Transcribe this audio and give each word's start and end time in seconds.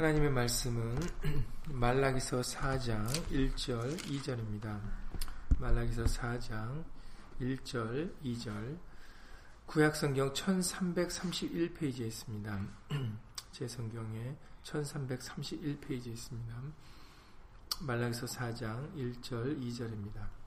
하나님의 0.00 0.30
말씀은 0.30 0.98
말라기서 1.68 2.40
4장 2.40 3.06
1절 3.30 3.98
2절입니다. 3.98 4.80
말라기서 5.58 6.04
4장 6.04 6.82
1절 7.38 8.10
2절 8.24 8.78
구약성경 9.66 10.32
1331페이지에 10.32 12.06
있습니다. 12.06 12.66
제 13.52 13.68
성경에 13.68 14.38
1331페이지에 14.62 16.06
있습니다. 16.06 16.62
말라기서 17.80 18.24
4장 18.24 18.96
1절 18.96 19.60
2절입니다. 19.60 20.39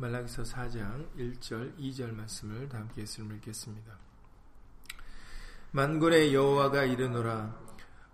말라기서 0.00 0.44
4장 0.44 1.08
1절 1.18 1.76
2절 1.76 2.14
말씀을 2.14 2.68
다 2.68 2.78
함께 2.78 3.02
읽겠습니다. 3.02 3.98
만군의 5.72 6.32
여호와가 6.32 6.84
이르노라 6.84 7.58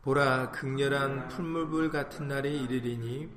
보라 0.00 0.50
극렬한 0.50 1.28
풀물불 1.28 1.90
같은 1.90 2.26
날이 2.26 2.62
이르리니 2.62 3.28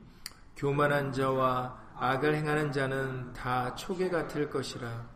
교만한 0.56 1.12
자와 1.12 1.92
악을 1.98 2.36
행하는 2.36 2.72
자는 2.72 3.34
다 3.34 3.76
초계 3.76 4.10
같을 4.10 4.50
것이라 4.50 5.10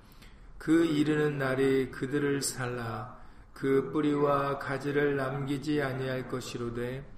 그 0.58 0.84
이르는 0.84 1.38
날이 1.38 1.90
그들을 1.90 2.42
살라 2.42 3.18
그 3.54 3.92
뿌리와 3.94 4.60
가지를 4.60 5.16
남기지 5.16 5.82
아니할 5.82 6.28
것이로되 6.28 7.10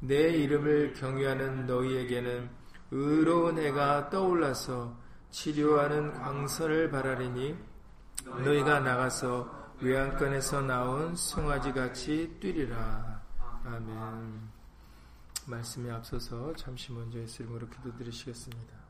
내 0.00 0.30
이름을 0.30 0.94
경유하는 0.94 1.66
너희에게는 1.66 2.50
의로운 2.90 3.58
해가 3.58 4.10
떠올라서 4.10 4.99
치료하는 5.30 6.12
광선을 6.14 6.90
바라리니 6.90 7.56
너희가 8.24 8.80
나가서 8.80 9.74
외양간에서 9.80 10.62
나온 10.62 11.14
송아지 11.16 11.72
같이 11.72 12.36
뛰리라. 12.40 13.22
아멘. 13.64 14.50
말씀에 15.46 15.90
앞서서 15.90 16.54
잠시 16.54 16.92
먼저 16.92 17.18
예수 17.18 17.42
이름으로 17.42 17.68
기도드리시겠습니다. 17.68 18.80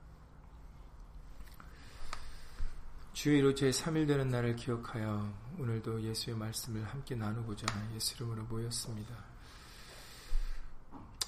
주의로 3.13 3.53
제3일 3.55 4.07
되는 4.07 4.29
날을 4.29 4.57
기억하여 4.57 5.33
오늘도 5.59 6.03
예수의 6.03 6.37
말씀을 6.37 6.85
함께 6.85 7.15
나누고자 7.15 7.67
예수 7.95 8.17
이름으로 8.17 8.45
모였습니다. 8.45 9.15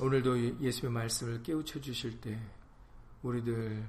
오늘도 0.01 0.61
예수의 0.61 0.91
말씀을 0.91 1.43
깨우쳐 1.43 1.81
주실 1.81 2.21
때 2.21 2.41
우리들 3.23 3.87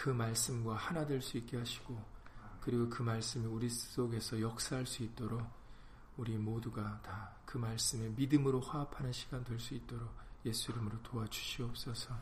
그 0.00 0.08
말씀과 0.08 0.76
하나 0.76 1.04
될 1.04 1.20
수 1.20 1.36
있게 1.36 1.58
하시고 1.58 2.02
그리고 2.62 2.88
그 2.88 3.02
말씀이 3.02 3.44
우리 3.44 3.68
속에서 3.68 4.40
역사할 4.40 4.86
수 4.86 5.02
있도록 5.02 5.42
우리 6.16 6.36
모두가 6.38 7.00
다 7.02 7.38
그 7.44 7.58
말씀에 7.58 8.08
믿음으로 8.10 8.60
화합하는 8.60 9.12
시간 9.12 9.42
될 9.44 9.58
수 9.58 9.74
있도록 9.74 10.08
예수 10.46 10.70
이름으로 10.70 11.02
도와주시옵소서. 11.02 12.16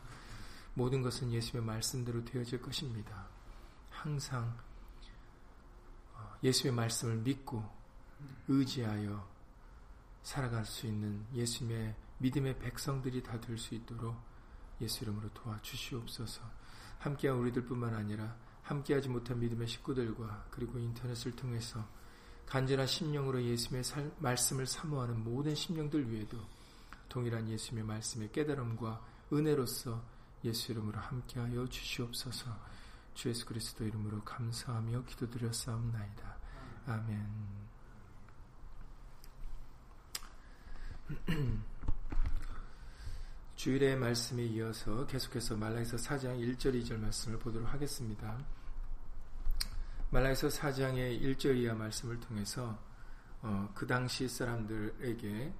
모든 0.73 1.03
것은 1.03 1.31
예수의 1.31 1.63
말씀대로 1.63 2.25
되어질 2.25 2.61
것입니다. 2.61 3.27
항상 3.91 4.57
어, 6.15 6.35
예수의 6.43 6.73
말씀을 6.73 7.17
믿고 7.17 7.63
의지하여 8.47 9.25
살아갈 10.23 10.65
수 10.65 10.87
있는 10.87 11.25
예수님의 11.33 11.95
믿음의 12.17 12.57
백성들이 12.59 13.21
다 13.23 13.39
될 13.39 13.55
수 13.57 13.75
있도록 13.75 14.17
예수 14.81 15.03
이름으로 15.03 15.29
도와주시옵소서. 15.33 16.58
함께한 16.99 17.37
우리들뿐만 17.37 17.93
아니라 17.93 18.35
함께하지 18.63 19.09
못한 19.09 19.39
믿음의 19.39 19.67
식구들과 19.67 20.45
그리고 20.51 20.77
인터넷을 20.77 21.35
통해서 21.35 21.83
간절한 22.45 22.87
심령으로 22.87 23.43
예수님의 23.43 23.83
살, 23.83 24.11
말씀을 24.19 24.65
사모하는 24.65 25.23
모든 25.23 25.55
심령들 25.55 26.11
위에도 26.11 26.37
동일한 27.07 27.47
예수님의 27.49 27.85
말씀의 27.85 28.31
깨달음과 28.31 29.01
은혜로서 29.31 30.01
예수 30.43 30.71
이름으로 30.71 30.99
함께하여 30.99 31.67
주시옵소서. 31.67 32.55
주 33.13 33.29
예수 33.29 33.45
그리스도 33.45 33.83
이름으로 33.83 34.23
감사하며 34.23 35.03
기도드렸사옵나이다. 35.05 36.37
아멘. 36.87 37.27
주일의 43.59 43.97
말씀에 43.97 44.45
이어서 44.45 45.05
계속해서 45.05 45.57
말라에서 45.57 45.97
4장 45.97 46.39
1절 46.39 46.81
2절 46.81 46.97
말씀을 46.97 47.37
보도록 47.39 47.67
하겠습니다. 47.73 48.37
말라에서 50.11 50.47
4장의 50.47 51.21
1절 51.21 51.57
이하 51.57 51.73
말씀을 51.73 52.21
통해서 52.21 52.79
어, 53.41 53.69
그 53.75 53.85
당시 53.85 54.29
사람들에게 54.29 55.53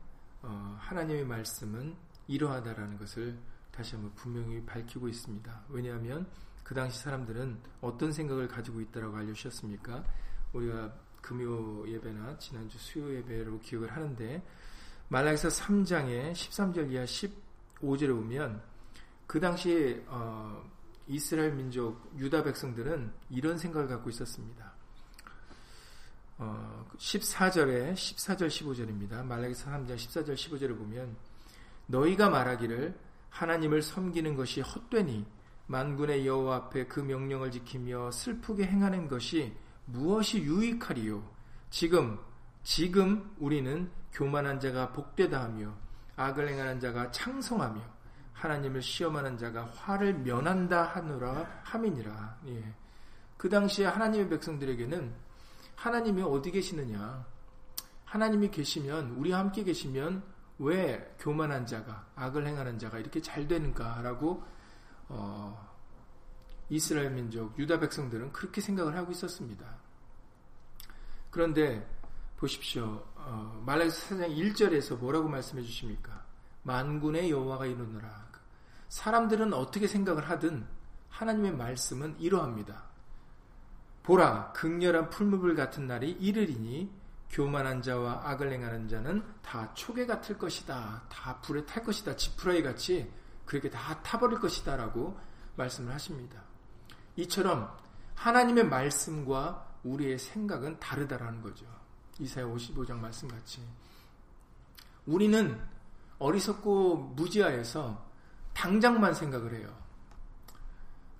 어, 0.43 0.77
하나님의 0.79 1.25
말씀은 1.25 1.93
이러하다라는 2.29 2.97
것을 2.99 3.37
다시 3.69 3.95
한번 3.95 4.16
분명히 4.16 4.66
밝히고 4.66 5.09
있습니다. 5.09 5.66
왜냐하면 5.67 6.25
그 6.63 6.73
당시 6.73 7.01
사람들은 7.01 7.59
어떤 7.81 8.13
생각을 8.13 8.47
가지고 8.47 8.79
있다라고 8.79 9.17
알려주셨습니까? 9.17 10.05
우리가 10.53 10.93
금요 11.19 11.85
예배나 11.89 12.37
지난주 12.37 12.77
수요 12.77 13.13
예배로 13.13 13.59
기억을 13.59 13.91
하는데 13.93 14.41
말라에서 15.09 15.49
3장의 15.49 16.31
13절 16.31 16.93
이하 16.93 17.05
10 17.05 17.48
5절에 17.81 18.09
보면 18.09 18.62
그 19.28 19.40
당시 19.40 20.03
어, 20.07 20.63
이스라엘 21.07 21.53
민족 21.53 22.12
유다 22.17 22.44
백성들은 22.44 23.12
이런 23.29 23.57
생각을 23.57 23.88
갖고 23.88 24.09
있었습니다. 24.09 24.72
어, 26.38 26.85
14절에 26.97 27.94
14절 27.94 28.47
15절입니다. 28.47 29.23
말라기서 29.25 29.69
3장 29.69 29.95
14절 29.95 30.35
15절을 30.35 30.78
보면 30.78 31.16
너희가 31.88 32.29
말하기를 32.29 32.97
하나님을 33.29 33.81
섬기는 33.81 34.35
것이 34.35 34.61
헛되니 34.61 35.25
만군의 35.67 36.25
여호와 36.25 36.56
앞에 36.56 36.88
그 36.88 37.00
명령을 37.00 37.51
지키며 37.51 38.11
슬프게 38.11 38.66
행하는 38.66 39.07
것이 39.07 39.53
무엇이 39.85 40.41
유익하리요? 40.41 41.23
지금 41.69 42.17
지금 42.63 43.35
우리는 43.38 43.91
교만한 44.11 44.59
자가 44.59 44.91
복되다 44.94 45.44
하며 45.44 45.75
악을 46.19 46.50
행하는 46.50 46.81
자가 46.81 47.12
창성하며 47.12 47.81
하나님을 48.34 48.81
시험하는 48.81 49.38
자가 49.38 49.66
화를 49.66 50.16
면한다 50.16 50.84
하노라 50.84 51.62
함이니라. 51.63 52.40
예. 52.47 52.74
그 53.38 53.47
당시에 53.50 53.85
하나님의 53.85 54.29
백성들에게는 54.29 55.13
하나님이 55.75 56.22
어디 56.24 56.52
계시느냐? 56.52 57.25
하나님이 58.03 58.52
계시면 58.52 59.12
우리와 59.12 59.40
함께 59.40 59.63
계시면 59.63 60.24
왜 60.58 61.16
교만한 61.19 61.66
자가 61.66 62.08
악을 62.16 62.46
행하는 62.46 62.78
자가 62.78 63.00
이렇게 63.00 63.22
잘 63.22 63.47
되는가라고 63.47 64.44
어, 65.08 65.69
이스라엘 66.68 67.12
민족 67.12 67.58
유다 67.58 67.79
백성들은 67.79 68.34
그렇게 68.34 68.59
생각을 68.59 68.97
하고 68.97 69.12
있었습니다. 69.12 69.66
그런데 71.31 71.88
보십시오. 72.39 73.03
어, 73.16 73.61
말라기서 73.66 74.16
4장 74.16 74.35
1절에서 74.35 74.97
뭐라고 74.97 75.27
말씀해 75.27 75.61
주십니까? 75.61 76.23
만군의 76.63 77.29
여호와가 77.29 77.66
이르노라. 77.66 78.29
사람들은 78.88 79.53
어떻게 79.53 79.88
생각을 79.88 80.29
하든 80.29 80.66
하나님의 81.09 81.51
말씀은 81.55 82.16
이러합니다. 82.19 82.85
보라 84.03 84.53
극렬한 84.53 85.09
풀무불 85.09 85.55
같은 85.55 85.85
날이 85.85 86.11
이르리니 86.11 86.91
교만한 87.29 87.81
자와 87.81 88.22
악을 88.23 88.51
행하는 88.51 88.88
자는 88.88 89.23
다 89.44 89.72
초계 89.75 90.05
같을 90.05 90.38
것이다. 90.38 91.03
다 91.09 91.39
불에 91.41 91.66
탈 91.66 91.83
것이다. 91.83 92.16
지푸라기 92.16 92.63
같이 92.63 93.11
그렇게 93.45 93.69
다 93.69 94.01
타버릴 94.01 94.39
것이다 94.39 94.78
라고 94.78 95.19
말씀을 95.57 95.94
하십니다. 95.94 96.41
이처럼 97.17 97.78
하나님의 98.16 98.66
말씀과 98.66 99.67
우리의 99.84 100.17
생각은 100.17 100.79
다르다라는 100.79 101.41
거죠. 101.41 101.78
이사야 102.19 102.45
55장 102.45 102.99
말씀같이 102.99 103.61
우리는 105.05 105.59
어리석고 106.19 107.13
무지하여서 107.16 108.09
당장만 108.53 109.13
생각을 109.13 109.55
해요. 109.55 109.73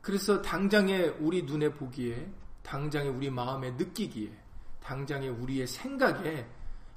그래서 0.02 0.42
당장에 0.42 1.08
우리 1.20 1.44
눈에 1.44 1.72
보기에 1.74 2.30
당장에 2.64 3.08
우리 3.08 3.30
마음에 3.30 3.72
느끼기에 3.72 4.38
당장에 4.82 5.30
우리의 5.30 5.68
생각에 5.68 6.48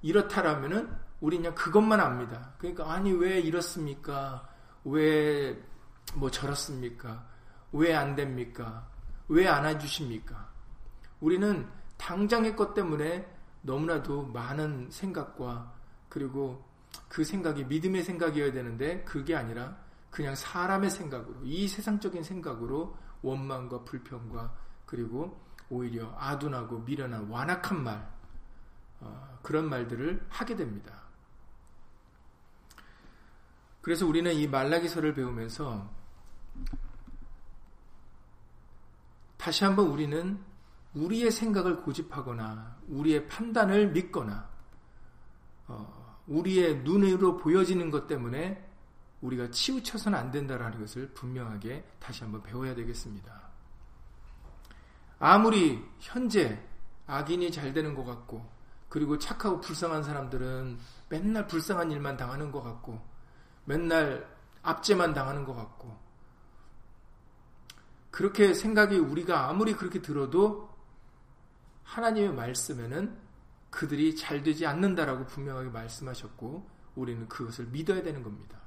이렇다라면은 0.02 0.92
우리 1.20 1.36
그냥 1.36 1.54
그것만 1.54 2.00
압니다. 2.00 2.54
그러니까 2.58 2.92
아니 2.92 3.12
왜 3.12 3.40
이렇습니까? 3.40 4.48
왜 4.84 5.72
뭐 6.14 6.30
저렇습니까? 6.30 7.26
왜 7.72 7.94
안 7.94 8.14
됩니까? 8.14 8.88
왜안 9.28 9.64
해주십니까? 9.66 10.50
우리는 11.20 11.66
당장의 11.96 12.54
것 12.56 12.74
때문에 12.74 13.26
너무나도 13.62 14.26
많은 14.26 14.90
생각과 14.90 15.72
그리고 16.08 16.64
그 17.08 17.24
생각이 17.24 17.64
믿음의 17.64 18.02
생각이어야 18.02 18.52
되는데 18.52 19.02
그게 19.04 19.34
아니라 19.34 19.76
그냥 20.10 20.34
사람의 20.34 20.90
생각으로 20.90 21.40
이 21.44 21.66
세상적인 21.66 22.22
생각으로 22.22 22.96
원망과 23.22 23.84
불평과 23.84 24.54
그리고 24.84 25.40
오히려 25.70 26.14
아둔하고 26.18 26.80
미련한 26.80 27.28
완악한 27.28 27.82
말 27.82 28.12
어, 29.00 29.38
그런 29.42 29.68
말들을 29.68 30.26
하게 30.28 30.54
됩니다. 30.54 31.02
그래서 33.80 34.06
우리는 34.06 34.32
이 34.32 34.46
말라기서를 34.46 35.14
배우면서 35.14 35.90
다시 39.38 39.64
한번 39.64 39.88
우리는 39.88 40.38
우리의 40.94 41.30
생각을 41.30 41.82
고집하거나 41.82 42.76
우리의 42.88 43.26
판단을 43.28 43.92
믿거나 43.92 44.48
어, 45.68 46.18
우리의 46.26 46.82
눈으로 46.82 47.36
보여지는 47.36 47.90
것 47.90 48.06
때문에 48.06 48.68
우리가 49.22 49.50
치우쳐서는 49.50 50.18
안 50.18 50.30
된다라는 50.30 50.80
것을 50.80 51.08
분명하게 51.14 51.84
다시 51.98 52.22
한번 52.24 52.42
배워야 52.42 52.74
되겠습니다. 52.74 53.40
아무리 55.18 55.82
현재 56.00 56.60
악인이 57.06 57.50
잘 57.52 57.72
되는 57.72 57.94
것 57.94 58.04
같고 58.04 58.44
그리고 58.88 59.18
착하고 59.18 59.60
불쌍한 59.60 60.02
사람들은 60.02 60.78
맨날 61.08 61.46
불쌍한 61.46 61.90
일만 61.92 62.16
당하는 62.16 62.50
것 62.50 62.62
같고 62.62 63.00
맨날 63.64 64.28
압제만 64.62 65.14
당하는 65.14 65.44
것 65.44 65.54
같고 65.54 65.96
그렇게 68.10 68.52
생각이 68.52 68.98
우리가 68.98 69.48
아무리 69.48 69.74
그렇게 69.74 70.02
들어도 70.02 70.71
하나님의 71.84 72.34
말씀에는 72.34 73.16
그들이 73.70 74.14
잘 74.16 74.42
되지 74.42 74.66
않는다라고 74.66 75.26
분명하게 75.26 75.70
말씀하셨고 75.70 76.68
우리는 76.94 77.26
그것을 77.28 77.66
믿어야 77.66 78.02
되는 78.02 78.22
겁니다. 78.22 78.60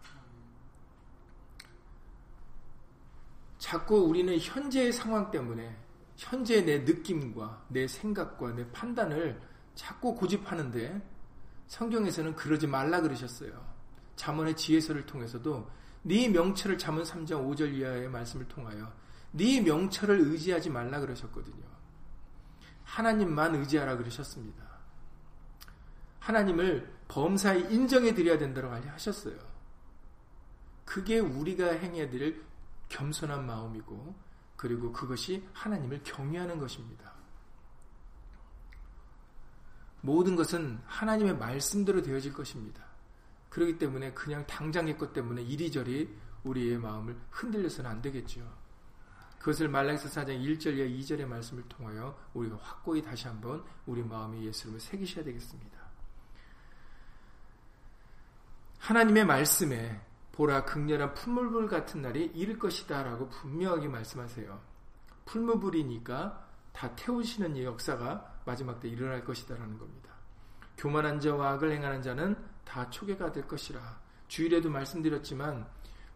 자꾸 3.59 3.97
우리는 3.97 4.37
현재의 4.37 4.91
상황 4.91 5.31
때문에 5.31 5.75
현재 6.15 6.63
내 6.63 6.79
느낌과 6.79 7.65
내 7.69 7.87
생각과 7.87 8.53
내 8.53 8.69
판단을 8.71 9.41
자꾸 9.73 10.15
고집하는데 10.15 11.01
성경에서는 11.67 12.35
그러지 12.35 12.67
말라 12.67 13.01
그러셨어요. 13.01 13.75
잠언의 14.15 14.55
지혜서를 14.55 15.05
통해서도 15.05 15.69
네 16.03 16.29
명철을 16.29 16.77
잠언 16.77 17.03
3장 17.03 17.47
5절 17.49 17.73
이하의 17.73 18.09
말씀을 18.09 18.47
통하여 18.47 18.91
네 19.31 19.59
명철을 19.61 20.19
의지하지 20.19 20.69
말라 20.69 20.99
그러셨거든요. 20.99 21.74
하나님만 22.85 23.55
의지하라 23.55 23.97
그러셨습니다. 23.97 24.63
하나님을 26.19 26.95
범사에 27.07 27.59
인정해 27.71 28.13
드려야 28.13 28.37
된다고 28.37 28.69
하셨어요. 28.69 29.37
그게 30.85 31.19
우리가 31.19 31.71
행해야 31.73 32.09
될 32.09 32.43
겸손한 32.89 33.45
마음이고 33.45 34.15
그리고 34.55 34.91
그것이 34.91 35.47
하나님을 35.53 36.01
경외하는 36.03 36.59
것입니다. 36.59 37.13
모든 40.01 40.35
것은 40.35 40.79
하나님의 40.85 41.37
말씀대로 41.37 42.01
되어질 42.01 42.33
것입니다. 42.33 42.83
그렇기 43.49 43.77
때문에 43.77 44.13
그냥 44.13 44.45
당장의 44.45 44.97
것 44.97 45.13
때문에 45.13 45.41
이리저리 45.41 46.15
우리의 46.43 46.77
마음을 46.77 47.17
흔들려서는 47.31 47.89
안 47.89 48.01
되겠죠. 48.01 48.64
그것을 49.45 49.69
말라기서 49.69 50.09
4장 50.09 50.43
1절과 50.43 50.89
2절의 50.99 51.27
말씀을 51.27 51.61
통하여 51.69 52.17
우리가 52.33 52.57
확고히 52.59 52.99
다시 52.99 53.27
한번 53.27 53.63
우리 53.85 54.01
마음에 54.01 54.41
예수님을 54.41 54.79
새기셔야 54.79 55.23
되겠습니다. 55.23 55.77
하나님의 58.79 59.23
말씀에 59.27 60.01
보라 60.31 60.65
극렬한 60.65 61.13
풀물불 61.13 61.67
같은 61.67 62.01
날이 62.01 62.25
이를 62.33 62.57
것이다 62.57 63.03
라고 63.03 63.29
분명하게 63.29 63.87
말씀하세요. 63.87 64.59
풀무불이니까 65.25 66.49
다 66.73 66.95
태우시는 66.95 67.61
역사가 67.63 68.41
마지막 68.45 68.79
때 68.79 68.89
일어날 68.89 69.23
것이다 69.23 69.57
라는 69.57 69.77
겁니다. 69.77 70.09
교만한 70.75 71.19
자와 71.19 71.51
악을 71.51 71.71
행하는 71.71 72.01
자는 72.01 72.35
다 72.63 72.89
초계가 72.89 73.31
될 73.31 73.47
것이라. 73.47 74.01
주일에도 74.27 74.71
말씀드렸지만 74.71 75.67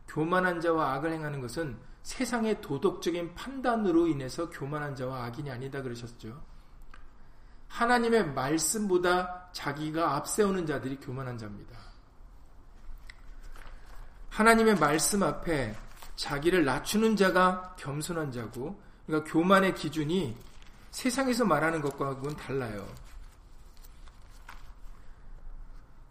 교만한 0.09 0.59
자와 0.59 0.93
악을 0.95 1.13
행하는 1.13 1.39
것은 1.39 1.77
세상의 2.03 2.61
도덕적인 2.61 3.35
판단으로 3.35 4.07
인해서 4.07 4.49
교만한 4.49 4.95
자와 4.95 5.25
악인이 5.25 5.49
아니다 5.49 5.81
그러셨죠. 5.81 6.41
하나님의 7.67 8.33
말씀보다 8.33 9.49
자기가 9.53 10.15
앞세우는 10.15 10.65
자들이 10.65 10.97
교만한 10.97 11.37
자입니다. 11.37 11.77
하나님의 14.29 14.75
말씀 14.75 15.21
앞에 15.21 15.75
자기를 16.15 16.65
낮추는 16.65 17.15
자가 17.15 17.75
겸손한 17.77 18.31
자고, 18.31 18.81
그러니까 19.05 19.31
교만의 19.31 19.75
기준이 19.75 20.35
세상에서 20.91 21.45
말하는 21.45 21.81
것과는 21.81 22.35
달라요. 22.35 22.87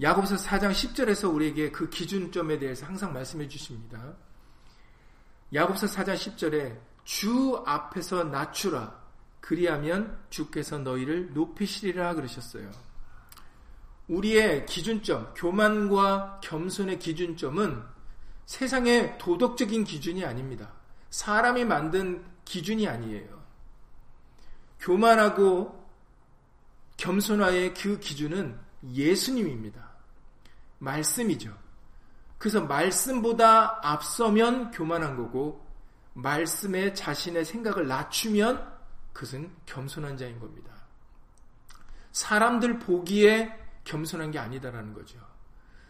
야고보서 0.01 0.37
4장 0.37 0.71
10절에서 0.71 1.33
우리에게 1.35 1.71
그 1.71 1.91
기준점에 1.91 2.59
대해서 2.59 2.87
항상 2.87 3.13
말씀해 3.13 3.49
주십니다. 3.49 4.15
야고보서 5.53 5.87
4장 5.87 6.15
10절에 6.15 6.79
주 7.05 7.63
앞에서 7.67 8.25
낮추라 8.25 8.97
그리하면 9.41 10.19
주께서 10.31 10.79
너희를 10.79 11.33
높이시리라 11.33 12.15
그러셨어요. 12.15 12.71
우리의 14.09 14.67
기준점, 14.67 15.35
교만과 15.35 16.41
겸손의 16.43 16.99
기준점은 16.99 17.83
세상의 18.47 19.19
도덕적인 19.19 19.85
기준이 19.85 20.25
아닙니다. 20.25 20.73
사람이 21.11 21.65
만든 21.65 22.25
기준이 22.45 22.89
아니에요. 22.89 23.43
교만하고 24.81 25.87
겸손화의 26.97 27.75
그 27.75 27.99
기준은 27.99 28.59
예수님입니다. 28.83 29.88
말씀이죠. 30.79 31.57
그래서 32.39 32.61
말씀보다 32.61 33.81
앞서면 33.83 34.71
교만한 34.71 35.17
거고 35.17 35.67
말씀에 36.15 36.95
자신의 36.95 37.45
생각을 37.45 37.87
낮추면 37.89 38.79
그것은 39.13 39.51
겸손한 39.67 40.17
자인 40.17 40.39
겁니다. 40.39 40.73
사람들 42.13 42.79
보기에 42.79 43.53
겸손한 43.85 44.31
게 44.31 44.39
아니다라는 44.39 44.95
거죠. 44.95 45.19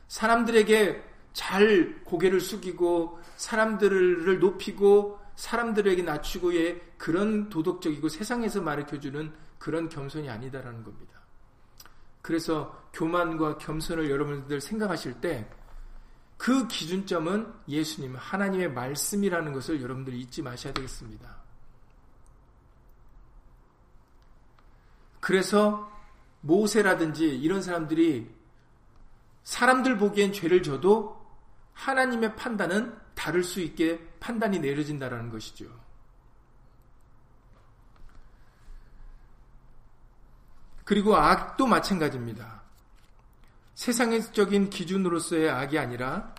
사람들에게 0.08 1.02
잘 1.32 2.02
고개를 2.04 2.40
숙이고 2.40 3.20
사람들을 3.36 4.38
높이고 4.38 5.20
사람들에게 5.36 6.02
낮추고의 6.02 6.82
그런 6.96 7.48
도덕적이고 7.48 8.08
세상에서 8.08 8.64
가르쳐주는 8.64 9.32
그런 9.58 9.88
겸손이 9.88 10.28
아니다라는 10.28 10.82
겁니다. 10.82 11.07
그래서 12.28 12.88
교만과 12.92 13.56
겸손을 13.58 14.10
여러분들 14.10 14.60
생각하실 14.60 15.20
때 15.20 15.48
그 16.38 16.68
기준점은 16.68 17.52
예수님, 17.66 18.14
하나님의 18.16 18.72
말씀이라는 18.72 19.52
것을 19.52 19.82
여러분들이 19.82 20.20
잊지 20.20 20.40
마셔야 20.40 20.72
되겠습니다. 20.72 21.36
그래서 25.20 25.92
모세라든지 26.40 27.26
이런 27.26 27.60
사람들이 27.60 28.32
사람들 29.42 29.98
보기엔 29.98 30.32
죄를 30.32 30.62
져도 30.62 31.26
하나님의 31.74 32.36
판단은 32.36 32.96
다를 33.16 33.42
수 33.42 33.60
있게 33.60 33.98
판단이 34.20 34.60
내려진다라는 34.60 35.30
것이죠. 35.30 35.66
그리고 40.88 41.16
악도 41.16 41.66
마찬가지입니다. 41.66 42.62
세상적인 43.74 44.70
기준으로서의 44.70 45.50
악이 45.50 45.78
아니라 45.78 46.34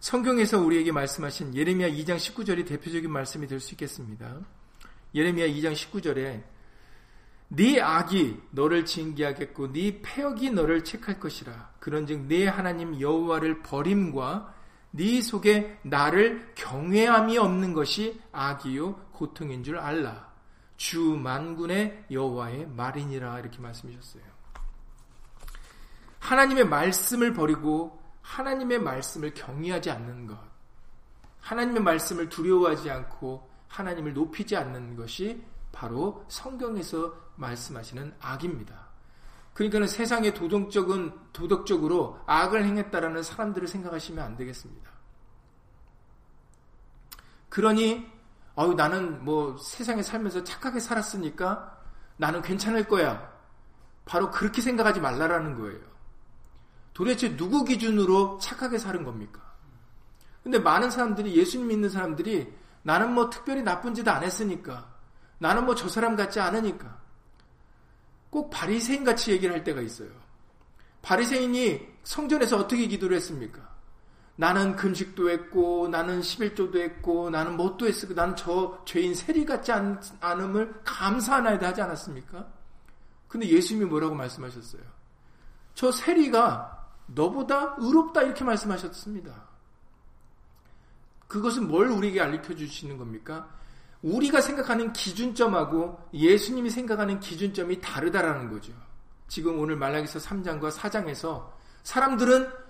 성경에서 0.00 0.58
우리에게 0.58 0.90
말씀하신 0.90 1.54
예레미야 1.54 1.90
2장 1.90 2.16
19절이 2.16 2.66
대표적인 2.66 3.08
말씀이 3.08 3.46
될 3.46 3.60
수 3.60 3.74
있겠습니다. 3.74 4.40
예레미야 5.14 5.46
2장 5.46 5.72
19절에 5.72 6.42
네 7.50 7.80
악이 7.80 8.42
너를 8.50 8.84
징계하겠고 8.86 9.72
네 9.72 10.02
폐역이 10.02 10.50
너를 10.50 10.82
책할 10.82 11.20
것이라. 11.20 11.74
그런즉 11.78 12.22
네 12.22 12.48
하나님 12.48 13.00
여호와를 13.00 13.62
버림과 13.62 14.52
네 14.90 15.22
속에 15.22 15.78
나를 15.82 16.54
경외함이 16.56 17.38
없는 17.38 17.72
것이 17.72 18.20
악이요 18.32 18.96
고통인 19.12 19.62
줄 19.62 19.78
알라. 19.78 20.33
주 20.76 21.00
만군의 21.00 22.06
여호와의 22.10 22.68
말이니라 22.68 23.38
이렇게 23.40 23.58
말씀하셨어요. 23.60 24.22
하나님의 26.18 26.66
말씀을 26.66 27.34
버리고 27.34 28.02
하나님의 28.22 28.80
말씀을 28.80 29.34
경외하지 29.34 29.90
않는 29.90 30.26
것. 30.26 30.38
하나님의 31.40 31.82
말씀을 31.82 32.28
두려워하지 32.30 32.90
않고 32.90 33.50
하나님을 33.68 34.14
높이지 34.14 34.56
않는 34.56 34.96
것이 34.96 35.44
바로 35.72 36.24
성경에서 36.28 37.14
말씀하시는 37.36 38.14
악입니다. 38.20 38.88
그러니까는 39.52 39.86
세상의 39.86 40.34
도덕적은 40.34 41.12
도덕적으로 41.32 42.20
악을 42.26 42.64
행했다라는 42.64 43.22
사람들을 43.22 43.68
생각하시면 43.68 44.24
안 44.24 44.36
되겠습니다. 44.36 44.90
그러니 47.48 48.13
아유, 48.56 48.74
나는 48.74 49.24
뭐 49.24 49.56
세상에 49.58 50.02
살면서 50.02 50.44
착하게 50.44 50.80
살았으니까 50.80 51.76
나는 52.16 52.40
괜찮을 52.42 52.84
거야. 52.84 53.32
바로 54.04 54.30
그렇게 54.30 54.60
생각하지 54.62 55.00
말라라는 55.00 55.54
거예요. 55.58 55.80
도대체 56.92 57.36
누구 57.36 57.64
기준으로 57.64 58.38
착하게 58.38 58.78
사는 58.78 59.02
겁니까? 59.02 59.40
근데 60.42 60.58
많은 60.58 60.90
사람들이 60.90 61.34
예수님 61.36 61.68
믿는 61.68 61.88
사람들이 61.88 62.52
나는 62.82 63.12
뭐 63.14 63.30
특별히 63.30 63.62
나쁜 63.62 63.94
짓 63.94 64.06
안 64.06 64.22
했으니까 64.22 64.86
나는 65.38 65.64
뭐 65.64 65.74
저 65.74 65.88
사람 65.88 66.14
같지 66.16 66.38
않으니까 66.38 66.98
꼭 68.30 68.50
바리새인 68.50 69.04
같이 69.04 69.32
얘기를 69.32 69.54
할 69.54 69.64
때가 69.64 69.80
있어요. 69.80 70.10
바리새인이 71.02 71.94
성전에서 72.04 72.58
어떻게 72.58 72.86
기도를 72.86 73.16
했습니까? 73.16 73.73
나는 74.36 74.74
금식도 74.74 75.30
했고 75.30 75.88
나는 75.88 76.20
11조도 76.20 76.76
했고 76.78 77.30
나는 77.30 77.56
뭣도 77.56 77.86
했고 77.86 78.14
나는 78.14 78.34
저 78.34 78.82
죄인 78.84 79.14
세리 79.14 79.44
같지 79.44 79.70
않, 79.70 80.00
않음을 80.20 80.80
감사하나이다 80.84 81.68
하지 81.68 81.82
않았습니까? 81.82 82.46
근데 83.28 83.48
예수님이 83.48 83.86
뭐라고 83.86 84.14
말씀하셨어요? 84.14 84.82
저 85.74 85.92
세리가 85.92 86.88
너보다 87.06 87.76
의롭다 87.78 88.22
이렇게 88.22 88.44
말씀하셨습니다. 88.44 89.32
그것은 91.28 91.68
뭘 91.68 91.88
우리에게 91.88 92.20
알려 92.20 92.40
주시는 92.42 92.96
겁니까? 92.96 93.48
우리가 94.02 94.40
생각하는 94.40 94.92
기준점하고 94.92 96.10
예수님이 96.12 96.70
생각하는 96.70 97.20
기준점이 97.20 97.80
다르다라는 97.80 98.50
거죠. 98.52 98.72
지금 99.28 99.58
오늘 99.58 99.76
말라기서 99.76 100.18
3장과 100.18 100.70
4장에서 100.70 101.50
사람들은 101.82 102.63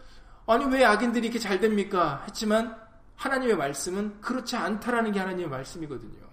아니 0.47 0.65
왜 0.67 0.85
악인들이 0.85 1.27
이렇게 1.27 1.39
잘 1.39 1.59
됩니까? 1.61 2.23
했지만 2.27 2.77
하나님의 3.17 3.57
말씀은 3.57 4.21
그렇지 4.21 4.57
않다라는 4.57 5.13
게 5.13 5.21
하나님의 5.21 5.49
말씀이거든요. 5.49 6.25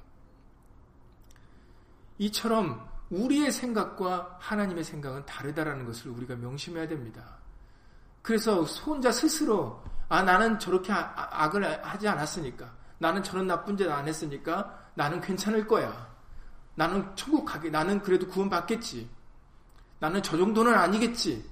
이처럼 2.17 2.87
우리의 3.09 3.51
생각과 3.51 4.37
하나님의 4.39 4.83
생각은 4.83 5.25
다르다라는 5.25 5.85
것을 5.85 6.11
우리가 6.11 6.35
명심해야 6.35 6.87
됩니다. 6.87 7.37
그래서 8.21 8.61
혼자 8.63 9.11
스스로 9.11 9.81
아 10.07 10.21
나는 10.21 10.59
저렇게 10.59 10.91
아, 10.91 11.13
악을 11.31 11.85
하지 11.85 12.07
않았으니까 12.07 12.71
나는 12.99 13.23
저런 13.23 13.47
나쁜 13.47 13.75
짓 13.77 13.89
안 13.89 14.07
했으니까 14.07 14.79
나는 14.93 15.19
괜찮을 15.21 15.67
거야. 15.67 16.09
나는 16.75 17.15
천국 17.15 17.45
가게 17.45 17.69
나는 17.69 18.01
그래도 18.01 18.27
구원 18.27 18.49
받겠지. 18.49 19.09
나는 19.99 20.21
저 20.21 20.37
정도는 20.37 20.73
아니겠지. 20.73 21.49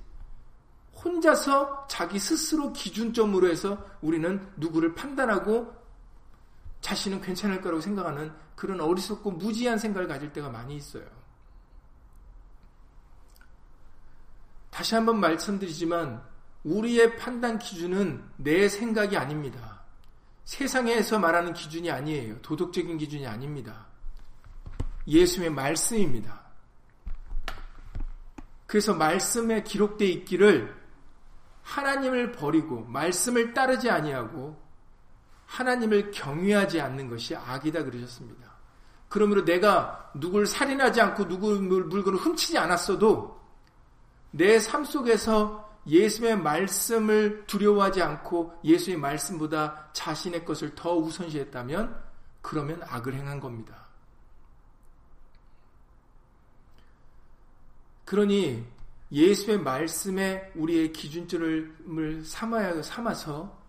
혼자서 1.04 1.88
자기 1.88 2.20
스스로 2.20 2.74
기준점으로 2.74 3.50
해서 3.50 3.84
우리는 4.02 4.52
누구를 4.58 4.96
판단하고 4.96 5.74
자신은 6.82 7.22
괜찮을 7.22 7.62
거라고 7.62 7.82
생각하는 7.82 8.34
그런 8.56 8.82
어리석고 8.82 9.32
무지한 9.32 9.78
생각을 9.78 10.08
가질 10.08 10.34
때가 10.34 10.50
많이 10.50 10.76
있어요. 10.76 11.06
다시 14.70 14.96
한번 14.96 15.20
말씀드리지만 15.20 16.24
우리의 16.64 17.18
판단 17.18 17.60
기준은 17.60 18.24
내 18.38 18.70
생각이 18.70 19.18
아닙니다. 19.18 19.82
세상에서 20.46 21.20
말하는 21.20 21.54
기준이 21.54 21.92
아니에요. 21.92 22.42
도덕적인 22.42 22.98
기준이 22.98 23.28
아닙니다. 23.28 23.88
예수의 25.08 25.50
말씀입니다. 25.50 26.42
그래서 28.68 28.94
말씀에 28.94 29.64
기록되어 29.64 30.08
있기를 30.08 30.79
하나님을 31.70 32.32
버리고 32.32 32.84
말씀을 32.86 33.54
따르지 33.54 33.90
아니하고 33.90 34.60
하나님을 35.46 36.12
경외하지 36.12 36.82
않는 36.82 37.10
것이 37.10 37.36
악이다 37.36 37.84
그러셨습니다. 37.84 38.50
그러므로 39.08 39.46
내가 39.46 40.12
누굴 40.16 40.46
살인하지 40.48 41.02
않고 41.02 41.28
누구 41.28 41.60
물건을 41.60 42.20
훔치지 42.20 42.58
않았어도 42.58 43.40
내 44.32 44.60
삶 44.60 44.84
속에서 44.84 45.70
예수의 45.88 46.38
말씀을 46.38 47.46
두려워하지 47.48 48.02
않고 48.02 48.60
예수의 48.64 48.98
말씀보다 48.98 49.90
자신의 49.94 50.46
것을 50.46 50.76
더 50.76 50.96
우선시했다면 50.96 52.04
그러면 52.42 52.82
악을 52.84 53.14
행한 53.14 53.40
겁니다. 53.40 53.88
그러니 58.06 58.66
예수의 59.12 59.60
말씀에 59.60 60.52
우리의 60.56 60.94
기준점을 60.94 62.24
삼아야, 62.24 62.82
삼아서 62.82 63.60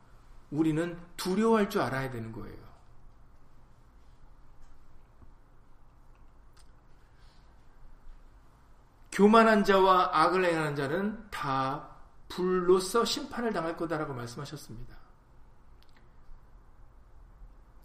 우리는 0.50 0.98
두려워할 1.16 1.70
줄 1.70 1.80
알아야 1.80 2.10
되는 2.10 2.32
거예요. 2.32 2.58
교만한 9.12 9.64
자와 9.64 10.10
악을 10.12 10.44
행하는 10.44 10.76
자는 10.76 11.30
다 11.30 11.88
불로서 12.28 13.04
심판을 13.04 13.52
당할 13.52 13.76
거다라고 13.76 14.14
말씀하셨습니다. 14.14 14.96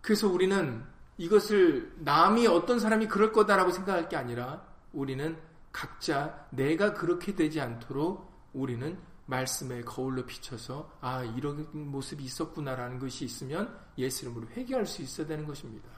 그래서 0.02 0.28
우리는 0.28 0.86
이것을 1.18 1.94
남이 1.98 2.46
어떤 2.48 2.80
사람이 2.80 3.08
그럴 3.08 3.32
거다라고 3.32 3.72
생각할 3.72 4.08
게 4.08 4.16
아니라 4.16 4.64
우리는 4.94 5.38
각자 5.76 6.48
내가 6.52 6.94
그렇게 6.94 7.36
되지 7.36 7.60
않도록 7.60 8.50
우리는 8.54 8.98
말씀의 9.26 9.84
거울로 9.84 10.26
비춰서 10.26 10.98
아 11.02 11.22
이런 11.22 11.68
모습이 11.74 12.24
있었구나라는 12.24 12.98
것이 12.98 13.26
있으면 13.26 13.78
예수 13.98 14.24
이름으로 14.24 14.48
회개할 14.52 14.86
수 14.86 15.02
있어야 15.02 15.28
되는 15.28 15.46
것입니다. 15.46 15.90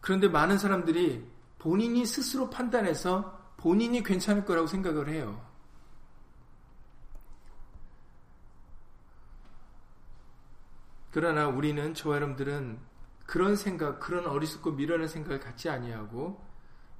그런데 0.00 0.28
많은 0.28 0.56
사람들이 0.56 1.28
본인이 1.58 2.06
스스로 2.06 2.48
판단해서 2.48 3.54
본인이 3.56 4.00
괜찮을 4.04 4.44
거라고 4.44 4.68
생각을 4.68 5.08
해요. 5.08 5.44
그러나 11.10 11.48
우리는 11.48 11.92
저와 11.92 12.16
여러분들은 12.16 12.93
그런 13.26 13.56
생각, 13.56 14.00
그런 14.00 14.26
어리석고 14.26 14.72
미련한 14.72 15.08
생각을 15.08 15.40
갖지 15.40 15.68
아니하고 15.68 16.44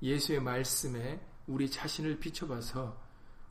예수의 0.03 0.41
말씀에 0.41 1.21
우리 1.47 1.71
자신을 1.71 2.19
비춰봐서 2.19 3.03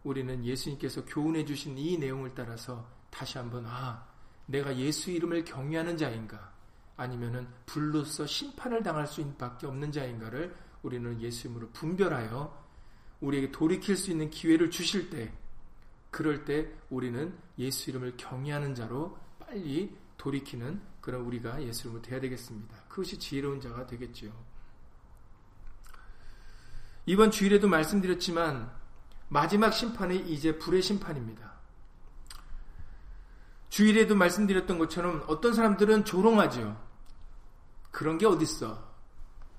우리는 0.04 0.44
예수님께서 0.44 1.06
교훈해 1.06 1.46
주신 1.46 1.78
이 1.78 1.98
내용을 1.98 2.34
따라서 2.36 2.88
다시 3.10 3.38
한번 3.38 3.66
아 3.68 4.06
내가 4.46 4.76
예수 4.76 5.12
이름을 5.12 5.46
경외하는 5.46 5.98
자인가? 5.98 6.52
아니면은 6.96 7.48
불로서 7.66 8.26
심판을 8.26 8.84
당할 8.84 9.08
수 9.08 9.22
있는 9.22 9.38
밖에 9.38 9.66
없는 9.66 9.92
자인가를 9.92 10.56
우리는 10.84 11.20
예수 11.22 11.48
이름으로 11.48 11.70
분별하여 11.72 12.64
우리에게 13.22 13.52
돌이킬 13.52 13.96
수 13.96 14.12
있는 14.12 14.30
기회를 14.30 14.70
주실 14.70 15.10
때, 15.10 15.32
그럴 16.12 16.44
때 16.46 16.70
우리는 16.90 17.34
예수 17.58 17.90
이름을 17.90 18.18
경외하는 18.18 18.76
자로 18.76 19.18
빨리 19.40 19.96
돌이키는 20.18 20.82
그런 21.04 21.22
우리가 21.24 21.62
예수 21.64 21.82
이름으로 21.82 22.02
돼야 22.02 22.22
되겠습니다. 22.22 22.78
그것이 22.88 23.20
지혜로운 23.20 23.60
자가 23.60 23.86
되겠지요. 23.86 24.32
이번 27.06 27.30
주일에도 27.30 27.68
말씀드렸지만 27.68 28.72
마지막 29.28 29.72
심판이 29.72 30.18
이제 30.32 30.58
불의 30.58 30.82
심판입니다. 30.82 31.52
주일에도 33.68 34.16
말씀드렸던 34.16 34.78
것처럼 34.78 35.26
어떤 35.28 35.54
사람들은 35.54 36.06
조롱하죠. 36.06 36.82
그런 37.92 38.18
게 38.18 38.26
어딨어. 38.26 38.82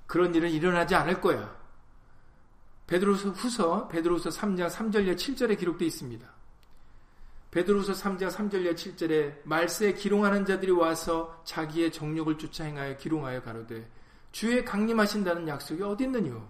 그런 0.07 0.35
일은 0.35 0.49
일어나지 0.51 0.95
않을 0.95 1.21
거야. 1.21 1.55
베드로서 2.87 3.31
후서 3.31 3.89
베드로서 3.89 4.31
3장 4.31 4.71
3절에 4.71 5.15
7절에 5.17 5.59
기록되어 5.59 5.87
있습니다. 5.89 6.34
베드로서 7.55 7.93
3장 7.93 8.33
3절에 8.33 8.75
7절에 8.75 9.39
말세에 9.45 9.95
기롱하는 9.95 10.45
자들이 10.45 10.73
와서 10.73 11.41
자기의 11.45 11.93
정욕을 11.93 12.37
쫓아 12.37 12.65
행하여 12.65 12.97
기롱하여 12.97 13.43
가로되 13.43 13.89
주의 14.33 14.65
강림하신다는 14.65 15.47
약속이 15.47 15.81
어디 15.85 16.03
있느뇨? 16.03 16.43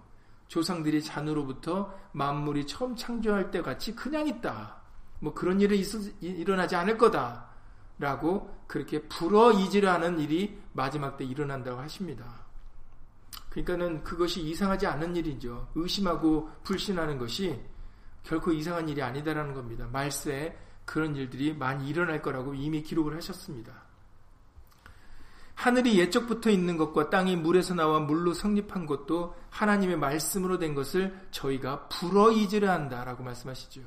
조상들이 0.47 1.03
잔으로부터 1.03 1.95
만물이 2.11 2.65
처음 2.65 2.95
창조할 2.95 3.51
때 3.51 3.61
같이 3.61 3.95
그냥 3.95 4.27
있다. 4.27 4.77
뭐 5.19 5.31
그런 5.31 5.61
일은 5.61 5.77
있, 5.77 5.85
일어나지 6.21 6.75
않을 6.75 6.97
거다. 6.97 7.49
라고 7.99 8.51
그렇게 8.65 9.03
불어 9.03 9.51
이지하는 9.51 10.19
일이 10.19 10.59
마지막 10.73 11.17
때 11.17 11.23
일어난다고 11.23 11.79
하십니다. 11.81 12.25
그러니까는 13.51 14.03
그것이 14.03 14.41
이상하지 14.41 14.87
않은 14.87 15.15
일이죠. 15.15 15.67
의심하고 15.75 16.49
불신하는 16.63 17.19
것이 17.19 17.61
결코 18.23 18.51
이상한 18.51 18.89
일이 18.89 19.03
아니다라는 19.03 19.53
겁니다. 19.53 19.87
말세에 19.91 20.65
그런 20.85 21.15
일들이 21.15 21.53
많이 21.53 21.89
일어날 21.89 22.21
거라고 22.21 22.53
이미 22.53 22.83
기록을 22.83 23.15
하셨습니다. 23.17 23.85
하늘이 25.55 25.97
예적부터 25.99 26.49
있는 26.49 26.77
것과 26.77 27.09
땅이 27.09 27.37
물에서 27.37 27.73
나와 27.73 27.99
물로 27.99 28.33
성립한 28.33 28.85
것도 28.85 29.35
하나님의 29.49 29.97
말씀으로 29.97 30.59
된 30.59 30.75
것을 30.75 31.17
저희가 31.31 31.87
불어이지를 31.87 32.69
한다라고 32.69 33.23
말씀하시죠. 33.23 33.81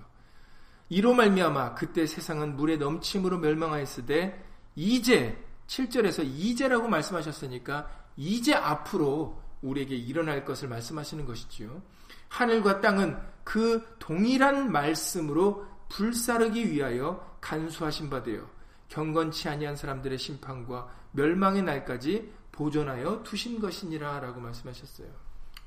이로 0.88 1.12
말미암아 1.12 1.74
그때 1.74 2.06
세상은 2.06 2.56
물의 2.56 2.78
넘침으로 2.78 3.38
멸망하였으되 3.38 4.44
이제 4.74 5.44
7절에서 5.66 6.24
이제라고 6.24 6.88
말씀하셨으니까 6.88 7.90
이제 8.16 8.54
앞으로 8.54 9.40
우리에게 9.60 9.94
일어날 9.94 10.44
것을 10.44 10.68
말씀하시는 10.68 11.26
것이지요. 11.26 11.82
하늘과 12.28 12.80
땅은 12.80 13.18
그 13.44 13.86
동일한 13.98 14.72
말씀으로 14.72 15.66
불사르기 15.88 16.70
위하여 16.70 17.36
간수하신 17.40 18.10
바 18.10 18.22
되어 18.22 18.48
경건치 18.88 19.48
아니한 19.48 19.76
사람들의 19.76 20.18
심판과 20.18 20.88
멸망의 21.12 21.62
날까지 21.62 22.32
보존하여 22.52 23.22
두신 23.22 23.60
것이니라 23.60 24.20
라고 24.20 24.40
말씀하셨어요. 24.40 25.08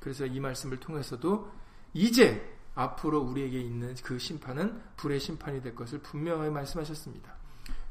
그래서 0.00 0.26
이 0.26 0.40
말씀을 0.40 0.78
통해서도 0.80 1.50
이제 1.94 2.58
앞으로 2.74 3.20
우리에게 3.20 3.60
있는 3.60 3.94
그 4.02 4.18
심판은 4.18 4.80
불의 4.96 5.20
심판이 5.20 5.62
될 5.62 5.74
것을 5.74 6.00
분명하게 6.00 6.50
말씀하셨습니다. 6.50 7.34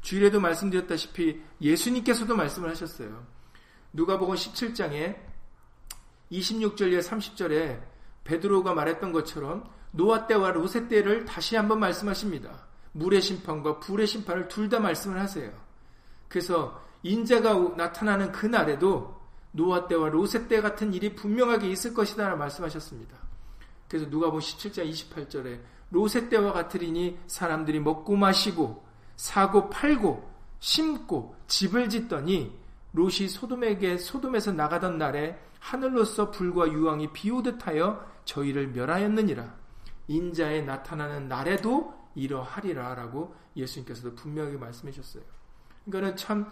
주일에도 0.02 0.40
말씀드렸다시피 0.40 1.40
예수님께서도 1.60 2.36
말씀을 2.36 2.68
하셨어요. 2.70 3.24
누가복음 3.92 4.34
17장에 4.34 5.16
26절에 6.30 7.02
30절에 7.02 7.82
베드로가 8.24 8.74
말했던 8.74 9.12
것처럼 9.12 9.70
노아 9.92 10.26
때와 10.26 10.52
로세 10.52 10.88
때를 10.88 11.24
다시 11.24 11.54
한번 11.56 11.80
말씀하십니다. 11.80 12.50
물의 12.92 13.20
심판과 13.20 13.78
불의 13.78 14.06
심판을 14.06 14.48
둘 14.48 14.68
다 14.68 14.80
말씀을 14.80 15.20
하세요. 15.20 15.50
그래서 16.28 16.82
인자가 17.02 17.54
나타나는 17.76 18.32
그 18.32 18.46
날에도 18.46 19.20
노아 19.52 19.86
때와 19.86 20.08
로세 20.08 20.48
때 20.48 20.60
같은 20.60 20.92
일이 20.94 21.14
분명하게 21.14 21.68
있을 21.68 21.92
것이다 21.92 22.34
말씀하셨습니다. 22.36 23.16
그래서 23.88 24.08
누가 24.08 24.26
보면 24.26 24.40
17장 24.40 24.90
28절에 24.90 25.60
로세 25.90 26.28
때와 26.30 26.52
같으리니 26.52 27.18
사람들이 27.26 27.80
먹고 27.80 28.16
마시고 28.16 28.82
사고 29.16 29.68
팔고 29.68 30.30
심고 30.60 31.36
집을 31.48 31.90
짓더니 31.90 32.56
롯이 32.94 33.28
소돔에게 33.28 33.98
소돔에서 33.98 34.52
나가던 34.52 34.96
날에 34.96 35.38
하늘로서 35.58 36.30
불과 36.30 36.66
유황이 36.70 37.12
비오듯하여 37.12 38.06
저희를 38.24 38.68
멸하였느니라. 38.68 39.61
인자에 40.08 40.62
나타나는 40.62 41.28
날에도 41.28 41.94
이러하리라라고 42.14 43.34
예수님께서도 43.56 44.14
분명히 44.14 44.56
말씀해 44.56 44.92
주셨어요. 44.92 45.22
그러니까는 45.84 46.16
참 46.16 46.50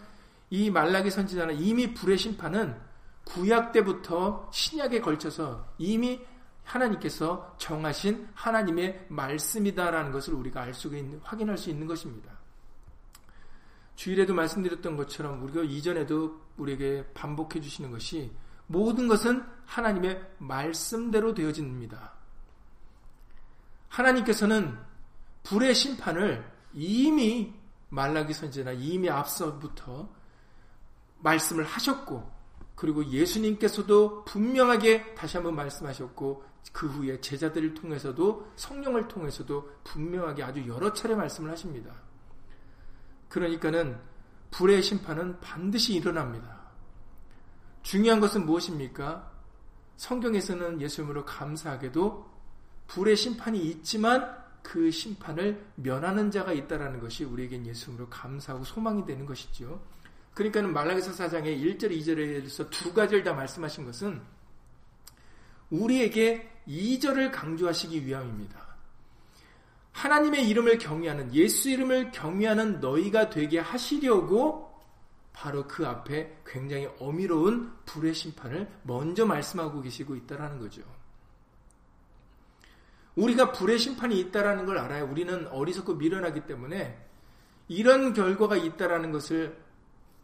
이 0.51 0.69
말라기 0.69 1.11
선지자는 1.11 1.61
이미 1.61 1.95
불의 1.95 2.19
심판은 2.19 2.77
구약 3.25 3.71
때부터 3.73 4.51
신약에 4.53 5.01
걸쳐서 5.01 5.75
이미 5.79 6.21
하나님께서 6.65 7.55
정하신 7.57 8.29
하나님의 8.35 9.07
말씀이다라는 9.09 10.11
것을 10.11 10.35
우리가 10.35 10.63
알 10.63 10.75
수 10.75 10.95
있는 10.95 11.21
확인할 11.23 11.57
수 11.57 11.71
있는 11.71 11.87
것입니다. 11.87 12.33
주일에도 13.95 14.35
말씀드렸던 14.35 14.97
것처럼 14.97 15.43
우리가 15.45 15.63
이전에도 15.63 16.41
우리에게 16.57 17.07
반복해 17.15 17.61
주시는 17.61 17.91
것이 17.91 18.33
모든 18.67 19.09
것은 19.09 19.45
하나님의 19.67 20.21
말씀대로 20.39 21.35
되어집니다. 21.35 22.13
하나님께서는 23.91 24.79
불의 25.43 25.75
심판을 25.75 26.51
이미 26.73 27.53
말라기 27.91 28.33
선지나 28.33 28.73
이미 28.73 29.11
앞서부터 29.11 30.09
말씀을 31.19 31.65
하셨고 31.65 32.31
그리고 32.75 33.05
예수님께서도 33.05 34.25
분명하게 34.25 35.15
다시 35.15 35.37
한번 35.37 35.55
말씀하셨고 35.57 36.45
그 36.73 36.87
후에 36.89 37.21
제자들을 37.21 37.75
통해서도 37.75 38.53
성령을 38.57 39.09
통해서도 39.09 39.71
분명하게 39.85 40.43
아주 40.43 40.67
여러 40.67 40.93
차례 40.93 41.15
말씀을 41.15 41.51
하십니다. 41.51 41.95
그러니까는 43.29 44.01
불의 44.51 44.83
심판은 44.83 45.41
반드시 45.41 45.95
일어납니다. 45.95 46.61
중요한 47.83 48.21
것은 48.21 48.47
무엇입니까? 48.47 49.31
성경에서는 49.97 50.81
예수님으로 50.81 51.25
감사하게도 51.25 52.30
불의 52.91 53.17
심판이 53.17 53.59
있지만 53.67 54.37
그 54.63 54.91
심판을 54.91 55.65
면하는 55.77 56.31
자가 56.31 56.53
있다라는 56.53 57.01
것이 57.01 57.25
우리에겐 57.25 57.65
예수님으로 57.67 58.09
감사하고 58.09 58.65
소망이 58.65 59.05
되는 59.05 59.25
것이죠. 59.27 59.81
그러니까는 60.35 60.73
말라기서 60.73 61.13
4장의 61.13 61.61
1절, 61.63 61.91
2절에서 61.91 62.69
두 62.71 62.93
가지를 62.93 63.23
다 63.23 63.33
말씀하신 63.33 63.85
것은 63.85 64.21
우리에게 65.71 66.51
2절을 66.67 67.31
강조하시기 67.31 68.05
위함입니다. 68.07 68.71
하나님의 69.93 70.49
이름을 70.49 70.79
경외하는 70.79 71.33
예수 71.35 71.71
이름을 71.71 72.11
경외하는 72.11 72.81
너희가 72.81 73.31
되게 73.31 73.61
하시려고 73.61 74.69
바로 75.33 75.67
그 75.69 75.87
앞에 75.87 76.41
굉장히 76.45 76.89
어미로운 76.99 77.73
불의 77.87 78.15
심판을 78.15 78.69
먼저 78.83 79.25
말씀하고 79.27 79.81
계시고 79.81 80.17
있다라는 80.17 80.59
거죠. 80.59 80.83
우리가 83.17 83.53
불의 83.53 83.79
심판이 83.79 84.19
있다라는 84.21 84.67
걸 84.67 84.79
알아요. 84.79 85.07
우리는 85.11 85.47
어리석고 85.49 85.95
미련하기 85.95 86.47
때문에 86.47 87.07
이런 87.69 88.13
결과가 88.13 88.57
있다라는 88.57 89.13
것을 89.13 89.59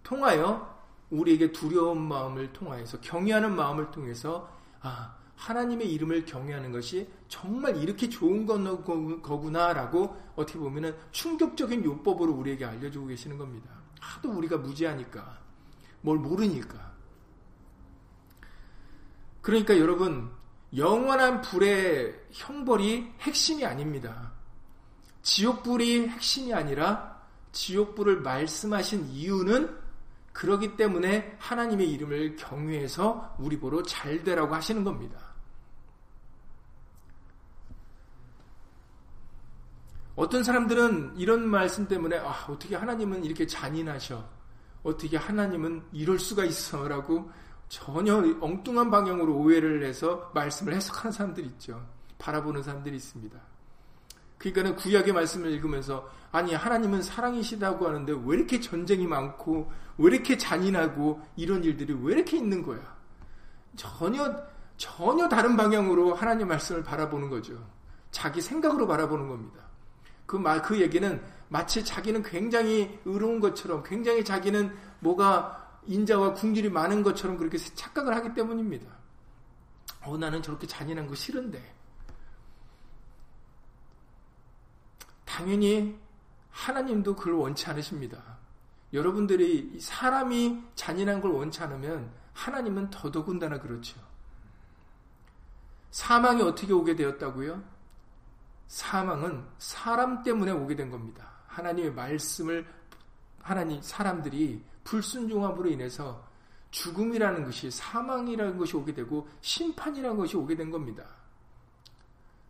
통하여 0.03 0.77
우리에게 1.11 1.53
두려운 1.53 2.01
마음을 2.01 2.53
통하여서 2.53 3.01
경외하는 3.01 3.55
마음을 3.55 3.91
통해서 3.91 4.51
아 4.81 5.17
하나님의 5.37 5.93
이름을 5.93 6.25
경외하는 6.25 6.73
것이 6.73 7.09
정말 7.29 7.77
이렇게 7.77 8.09
좋은 8.09 8.47
거구나라고 8.47 10.17
어떻게 10.35 10.59
보면은 10.59 10.97
충격적인 11.11 11.85
요법으로 11.85 12.33
우리에게 12.33 12.65
알려주고 12.65 13.09
계시는 13.09 13.37
겁니다. 13.37 13.71
하도 14.01 14.31
우리가 14.31 14.57
무지하니까 14.59 15.39
뭘 16.01 16.19
모르니까. 16.19 16.95
그러니까 19.43 19.79
여러분 19.79 20.31
영원한 20.77 21.41
불의 21.41 22.15
형벌이 22.33 23.15
핵심이 23.21 23.65
아닙니다. 23.65 24.33
지옥불이 25.23 26.09
핵심이 26.09 26.53
아니라 26.53 27.21
지옥불을 27.53 28.21
말씀하신 28.21 29.09
이유는 29.09 29.87
그러기 30.33 30.77
때문에 30.77 31.37
하나님의 31.39 31.91
이름을 31.93 32.37
경외해서 32.37 33.37
우리 33.39 33.59
보러 33.59 33.83
잘 33.83 34.23
되라고 34.23 34.55
하시는 34.55 34.85
겁니다. 34.85 35.19
어떤 40.15 40.45
사람들은 40.45 41.15
이런 41.17 41.47
말씀 41.47 41.89
때문에 41.89 42.19
아, 42.19 42.47
어떻게 42.49 42.77
하나님은 42.77 43.25
이렇게 43.25 43.47
잔인하셔? 43.47 44.29
어떻게 44.83 45.17
하나님은 45.17 45.85
이럴 45.93 46.19
수가 46.19 46.45
있어? 46.45 46.87
라고 46.87 47.31
전혀 47.69 48.17
엉뚱한 48.41 48.91
방향으로 48.91 49.35
오해를 49.37 49.85
해서 49.85 50.31
말씀을 50.35 50.75
해석하는 50.75 51.13
사람들이 51.13 51.47
있죠. 51.49 51.85
바라보는 52.19 52.63
사람들이 52.63 52.97
있습니다. 52.97 53.39
그러니까는 54.39 54.77
구약의 54.77 55.13
말씀을 55.13 55.51
읽으면서 55.53 56.09
아니 56.31 56.55
하나님은 56.55 57.03
사랑이시다고 57.03 57.87
하는데 57.87 58.13
왜 58.25 58.37
이렇게 58.37 58.61
전쟁이 58.61 59.07
많고 59.07 59.71
왜 59.99 60.15
이렇게 60.15 60.37
잔인하고 60.37 61.21
이런 61.37 61.65
일들이 61.65 61.95
왜 61.95 62.15
이렇게 62.15 62.37
있는 62.37 62.63
거야? 62.63 62.81
전혀 63.75 64.45
전혀 64.77 65.29
다른 65.29 65.57
방향으로 65.57 66.15
하나님 66.15 66.49
말씀을 66.49 66.83
바라보는 66.83 67.31
거죠. 67.31 67.55
자기 68.11 68.41
생각으로 68.41 68.87
바라보는 68.87 69.29
겁니다. 69.29 69.65
그 70.27 70.37
말, 70.37 70.61
그 70.61 70.81
얘기는 70.81 71.23
마치 71.49 71.85
자기는 71.85 72.23
굉장히 72.23 72.99
의로운 73.05 73.41
것처럼 73.41 73.83
굉장히 73.85 74.25
자기는 74.25 74.75
뭐가 75.01 75.66
인자와 75.87 76.35
궁질이 76.35 76.71
많은 76.71 77.03
것처럼 77.03 77.37
그렇게 77.37 77.59
착각을 77.59 78.15
하기 78.17 78.35
때문입니다. 78.35 78.87
어, 80.03 80.17
나는 80.17 80.43
저렇게 80.43 80.67
잔인한 80.67 81.07
거 81.07 81.15
싫은데. 81.15 81.75
당연히 85.25 85.99
하나님도 86.51 87.15
그걸 87.17 87.35
원치 87.35 87.67
않으십니다. 87.69 88.39
여러분들이 88.93 89.79
사람이 89.79 90.63
잔인한 90.75 91.21
걸 91.21 91.33
원치 91.33 91.63
않으면 91.63 92.11
하나님은 92.33 92.91
더더군다나 92.91 93.59
그렇죠. 93.61 94.01
사망이 95.91 96.43
어떻게 96.43 96.73
오게 96.73 96.95
되었다고요? 96.95 97.63
사망은 98.69 99.47
사람 99.59 100.23
때문에 100.23 100.53
오게 100.53 100.77
된 100.77 100.91
겁니다. 100.91 101.31
하나님의 101.47 101.93
말씀을 101.95 102.67
하나님 103.41 103.81
사람들이 103.81 104.63
불순종함으로 104.87 105.69
인해서 105.69 106.25
죽음이라는 106.71 107.45
것이 107.45 107.71
사망이라는 107.71 108.57
것이 108.57 108.77
오게 108.77 108.95
되고 108.95 109.29
심판이라는 109.41 110.17
것이 110.17 110.37
오게 110.37 110.57
된 110.57 110.71
겁니다. 110.71 111.05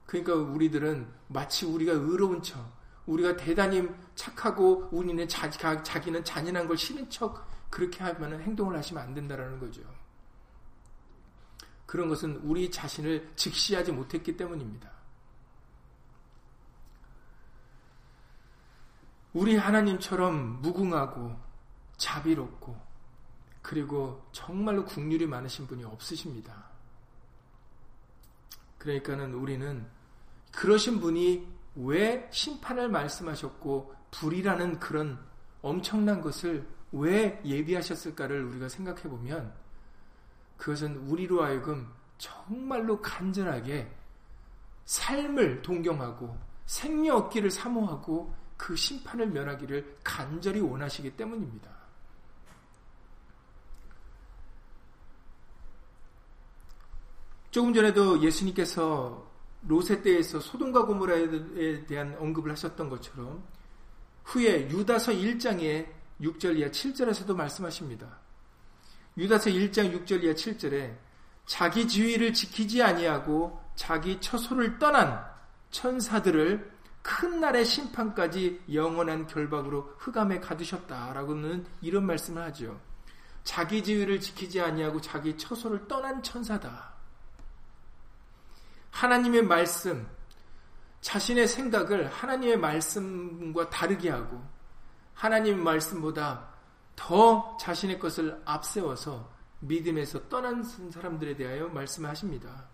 그러니까 0.05 0.35
우리들은 0.35 1.13
마치 1.29 1.67
우리가 1.67 1.93
의로운 1.93 2.43
척, 2.43 2.61
우리가 3.07 3.37
대단히 3.37 3.89
착하고 4.15 4.89
우리는 4.93 5.27
자, 5.27 5.51
자기는 5.51 6.23
잔인한 6.25 6.69
걸 6.69 6.77
싫은 6.77 7.09
척 7.09 7.49
그렇게 7.71 8.05
하면 8.05 8.41
행동을 8.41 8.77
하시면 8.77 9.03
안 9.03 9.15
된다라는 9.15 9.59
거죠. 9.59 9.83
그런 11.87 12.09
것은 12.09 12.37
우리 12.45 12.71
자신을 12.71 13.31
직시하지 13.37 13.93
못했기 13.93 14.37
때문입니다. 14.37 14.91
우리 19.33 19.57
하나님처럼 19.57 20.63
무궁하고 20.63 21.46
자비롭고 21.97 22.77
그리고 23.63 24.25
정말로 24.33 24.85
국률이 24.85 25.27
많으신 25.27 25.67
분이 25.67 25.85
없으십니다. 25.85 26.67
그러니까는 28.79 29.35
우리는 29.35 29.87
그러신 30.53 31.01
분이 31.01 31.47
왜 31.77 32.29
심판을 32.31 32.89
말씀하셨고 32.89 33.95
불이라는 34.13 34.79
그런 34.79 35.19
엄청난 35.63 36.21
것을 36.21 36.67
왜 36.93 37.41
예비하셨을까를 37.45 38.45
우리가 38.45 38.69
생각해 38.69 39.03
보면 39.03 39.53
그것은 40.57 40.97
우리로 41.09 41.43
하여금 41.43 41.93
정말로 42.19 43.03
간절하게 43.03 43.93
삶을 44.85 45.63
동경하고 45.63 46.39
생명 46.65 47.17
얻기를 47.17 47.51
사모하고 47.51 48.35
그 48.57 48.75
심판을 48.75 49.29
면하기를 49.29 49.99
간절히 50.03 50.61
원하시기 50.61 51.17
때문입니다. 51.17 51.76
조금 57.57 57.73
전에도 57.73 58.23
예수님께서 58.23 59.33
로세 59.63 60.03
때에서 60.03 60.39
소돔과 60.41 60.85
고모라에 60.85 61.87
대한 61.87 62.15
언급을 62.19 62.53
하셨던 62.53 62.91
것처럼 62.91 63.43
후에 64.25 64.69
유다서 64.69 65.13
1장에 65.13 65.87
6절 66.21 66.59
이하 66.59 66.69
7절에서도 66.69 67.35
말씀하십니다. 67.35 68.19
유다서 69.17 69.49
1장 69.49 69.91
6절 69.91 70.25
이하 70.25 70.35
7절에 70.35 70.99
자기 71.47 71.89
지위를 71.89 72.35
지키지 72.35 72.83
아니하고 72.83 73.59
자기 73.75 74.21
처소를 74.21 74.79
떠난 74.79 75.25
천사들을 75.71 76.71
큰 77.01 77.41
날의 77.41 77.65
심판까지 77.65 78.65
영원한 78.75 79.27
결박으로 79.27 79.95
흑암에 79.97 80.41
가두셨다라고는 80.41 81.65
이런 81.81 82.05
말씀을 82.05 82.43
하죠. 82.43 82.79
자기 83.45 83.83
지위를 83.83 84.21
지키지 84.21 84.61
아니하고 84.61 85.01
자기 85.01 85.35
처소를 85.39 85.89
떠난 85.89 86.23
천사다. 86.23 86.96
하나님의 88.97 89.43
말씀, 89.43 90.09
자신의 91.03 91.49
생각을 91.49 92.09
하나님의 92.09 92.57
말씀과 92.57 93.69
다르게 93.69 94.09
하고 94.09 94.43
하나님의 95.13 95.63
말씀보다 95.63 96.49
더 96.97 97.59
자신의 97.59 97.99
것을 97.99 98.41
앞세워서 98.47 99.31
믿음에서 99.61 100.29
떠난 100.31 100.63
사람들에 100.63 101.37
대하여 101.37 101.69
말씀하십니다. 101.69 102.65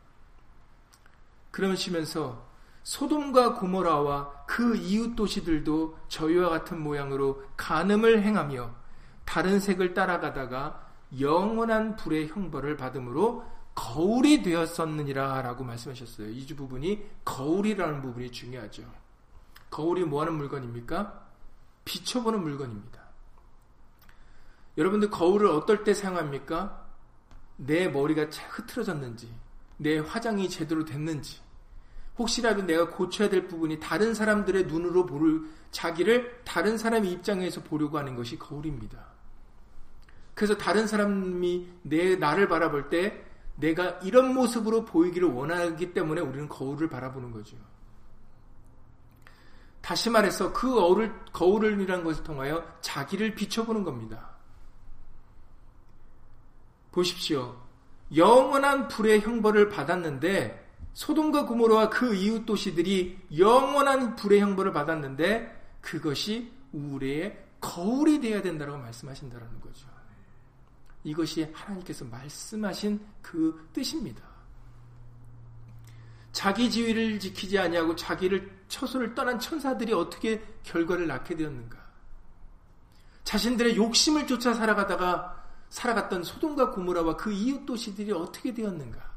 그러시면서 1.50 2.48
소돔과 2.84 3.54
고모라와 3.54 4.44
그 4.46 4.76
이웃 4.76 5.16
도시들도 5.16 5.98
저희와 6.06 6.50
같은 6.50 6.80
모양으로 6.80 7.42
간음을 7.56 8.22
행하며 8.22 8.70
다른 9.24 9.58
색을 9.58 9.92
따라가다가 9.92 10.88
영원한 11.18 11.96
불의 11.96 12.28
형벌을 12.28 12.76
받음으로 12.76 13.51
거울이 13.74 14.42
되었었느니라 14.42 15.42
라고 15.42 15.64
말씀하셨어요. 15.64 16.28
이 16.30 16.46
주 16.46 16.56
부분이 16.56 17.04
거울이라는 17.24 18.02
부분이 18.02 18.30
중요하죠. 18.30 18.82
거울이 19.70 20.04
뭐 20.04 20.20
하는 20.20 20.34
물건입니까? 20.34 21.20
비춰보는 21.84 22.42
물건입니다. 22.42 23.00
여러분들 24.76 25.10
거울을 25.10 25.48
어떨 25.48 25.84
때 25.84 25.94
사용합니까? 25.94 26.86
내 27.56 27.88
머리가 27.88 28.26
흐트러졌는지, 28.50 29.32
내 29.76 29.98
화장이 29.98 30.48
제대로 30.48 30.84
됐는지, 30.84 31.40
혹시라도 32.18 32.62
내가 32.62 32.90
고쳐야 32.90 33.28
될 33.28 33.48
부분이 33.48 33.80
다른 33.80 34.14
사람들의 34.14 34.66
눈으로 34.66 35.06
보를, 35.06 35.42
자기를 35.70 36.42
다른 36.44 36.76
사람의 36.76 37.10
입장에서 37.10 37.62
보려고 37.62 37.98
하는 37.98 38.14
것이 38.16 38.38
거울입니다. 38.38 38.98
그래서 40.34 40.56
다른 40.56 40.86
사람이 40.86 41.68
내, 41.82 42.16
나를 42.16 42.48
바라볼 42.48 42.88
때 42.88 43.24
내가 43.56 43.90
이런 44.02 44.34
모습으로 44.34 44.84
보이기를 44.84 45.28
원하기 45.28 45.92
때문에 45.92 46.20
우리는 46.20 46.48
거울을 46.48 46.88
바라보는 46.88 47.30
거죠. 47.30 47.56
다시 49.80 50.10
말해서 50.10 50.52
그 50.52 50.72
거울을, 50.74 51.12
거울이라는 51.32 52.04
것을 52.04 52.24
통하여 52.24 52.64
자기를 52.80 53.34
비춰보는 53.34 53.82
겁니다. 53.82 54.30
보십시오. 56.92 57.60
영원한 58.14 58.88
불의 58.88 59.20
형벌을 59.20 59.70
받았는데 59.70 60.62
소돔과 60.92 61.46
고모로와 61.46 61.88
그 61.88 62.14
이웃 62.14 62.44
도시들이 62.44 63.18
영원한 63.38 64.14
불의 64.14 64.40
형벌을 64.40 64.72
받았는데 64.72 65.78
그것이 65.80 66.52
우리의 66.72 67.42
거울이 67.60 68.20
되어야 68.20 68.42
된다고 68.42 68.76
말씀하신다는 68.76 69.60
거죠. 69.60 69.88
이것이 71.04 71.50
하나님께서 71.52 72.04
말씀하신 72.04 73.00
그 73.20 73.68
뜻입니다. 73.72 74.22
자기 76.32 76.70
지위를 76.70 77.20
지키지 77.20 77.58
아니하고 77.58 77.94
자기를 77.94 78.50
처소를 78.68 79.14
떠난 79.14 79.38
천사들이 79.38 79.92
어떻게 79.92 80.42
결과를 80.62 81.06
낳게 81.06 81.36
되었는가? 81.36 81.78
자신들의 83.24 83.76
욕심을 83.76 84.26
쫓아 84.26 84.54
살아가다가 84.54 85.42
살아갔던 85.68 86.22
소돔과 86.24 86.70
고모라와 86.70 87.16
그 87.16 87.32
이웃 87.32 87.64
도시들이 87.66 88.12
어떻게 88.12 88.52
되었는가? 88.54 89.10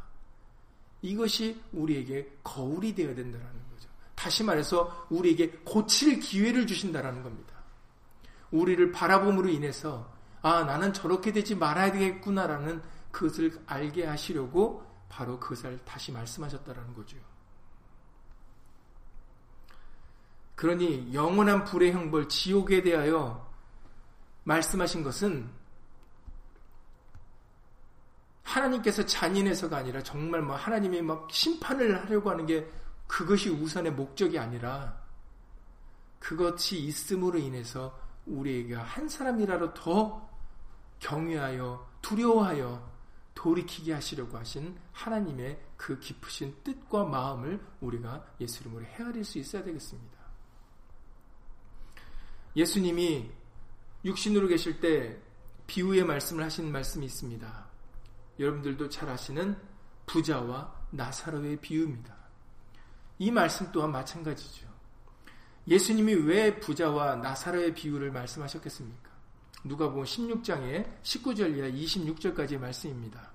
이것이 1.02 1.62
우리에게 1.72 2.38
거울이 2.44 2.96
되어야 2.96 3.16
된다는 3.16 3.46
거죠. 3.46 3.90
다시 4.16 4.44
말해서 4.44 5.08
우리에게 5.10 5.52
고칠 5.64 6.20
기회를 6.20 6.66
주신다는 6.68 7.24
겁니다. 7.24 7.54
우리를 8.52 8.92
바라봄으로 8.92 9.50
인해서 9.50 10.15
아, 10.46 10.64
나는 10.64 10.94
저렇게 10.94 11.32
되지 11.32 11.56
말아야 11.56 11.92
되겠구나라는 11.92 12.84
그것을 13.12 13.60
알게 13.66 14.06
하시려고 14.06 14.86
바로 15.10 15.40
그것을 15.40 15.84
다시 15.84 16.12
말씀하셨다라는 16.12 16.94
거죠. 16.94 17.18
그러니 20.54 21.12
영원한 21.16 21.64
불의 21.64 21.94
형벌, 21.94 22.30
지옥에 22.30 22.84
대하여 22.84 23.52
말씀하신 24.44 25.02
것은 25.04 25.50
하나님께서 28.44 29.04
잔인해서가 29.04 29.78
아니라 29.78 30.04
정말 30.04 30.44
뭐 30.44 30.56
하나님이 30.56 31.02
막 31.02 31.28
심판을 31.32 32.04
하려고 32.04 32.30
하는 32.30 32.46
게 32.46 32.72
그것이 33.08 33.50
우선의 33.50 33.94
목적이 33.94 34.38
아니라 34.38 34.96
그것이 36.20 36.78
있음으로 36.82 37.40
인해서 37.40 38.00
우리에게 38.28 38.76
한 38.76 39.10
사람이라도 39.10 39.74
더 39.74 40.35
경외하여 41.06 41.88
두려워하여 42.02 42.96
돌이키게 43.36 43.94
하시려고 43.94 44.38
하신 44.38 44.76
하나님의 44.92 45.62
그 45.78 46.00
깊으신 46.00 46.56
뜻과 46.64 47.06
마음을 47.06 47.64
우리가 47.80 48.26
예수 48.42 48.64
이름으로 48.64 48.86
헤아릴 48.86 49.24
수 49.24 49.38
있어야 49.38 49.64
되겠습니다. 49.64 50.18
예수님이 52.56 53.30
육신으로 54.04 54.48
계실 54.48 54.80
때 54.80 55.20
비유의 55.68 56.06
말씀을 56.06 56.44
하신 56.44 56.72
말씀이 56.72 57.06
있습니다. 57.06 57.66
여러분들도 58.40 58.90
잘 58.90 59.08
아시는 59.10 59.56
부자와 60.08 60.74
나사로의 60.90 61.62
비유입니다. 61.62 62.16
이 63.20 63.30
말씀 63.30 63.72
또한 63.72 63.92
마찬가지죠. 63.92 64.68
예수님이 65.68 66.14
왜 66.14 66.60
부자와 66.60 67.18
나사로의 67.18 67.76
비유를 67.76 68.12
말씀하셨겠습니까? 68.12 69.15
누가복음 69.66 70.04
16장에 70.04 70.86
19절 71.02 71.58
이하 71.58 71.68
26절까지의 71.70 72.60
말씀입니다. 72.60 73.32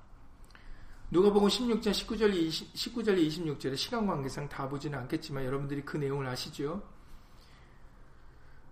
누가복음 1.10 1.48
16장 1.48 1.90
19절 1.90 2.32
20, 2.32 2.72
19절 2.72 3.18
26절에 3.18 3.76
시간 3.76 4.06
관계상 4.06 4.48
다 4.48 4.68
보지는 4.68 4.96
않겠지만 5.00 5.44
여러분들이 5.44 5.82
그 5.84 5.96
내용을 5.96 6.28
아시죠? 6.28 6.82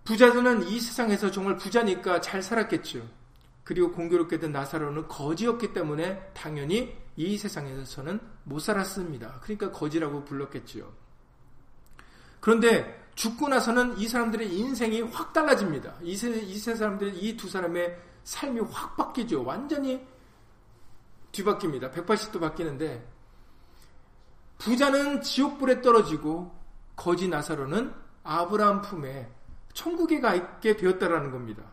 부자들은 0.05 0.69
이 0.69 0.79
세상에서 0.79 1.31
정말 1.31 1.57
부자니까 1.57 2.21
잘 2.21 2.41
살았겠죠. 2.41 3.05
그리고 3.65 3.91
공교롭게 3.91 4.39
된 4.39 4.53
나사로는 4.53 5.09
거지였기 5.09 5.73
때문에 5.73 6.31
당연히 6.33 6.97
이 7.17 7.37
세상에서는 7.37 8.21
못 8.45 8.59
살았습니다. 8.59 9.41
그러니까 9.41 9.69
거지라고 9.71 10.23
불렀겠죠. 10.23 10.91
그런데 12.39 13.08
죽고 13.19 13.49
나서는 13.49 13.97
이 13.97 14.07
사람들의 14.07 14.57
인생이 14.57 15.01
확 15.01 15.33
달라집니다. 15.33 15.93
이 16.03 16.15
세, 16.15 16.29
이세 16.39 16.73
사람들, 16.75 17.21
이 17.21 17.35
두 17.35 17.49
사람의 17.49 17.99
삶이 18.23 18.61
확 18.71 18.95
바뀌죠. 18.95 19.43
완전히 19.43 20.07
뒤바뀝니다. 21.33 21.91
180도 21.91 22.39
바뀌는데, 22.39 23.05
부자는 24.57 25.21
지옥불에 25.21 25.81
떨어지고, 25.81 26.57
거지 26.95 27.27
나사로는 27.27 27.93
아브라함 28.23 28.83
품에 28.83 29.29
천국에 29.73 30.21
가 30.21 30.33
있게 30.35 30.77
되었다라는 30.77 31.31
겁니다. 31.31 31.63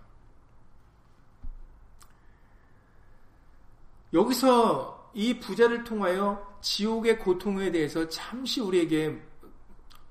여기서 4.12 5.12
이 5.14 5.38
부자를 5.38 5.84
통하여 5.84 6.58
지옥의 6.60 7.20
고통에 7.20 7.70
대해서 7.70 8.08
잠시 8.08 8.60
우리에게 8.60 9.22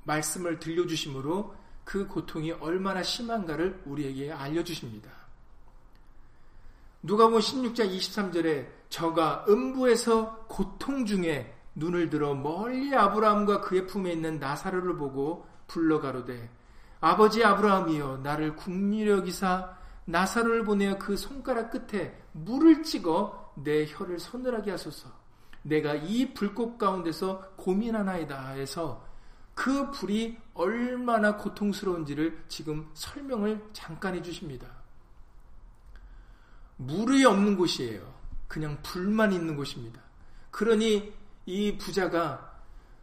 말씀을 0.05 0.59
들려주심으로 0.59 1.53
그 1.83 2.07
고통이 2.07 2.53
얼마나 2.53 3.03
심한가를 3.03 3.83
우리에게 3.85 4.31
알려주십니다. 4.31 5.11
누가복음 7.03 7.39
16장 7.39 7.95
23절에 7.95 8.67
저가 8.89 9.45
음부에서 9.47 10.45
고통 10.47 11.05
중에 11.05 11.53
눈을 11.75 12.09
들어 12.09 12.33
멀리 12.33 12.95
아브라함과 12.95 13.61
그의 13.61 13.85
품에 13.85 14.13
있는 14.13 14.39
나사로를 14.39 14.97
보고 14.97 15.45
불러 15.67 15.99
가로되 15.99 16.49
아버지 17.01 17.43
아브라함이여 17.43 18.21
나를 18.23 18.55
국리려 18.55 19.21
기사 19.21 19.77
나사로를 20.05 20.63
보내어 20.63 20.97
그 20.97 21.17
손가락 21.17 21.69
끝에 21.69 22.19
물을 22.31 22.81
찍어 22.81 23.53
내 23.55 23.85
혀를 23.85 24.19
서늘하게 24.19 24.71
하소서 24.71 25.09
내가 25.61 25.95
이 25.95 26.33
불꽃 26.33 26.77
가운데서 26.77 27.53
고민하나이다 27.57 28.49
해서 28.51 29.05
그 29.55 29.89
불이 29.89 30.37
얼마나 30.53 31.37
고통스러운지를 31.37 32.43
지금 32.47 32.89
설명을 32.93 33.69
잠깐 33.73 34.13
해주십니다. 34.15 34.67
물이 36.77 37.25
없는 37.25 37.57
곳이에요. 37.57 38.13
그냥 38.47 38.77
불만 38.83 39.31
있는 39.33 39.55
곳입니다. 39.55 40.01
그러니 40.51 41.13
이 41.45 41.77
부자가 41.77 42.53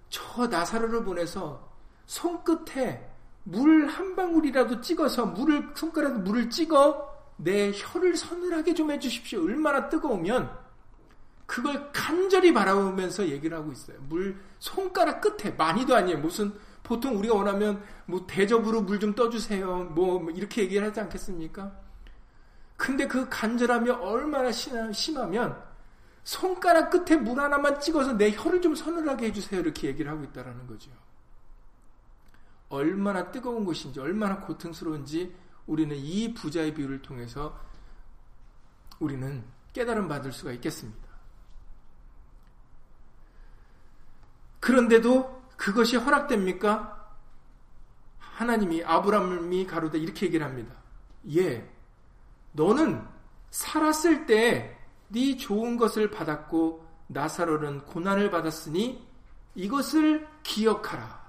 저 0.08 0.46
나사로를 0.46 1.02
보내서 1.04 1.72
손끝에 2.06 3.10
물 3.44 3.88
한 3.88 4.14
방울이라도 4.14 4.80
찍어서 4.80 5.26
물을 5.26 5.70
손가락 5.74 6.22
물을 6.22 6.48
찍어 6.48 7.10
내 7.36 7.72
혀를 7.74 8.16
서늘하게 8.16 8.74
좀 8.74 8.90
해주십시오. 8.90 9.42
얼마나 9.44 9.88
뜨거우면 9.88 10.61
그걸 11.52 11.92
간절히 11.92 12.50
바라보면서 12.50 13.28
얘기를 13.28 13.54
하고 13.54 13.72
있어요. 13.72 13.98
물 14.08 14.40
손가락 14.58 15.20
끝에 15.20 15.50
많이도 15.50 15.94
아니에요. 15.94 16.18
무슨 16.18 16.50
보통 16.82 17.18
우리가 17.18 17.34
원하면 17.34 17.84
뭐 18.06 18.26
대접으로 18.26 18.80
물 18.80 18.98
좀 18.98 19.14
떠주세요. 19.14 19.84
뭐 19.94 20.30
이렇게 20.30 20.62
얘기를 20.62 20.86
하지 20.86 21.00
않겠습니까? 21.00 21.78
근데 22.78 23.06
그 23.06 23.28
간절함이 23.28 23.90
얼마나 23.90 24.50
심하면 24.50 25.62
손가락 26.24 26.88
끝에 26.88 27.20
물 27.20 27.38
하나만 27.38 27.78
찍어서 27.80 28.14
내 28.14 28.30
혀를 28.30 28.62
좀 28.62 28.74
서늘하게 28.74 29.26
해주세요. 29.26 29.60
이렇게 29.60 29.88
얘기를 29.88 30.10
하고 30.10 30.24
있다라는 30.24 30.66
거죠. 30.66 30.90
얼마나 32.70 33.30
뜨거운 33.30 33.66
것인지, 33.66 34.00
얼마나 34.00 34.40
고통스러운지 34.40 35.36
우리는 35.66 35.94
이 35.96 36.32
부자의 36.32 36.72
비유를 36.72 37.02
통해서 37.02 37.60
우리는 39.00 39.44
깨달음 39.74 40.08
받을 40.08 40.32
수가 40.32 40.52
있겠습니다. 40.52 41.11
그런데도 44.62 45.42
그것이 45.56 45.96
허락됩니까? 45.96 46.88
하나님이 48.18 48.84
아브라함이 48.84 49.66
가로되 49.66 49.98
이렇게 49.98 50.26
얘기를 50.26 50.46
합니다. 50.46 50.74
예, 51.34 51.68
너는 52.52 53.04
살았을 53.50 54.26
때 54.26 54.78
네 55.12 55.36
좋은 55.36 55.76
것을 55.76 56.10
받았고 56.10 56.86
나사로는 57.08 57.84
고난을 57.84 58.30
받았으니 58.30 59.06
이것을 59.54 60.26
기억하라. 60.42 61.22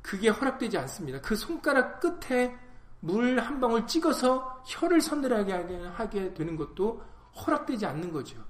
그게 0.00 0.30
허락되지 0.30 0.78
않습니다. 0.78 1.20
그 1.20 1.36
손가락 1.36 2.00
끝에 2.00 2.56
물 3.00 3.38
한 3.38 3.60
방울 3.60 3.86
찍어서 3.86 4.62
혀를 4.66 5.02
서늘하게 5.02 5.52
하게 5.94 6.32
되는 6.32 6.56
것도 6.56 7.04
허락되지 7.36 7.84
않는 7.84 8.10
거죠. 8.10 8.42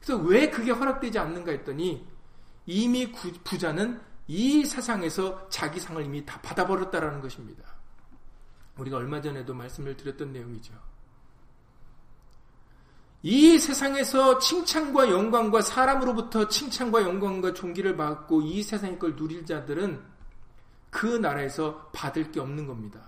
그래서 0.00 0.20
왜 0.22 0.50
그게 0.50 0.72
허락되지 0.72 1.18
않는가 1.18 1.52
했더니 1.52 2.06
이미 2.66 3.10
부자는 3.12 4.00
이 4.28 4.64
세상에서 4.64 5.48
자기 5.48 5.78
상을 5.78 6.04
이미 6.04 6.24
다 6.26 6.40
받아버렸다라는 6.42 7.20
것입니다. 7.20 7.64
우리가 8.76 8.96
얼마 8.96 9.20
전에도 9.20 9.54
말씀을 9.54 9.96
드렸던 9.96 10.32
내용이죠. 10.32 10.74
이 13.22 13.58
세상에서 13.58 14.38
칭찬과 14.38 15.10
영광과 15.10 15.62
사람으로부터 15.62 16.48
칭찬과 16.48 17.02
영광과 17.02 17.54
존귀를 17.54 17.96
받고 17.96 18.42
이 18.42 18.62
세상의 18.62 18.98
걸 18.98 19.16
누릴 19.16 19.46
자들은 19.46 20.00
그 20.90 21.06
나라에서 21.06 21.90
받을 21.92 22.30
게 22.30 22.40
없는 22.40 22.66
겁니다. 22.66 23.00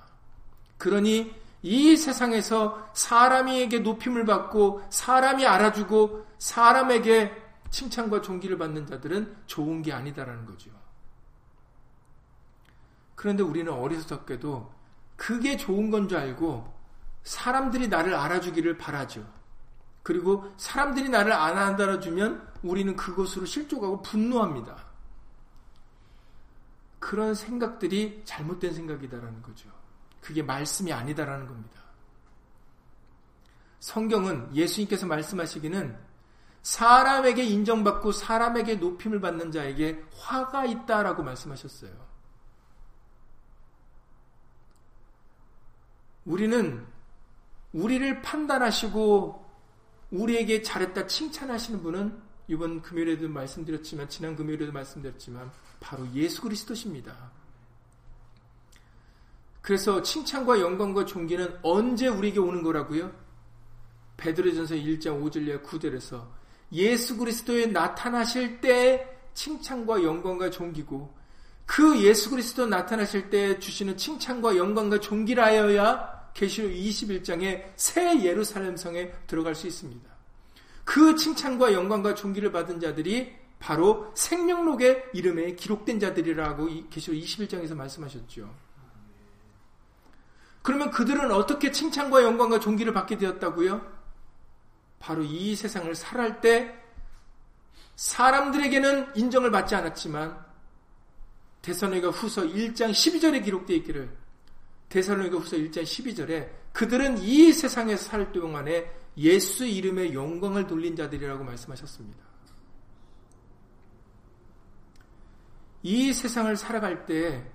그러니 0.77 1.35
이 1.63 1.97
세상에서 1.97 2.91
사람에게 2.95 3.81
높임을 3.81 4.25
받고 4.25 4.83
사람이 4.91 5.45
알아주고 5.47 6.27
사람에게 6.39 7.48
칭찬과 7.71 8.23
존귀를 8.23 8.59
받는 8.59 8.87
자들은 8.87 9.37
좋은 9.47 9.83
게 9.83 9.93
아니다라는 9.93 10.47
거죠. 10.47 10.71
그런데 13.15 13.43
우리는 13.43 13.73
어리석게도 13.73 14.73
그게 15.17 15.57
좋은 15.57 15.91
건 15.91 16.09
줄 16.09 16.19
알고 16.19 16.73
사람들이 17.25 17.89
나를 17.89 18.15
알아주기를 18.15 18.79
바라죠. 18.79 19.27
그리고 20.03 20.51
사람들이 20.57 21.09
나를 21.09 21.33
안 21.33 21.57
알아주면 21.59 22.55
우리는 22.63 22.97
그것으로 22.97 23.45
실족하고 23.45 24.01
분노합니다. 24.03 24.87
그런 26.99 27.35
생각들이 27.35 28.23
잘못된 28.25 28.73
생각이다라는 28.73 29.43
거죠. 29.43 29.69
그게 30.21 30.43
말씀이 30.43 30.93
아니다라는 30.93 31.47
겁니다. 31.47 31.83
성경은 33.81 34.55
예수님께서 34.55 35.07
말씀하시기는 35.07 36.08
사람에게 36.69 37.45
인정받고 37.45 38.13
사람에게 38.13 38.75
높임을 38.75 39.23
받는 39.23 39.53
자에게 39.53 40.05
화가 40.15 40.67
있다라고 40.67 41.23
말씀하셨어요. 41.23 41.91
우리는 46.27 46.87
우리를 47.73 48.21
판단하시고 48.21 49.47
우리에게 50.11 50.61
잘했다 50.61 51.07
칭찬하시는 51.07 51.83
분은 51.83 52.21
이번 52.49 52.83
금요일에도 52.83 53.31
말씀드렸지만 53.31 54.11
지난 54.11 54.37
금요일에도 54.37 54.71
말씀드렸지만 54.71 55.51
바로 55.81 56.07
예수 56.13 56.43
그리스도십니다. 56.43 57.31
그래서 59.63 60.03
칭찬과 60.03 60.61
영광과 60.61 61.07
존귀는 61.07 61.61
언제 61.63 62.09
우리에게 62.09 62.41
오는 62.41 62.63
거라고요? 62.63 63.11
베드로전서 64.19 64.75
1장 64.75 65.23
5절 65.23 65.63
9절에서 65.63 66.38
예수 66.73 67.17
그리스도에 67.17 67.67
나타나실 67.67 68.61
때 68.61 69.17
칭찬과 69.35 70.03
영광과 70.03 70.51
존귀고 70.51 71.17
그 71.67 72.01
예수 72.03 72.31
그리스도 72.31 72.67
나타나실 72.67 73.31
때 73.31 73.59
주시는 73.59 73.97
칭찬과 73.97 74.57
영광과 74.57 75.01
존귀라여야 75.01 76.31
계시록 76.35 76.73
21장에 76.73 77.65
새 77.77 78.23
예루살렘 78.23 78.77
성에 78.77 79.13
들어갈 79.27 79.55
수 79.55 79.67
있습니다. 79.67 80.09
그 80.85 81.15
칭찬과 81.17 81.73
영광과 81.75 82.15
존귀를 82.15 82.53
받은 82.53 82.81
자들이 82.81 83.35
바로 83.59 84.11
생명록의 84.15 85.11
이름에 85.13 85.55
기록된 85.55 86.01
자들이라고 86.01 86.69
계시록 86.91 87.21
21장에서 87.21 87.75
말씀하셨죠. 87.75 88.55
그러면 90.63 90.91
그들은 90.91 91.31
어떻게 91.33 91.71
칭찬과 91.71 92.23
영광과 92.23 92.61
존귀를 92.61 92.93
받게 92.93 93.19
되었다고요? 93.19 93.98
바로 94.99 95.23
이 95.23 95.55
세상을 95.55 95.95
살할 95.95 96.41
때 96.41 96.75
사람들에게는 97.97 99.17
인정을 99.17 99.51
받지 99.51 99.75
않았지만 99.75 100.47
대선회가 101.63 102.11
후서 102.11 102.43
1장 102.43 102.91
12절에 102.91 103.45
기록되어 103.45 103.77
있기를 103.79 104.17
대살로니가 104.89 105.39
후서 105.39 105.57
1장 105.57 105.83
12절에 105.83 106.49
그들은 106.73 107.19
이 107.19 107.53
세상에서 107.53 108.05
살 108.05 108.33
동안에 108.33 108.91
예수 109.19 109.67
이름의 109.67 110.15
영광을 110.15 110.67
돌린 110.67 110.95
자들이라고 110.95 111.45
말씀하셨습니다. 111.45 112.25
이 115.83 116.13
세상을 116.13 116.57
살아갈 116.57 117.07
때 117.07 117.51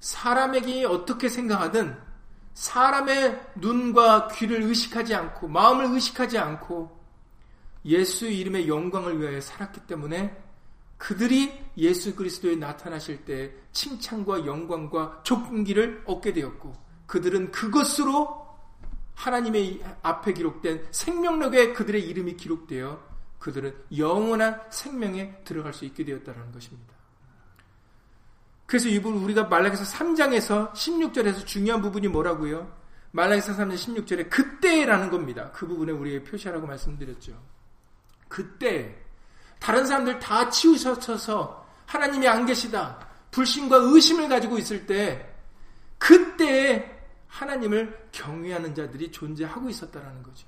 사람에게 0.00 0.84
어떻게 0.84 1.28
생각하든 1.28 1.96
사람의 2.54 3.52
눈과 3.56 4.28
귀를 4.28 4.62
의식하지 4.62 5.14
않고 5.14 5.48
마음을 5.48 5.86
의식하지 5.86 6.38
않고 6.38 7.00
예수 7.86 8.28
이름의 8.28 8.68
영광을 8.68 9.20
위하여 9.20 9.40
살았기 9.40 9.86
때문에 9.86 10.36
그들이 10.98 11.58
예수 11.78 12.14
그리스도에 12.14 12.56
나타나실 12.56 13.24
때 13.24 13.52
칭찬과 13.72 14.44
영광과 14.44 15.22
존귀를 15.22 16.02
얻게 16.06 16.32
되었고 16.32 16.74
그들은 17.06 17.50
그것으로 17.50 18.46
하나님의 19.14 19.82
앞에 20.02 20.34
기록된 20.34 20.88
생명력에 20.90 21.72
그들의 21.72 22.06
이름이 22.06 22.36
기록되어 22.36 23.10
그들은 23.38 23.74
영원한 23.96 24.60
생명에 24.70 25.42
들어갈 25.44 25.72
수 25.72 25.86
있게 25.86 26.04
되었다는 26.04 26.52
것입니다. 26.52 26.99
그래서 28.70 28.88
이분 28.88 29.14
우리가 29.14 29.46
말라기서 29.48 29.82
3장에서 29.82 30.72
16절에서 30.72 31.44
중요한 31.44 31.82
부분이 31.82 32.06
뭐라고요? 32.06 32.72
말라기서 33.10 33.56
3장 33.56 33.74
16절에 33.74 34.30
그때라는 34.30 35.10
겁니다. 35.10 35.50
그 35.52 35.66
부분에 35.66 35.90
우리의 35.90 36.22
표시하라고 36.22 36.68
말씀드렸죠. 36.68 37.32
그때 38.28 38.96
다른 39.58 39.84
사람들 39.84 40.20
다 40.20 40.48
치우셔서 40.50 41.66
하나님이 41.84 42.28
안 42.28 42.46
계시다. 42.46 43.08
불신과 43.32 43.76
의심을 43.76 44.28
가지고 44.28 44.56
있을 44.56 44.86
때 44.86 45.34
그때 45.98 46.96
하나님을 47.26 48.06
경외하는 48.12 48.72
자들이 48.76 49.10
존재하고 49.10 49.68
있었다라는 49.68 50.22
거죠. 50.22 50.46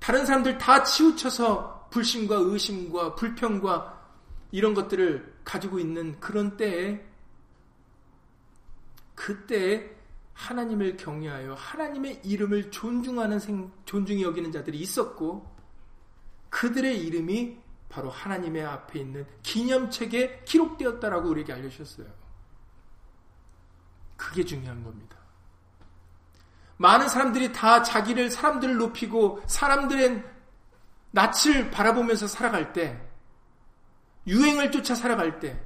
다른 0.00 0.26
사람들 0.26 0.58
다 0.58 0.82
치우쳐서 0.82 1.90
불신과 1.92 2.34
의심과 2.34 3.14
불평과 3.14 4.04
이런 4.50 4.74
것들을 4.74 5.35
가지고 5.46 5.78
있는 5.78 6.18
그런 6.18 6.56
때에 6.56 7.02
그때에 9.14 9.96
하나님을 10.34 10.98
경외하여 10.98 11.54
하나님의 11.54 12.20
이름을 12.24 12.70
존중하는 12.70 13.38
생, 13.38 13.72
존중히 13.86 14.22
여기는 14.22 14.52
자들이 14.52 14.78
있었고 14.78 15.50
그들의 16.50 17.00
이름이 17.00 17.58
바로 17.88 18.10
하나님의 18.10 18.66
앞에 18.66 19.00
있는 19.00 19.24
기념책에 19.42 20.42
기록되었다라고 20.44 21.30
우리에게 21.30 21.52
알려주셨어요. 21.54 22.08
그게 24.16 24.44
중요한 24.44 24.82
겁니다. 24.82 25.16
많은 26.76 27.08
사람들이 27.08 27.52
다 27.52 27.82
자기를 27.82 28.30
사람들을 28.30 28.76
높이고 28.76 29.40
사람들의 29.46 30.24
낯을 31.12 31.70
바라보면서 31.70 32.26
살아갈 32.26 32.72
때 32.72 33.05
유행을 34.26 34.70
쫓아 34.72 34.94
살아갈 34.94 35.38
때 35.40 35.60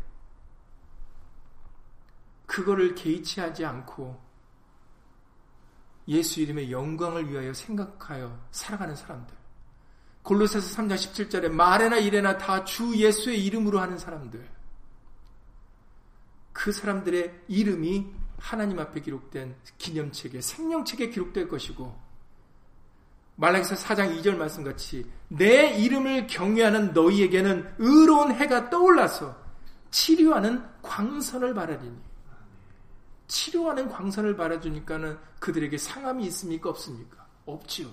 그거를 2.47 2.95
개의치 2.95 3.41
하지 3.41 3.65
않고 3.65 4.21
예수 6.09 6.41
이름의 6.41 6.73
영광을 6.73 7.31
위하여 7.31 7.53
생각하여 7.55 8.47
살아가는 8.51 8.97
사람들. 8.97 9.37
골로새서 10.23 10.83
3장 10.83 10.95
17절에 10.95 11.49
말에나 11.49 11.99
이래나 11.99 12.37
다 12.37 12.65
주 12.65 12.95
예수의 12.97 13.45
이름으로 13.45 13.79
하는 13.81 13.97
사람들. 13.99 14.49
그 16.53 16.73
사람들의 16.73 17.43
이름이 17.49 18.13
하나님 18.39 18.79
앞에 18.81 19.01
기록된 19.01 19.55
기념책에 19.79 20.41
생명책에 20.41 21.11
기록될 21.11 21.49
것이고 21.49 22.00
말라기서 23.41 23.75
4장 23.75 24.21
2절 24.21 24.37
말씀 24.37 24.63
같이 24.63 25.11
내 25.29 25.75
이름을 25.75 26.27
경외하는 26.27 26.93
너희에게는 26.93 27.75
의로운 27.79 28.33
해가 28.33 28.69
떠올라서 28.69 29.35
치료하는 29.91 30.63
광선을 30.83 31.55
바라리니 31.55 31.99
치료하는 33.29 33.89
광선을 33.89 34.37
바라주니까는 34.37 35.19
그들에게 35.39 35.79
상함이 35.79 36.27
있습니까? 36.27 36.69
없습니까? 36.69 37.27
없지요. 37.47 37.89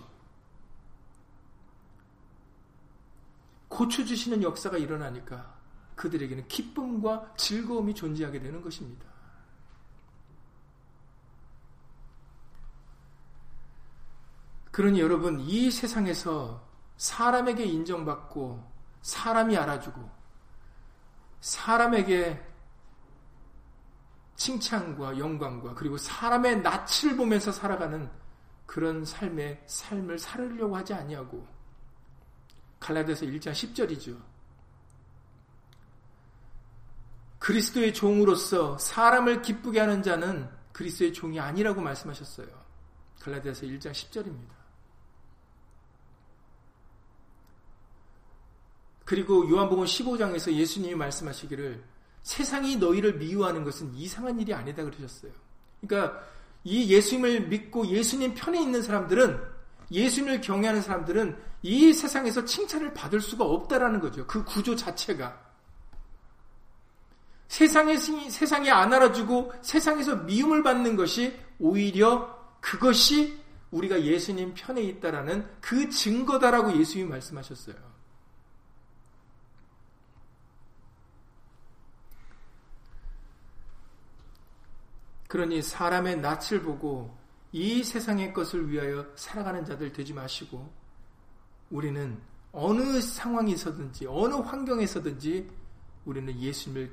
고쳐 3.69 4.03
주시는 4.03 4.43
역사가 4.43 4.77
일어나니까 4.77 5.55
그들에게는 5.95 6.47
기쁨과 6.49 7.35
즐거움이 7.37 7.95
존재하게 7.95 8.41
되는 8.41 8.61
것입니다. 8.61 9.05
그러니 14.77 14.99
여러분, 14.99 15.39
이 15.39 15.71
세상에서 15.71 16.63
사람에게 16.97 17.65
인정받고, 17.65 18.63
사람이 19.01 19.57
알아주고, 19.57 20.07
사람에게 21.41 22.39
칭찬과 24.35 25.17
영광과 25.17 25.73
그리고 25.73 25.97
사람의 25.97 26.61
낯을 26.61 27.17
보면서 27.17 27.51
살아가는 27.51 28.07
그런 28.67 29.03
삶의 29.03 29.63
삶을 29.65 30.19
살으려고 30.19 30.77
하지 30.77 30.93
아니하고 30.93 31.47
갈라디아서 32.79 33.25
1장 33.25 33.53
10절이죠. 33.53 34.15
그리스도의 37.39 37.95
종으로서 37.95 38.77
사람을 38.77 39.41
기쁘게 39.41 39.79
하는 39.79 40.03
자는 40.03 40.47
그리스도의 40.71 41.13
종이 41.13 41.39
아니라고 41.39 41.81
말씀하셨어요. 41.81 42.47
갈라디아서 43.19 43.65
1장 43.65 43.91
10절입니다. 43.91 44.56
그리고 49.07 49.49
요한복음 49.49 49.85
15장에서 49.85 50.51
예수님이 50.51 50.93
말씀하시기를 50.95 51.81
세상이 52.23 52.75
너희를 52.75 53.13
미워하는 53.13 53.63
것은 53.63 53.95
이상한 53.95 54.37
일이 54.37 54.53
아니다 54.53 54.83
그러셨어요. 54.83 55.31
그러니까 55.79 56.21
이 56.65 56.93
예수님을 56.93 57.47
믿고 57.47 57.87
예수님 57.87 58.35
편에 58.35 58.61
있는 58.61 58.81
사람들은 58.81 59.41
예수님을 59.89 60.41
경외하는 60.41 60.81
사람들은 60.81 61.37
이 61.61 61.93
세상에서 61.93 62.43
칭찬을 62.43 62.93
받을 62.93 63.21
수가 63.21 63.45
없다라는 63.45 64.01
거죠. 64.01 64.27
그 64.27 64.43
구조 64.43 64.75
자체가. 64.75 65.41
세상에, 67.47 67.95
세상에 67.95 68.69
안 68.69 68.91
알아주고 68.91 69.53
세상에서 69.61 70.17
미움을 70.17 70.63
받는 70.63 70.97
것이 70.97 71.33
오히려 71.59 72.37
그것이 72.59 73.39
우리가 73.71 74.03
예수님 74.03 74.53
편에 74.53 74.81
있다라는 74.81 75.47
그 75.61 75.89
증거다라고 75.89 76.77
예수님이 76.77 77.09
말씀하셨어요. 77.09 77.86
그러니 85.27 85.61
사람의 85.61 86.19
낯을 86.19 86.61
보고 86.63 87.15
이 87.51 87.83
세상의 87.83 88.33
것을 88.33 88.69
위하여 88.69 89.05
살아가는 89.15 89.63
자들 89.65 89.91
되지 89.93 90.13
마시고 90.13 90.71
우리는 91.69 92.17
어느 92.51 93.01
상황에서든지 93.01 94.07
어느 94.07 94.35
환경에서든지 94.35 95.49
우리는 96.05 96.39
예수님을 96.39 96.91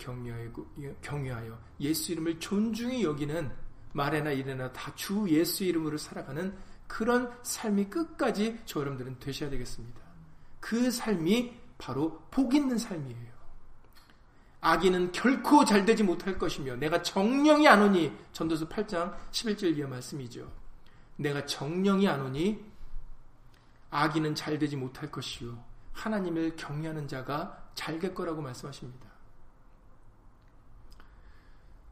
경외하여 1.00 1.58
예수 1.80 2.12
이름을 2.12 2.40
존중히 2.40 3.04
여기는 3.04 3.50
말에나 3.92 4.32
이래나 4.32 4.72
다 4.72 4.92
주 4.96 5.26
예수 5.28 5.62
이름으로 5.64 5.96
살아가는 5.96 6.52
그런 6.88 7.32
삶이 7.42 7.86
끝까지 7.86 8.58
저 8.66 8.80
여러분들은 8.80 9.18
되셔야 9.20 9.50
되겠습니다. 9.50 10.00
그 10.60 10.90
삶이 10.90 11.54
바로 11.78 12.20
복 12.30 12.54
있는 12.54 12.76
삶이에요. 12.78 13.33
악인은 14.64 15.12
결코 15.12 15.62
잘 15.62 15.84
되지 15.84 16.02
못할 16.02 16.38
것이며 16.38 16.76
내가 16.76 17.02
정령이 17.02 17.68
안 17.68 17.82
오니 17.82 18.10
전도서 18.32 18.66
8장 18.66 19.14
11절 19.30 19.76
이하 19.76 19.86
말씀이죠. 19.86 20.50
내가 21.16 21.44
정령이 21.44 22.08
안 22.08 22.22
오니 22.22 22.64
악인은 23.90 24.34
잘 24.34 24.58
되지 24.58 24.74
못할 24.76 25.10
것이요 25.10 25.62
하나님을 25.92 26.56
경외하는 26.56 27.06
자가 27.06 27.62
잘 27.74 27.98
될 27.98 28.14
거라고 28.14 28.40
말씀하십니다. 28.40 29.06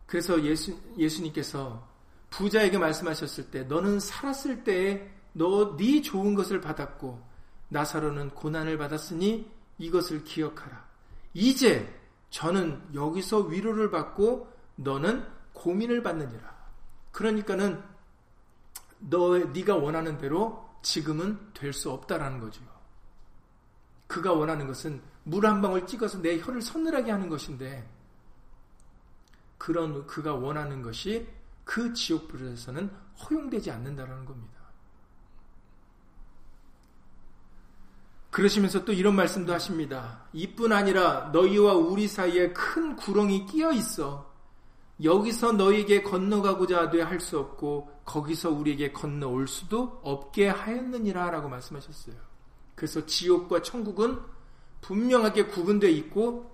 그래서 0.07 0.43
예수, 0.43 0.75
예수님께서 0.97 1.87
부자에게 2.31 2.79
말씀하셨을 2.79 3.51
때 3.51 3.65
너는 3.65 4.01
살았을 4.01 4.65
때에 4.65 5.11
너 5.35 5.77
네 5.77 6.01
좋은 6.01 6.35
것을 6.35 6.63
받았고 6.63 7.23
나사로는 7.69 8.31
고난을 8.31 8.79
받았으니 8.79 9.51
이것을 9.79 10.25
기억하라. 10.25 10.89
이제 11.35 12.02
저는 12.33 12.83
여기서 12.95 13.41
위로를 13.41 13.91
받고 13.91 14.51
너는 14.77 15.25
고민을 15.53 16.03
받느니라. 16.03 16.51
그러니까는 17.13 17.81
너 18.99 19.37
네가 19.39 19.77
원하는 19.77 20.17
대로 20.17 20.67
지금은 20.83 21.53
될 21.53 21.73
수 21.75 21.91
없다라는 21.91 22.41
거죠. 22.41 22.63
그가 24.07 24.33
원하는 24.33 24.67
것은 24.67 25.01
물 25.25 25.45
한 25.47 25.61
방울 25.61 25.87
찍어서 25.87 26.21
내 26.23 26.39
혀를 26.41 26.63
서늘하게 26.63 27.13
하는 27.13 27.29
것인데 27.29 27.87
그런 29.59 30.07
그가 30.07 30.35
원하는 30.35 30.83
것이 30.83 31.29
그 31.65 31.93
지옥불에서는 31.93 32.91
허용되지 33.21 33.71
않는다라는 33.71 34.25
겁니다. 34.25 34.52
그러시면서 38.33 38.85
또 38.87 38.95
이런 38.95 39.15
말씀도 39.15 39.53
하십니다. 39.53 40.23
이뿐 40.33 40.73
아니라 40.73 41.31
너희와 41.35 41.75
우리 41.75 42.09
사이에 42.09 42.53
큰 42.55 42.97
구렁이 42.97 43.45
끼어 43.47 43.73
있어. 43.73 44.33
여기서 45.05 45.53
너희에게 45.53 46.03
건너가고자 46.03 46.83
하되 46.83 47.03
할 47.03 47.21
수 47.21 47.39
없고 47.39 47.91
거기서 48.07 48.51
우리에게 48.51 48.93
건너올 48.93 49.47
수도 49.47 50.01
없게 50.03 50.49
하였느니라 50.49 51.31
라고 51.31 51.49
말씀하셨어요. 51.51 52.17
그래서 52.75 53.05
지옥과 53.05 53.61
천국은 53.61 54.19
분명하게 54.81 55.47
구분되어 55.47 55.91
있고 55.91 56.51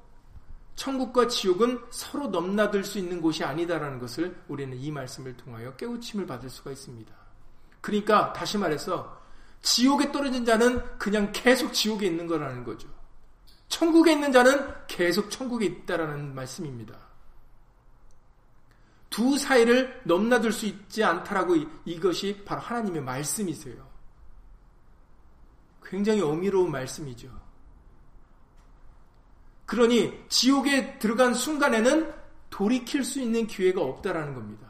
천국과 0.74 1.28
지옥은 1.28 1.80
서로 1.90 2.26
넘나들 2.26 2.82
수 2.82 2.98
있는 2.98 3.20
곳이 3.20 3.44
아니다라는 3.44 4.00
것을 4.00 4.36
우리는 4.48 4.76
이 4.76 4.90
말씀을 4.90 5.36
통하여 5.36 5.76
깨우침을 5.76 6.26
받을 6.26 6.50
수가 6.50 6.72
있습니다. 6.72 7.14
그러니까 7.80 8.32
다시 8.32 8.58
말해서 8.58 9.17
지옥에 9.62 10.12
떨어진 10.12 10.44
자는 10.44 10.98
그냥 10.98 11.30
계속 11.32 11.72
지옥에 11.72 12.06
있는 12.06 12.26
거라는 12.26 12.64
거죠. 12.64 12.88
천국에 13.68 14.12
있는 14.12 14.32
자는 14.32 14.74
계속 14.86 15.30
천국에 15.30 15.66
있다라는 15.66 16.34
말씀입니다. 16.34 16.98
두 19.10 19.38
사이를 19.38 20.00
넘나들 20.04 20.52
수 20.52 20.66
있지 20.66 21.02
않다라고 21.02 21.56
이것이 21.84 22.42
바로 22.44 22.60
하나님의 22.60 23.02
말씀이세요. 23.02 23.88
굉장히 25.82 26.20
어미로운 26.20 26.70
말씀이죠. 26.70 27.28
그러니 29.66 30.24
지옥에 30.28 30.98
들어간 30.98 31.34
순간에는 31.34 32.14
돌이킬 32.50 33.04
수 33.04 33.20
있는 33.20 33.46
기회가 33.46 33.82
없다라는 33.82 34.34
겁니다. 34.34 34.67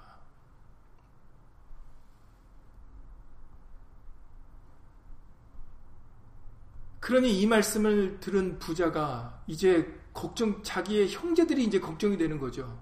그러니 7.08 7.40
이 7.40 7.46
말씀을 7.46 8.20
들은 8.20 8.58
부자가 8.58 9.42
이제 9.46 9.98
걱정, 10.12 10.62
자기의 10.62 11.08
형제들이 11.08 11.64
이제 11.64 11.80
걱정이 11.80 12.18
되는 12.18 12.38
거죠. 12.38 12.78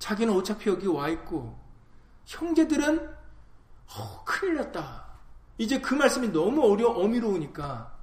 자기는 0.00 0.34
어차피 0.34 0.68
여기 0.68 0.88
와 0.88 1.08
있고, 1.08 1.56
형제들은, 2.26 2.98
어, 3.96 4.24
큰일 4.24 4.56
났다. 4.56 5.06
이제 5.56 5.80
그 5.80 5.94
말씀이 5.94 6.32
너무 6.32 6.68
어려, 6.68 6.88
어미로우니까, 6.88 7.96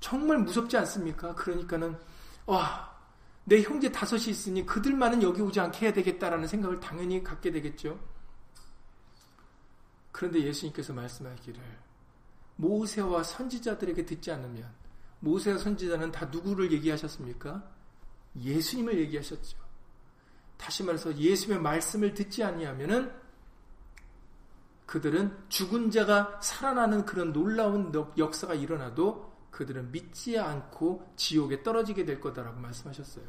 정말 0.00 0.38
무섭지 0.38 0.76
않습니까? 0.78 1.36
그러니까는, 1.36 1.96
와, 2.46 2.92
내 3.44 3.62
형제 3.62 3.92
다섯이 3.92 4.24
있으니 4.30 4.66
그들만은 4.66 5.22
여기 5.22 5.40
오지 5.40 5.60
않게 5.60 5.86
해야 5.86 5.92
되겠다라는 5.92 6.48
생각을 6.48 6.80
당연히 6.80 7.22
갖게 7.22 7.52
되겠죠. 7.52 7.96
그런데 10.10 10.42
예수님께서 10.42 10.92
말씀하기를, 10.92 11.62
모세와 12.56 13.22
선지자들에게 13.22 14.04
듣지 14.04 14.32
않으면, 14.32 14.81
모세와 15.22 15.58
선지자는 15.58 16.10
다 16.10 16.26
누구를 16.26 16.72
얘기하셨습니까? 16.72 17.62
예수님을 18.40 18.98
얘기하셨죠. 18.98 19.56
다시 20.56 20.82
말해서 20.82 21.16
예수님의 21.16 21.62
말씀을 21.62 22.14
듣지 22.14 22.42
아니하면은 22.42 23.12
그들은 24.86 25.48
죽은 25.48 25.90
자가 25.90 26.40
살아나는 26.42 27.06
그런 27.06 27.32
놀라운 27.32 27.92
역사가 28.18 28.54
일어나도 28.54 29.32
그들은 29.50 29.92
믿지 29.92 30.38
않고 30.38 31.12
지옥에 31.16 31.62
떨어지게 31.62 32.04
될 32.04 32.20
거다라고 32.20 32.58
말씀하셨어요. 32.60 33.24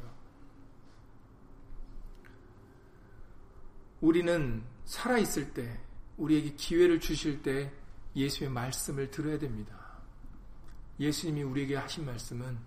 우리는 4.00 4.64
살아있을 4.84 5.54
때, 5.54 5.80
우리에게 6.16 6.54
기회를 6.54 7.00
주실 7.00 7.42
때 7.42 7.72
예수의 8.16 8.50
말씀을 8.50 9.10
들어야 9.10 9.38
됩니다. 9.38 9.83
예수님이 11.00 11.42
우리에게 11.42 11.76
하신 11.76 12.06
말씀은 12.06 12.58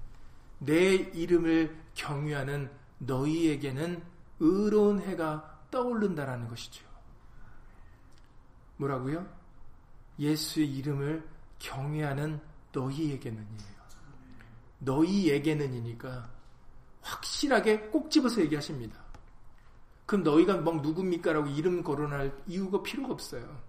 내 0.60 0.96
이름을 0.96 1.76
경유하는 1.96 2.70
너희에게는 3.00 4.04
의로운 4.40 5.00
해가 5.02 5.66
떠오른다라는 5.72 6.48
것이죠. 6.48 6.86
뭐라고요? 8.78 9.28
예수의 10.20 10.72
이름을 10.78 11.28
경외하는 11.60 12.40
너희에게는이에요. 12.72 13.78
너희에게는이니까 14.80 16.30
확실하게 17.02 17.82
꼭 17.90 18.12
집어서 18.12 18.42
얘기하십니다. 18.42 18.98
그럼 20.06 20.24
너희가 20.24 20.58
막 20.58 20.82
누굽니까라고 20.82 21.48
이름 21.50 21.84
거론할 21.84 22.44
이유가 22.48 22.82
필요가 22.82 23.14
없어요. 23.14 23.62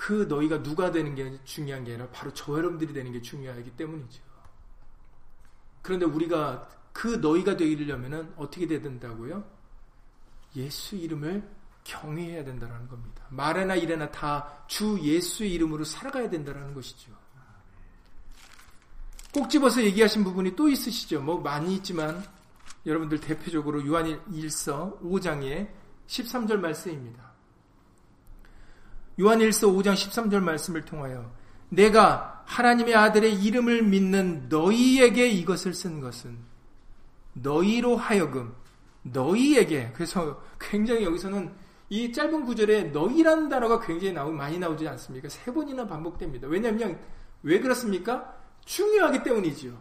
그 0.00 0.24
너희가 0.30 0.62
누가 0.62 0.90
되는 0.90 1.14
게 1.14 1.38
중요한 1.44 1.84
게 1.84 1.92
아니라 1.92 2.08
바로 2.08 2.32
저 2.32 2.56
여러분들이 2.56 2.94
되는 2.94 3.12
게 3.12 3.20
중요하기 3.20 3.72
때문이죠. 3.72 4.22
그런데 5.82 6.06
우리가 6.06 6.66
그 6.94 7.16
너희가 7.16 7.58
되려면 7.58 8.32
어떻게 8.38 8.66
돼야 8.66 8.80
된다고요? 8.80 9.44
예수 10.56 10.96
이름을 10.96 11.46
경외해야 11.84 12.44
된다는 12.44 12.88
겁니다. 12.88 13.26
말에나 13.28 13.74
일에나 13.76 14.10
다 14.10 14.64
주 14.66 14.98
예수의 15.02 15.52
이름으로 15.52 15.84
살아가야 15.84 16.30
된다는 16.30 16.72
것이죠. 16.72 17.12
꼭 19.34 19.50
집어서 19.50 19.82
얘기하신 19.82 20.24
부분이 20.24 20.56
또 20.56 20.70
있으시죠. 20.70 21.20
뭐 21.20 21.38
많이 21.42 21.74
있지만 21.76 22.24
여러분들 22.86 23.20
대표적으로 23.20 23.86
요한 23.86 24.18
일서 24.32 24.98
5장의 25.02 25.68
13절 26.06 26.56
말씀입니다. 26.56 27.29
요한일서 29.18 29.68
5장 29.68 29.94
13절 29.94 30.40
말씀을 30.40 30.84
통하여 30.84 31.30
내가 31.68 32.42
하나님의 32.46 32.94
아들의 32.94 33.34
이름을 33.34 33.82
믿는 33.82 34.48
너희에게 34.48 35.28
이것을 35.28 35.72
쓴 35.72 36.00
것은 36.00 36.36
너희로 37.34 37.96
하여금 37.96 38.54
너희에게 39.02 39.92
그래서 39.94 40.42
굉장히 40.58 41.04
여기서는 41.04 41.52
이 41.88 42.12
짧은 42.12 42.44
구절에 42.44 42.84
너희라는 42.84 43.48
단어가 43.48 43.80
굉장히 43.80 44.12
나오 44.12 44.30
많이 44.30 44.58
나오지 44.58 44.86
않습니까? 44.86 45.28
세 45.28 45.52
번이나 45.52 45.86
반복됩니다. 45.86 46.46
왜냐하면 46.46 46.98
왜 47.42 47.58
그렇습니까? 47.58 48.36
중요하기 48.64 49.22
때문이죠. 49.22 49.76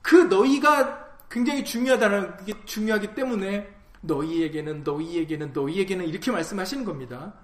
그 0.00 0.16
너희가 0.16 1.06
굉장히 1.30 1.64
중요하다는 1.64 2.44
게 2.44 2.54
중요하기 2.64 3.14
때문에 3.14 3.68
너희에게는 4.00 4.84
너희에게는 4.84 5.52
너희에게는 5.52 6.06
이렇게 6.06 6.30
말씀하시는 6.30 6.84
겁니다. 6.84 7.34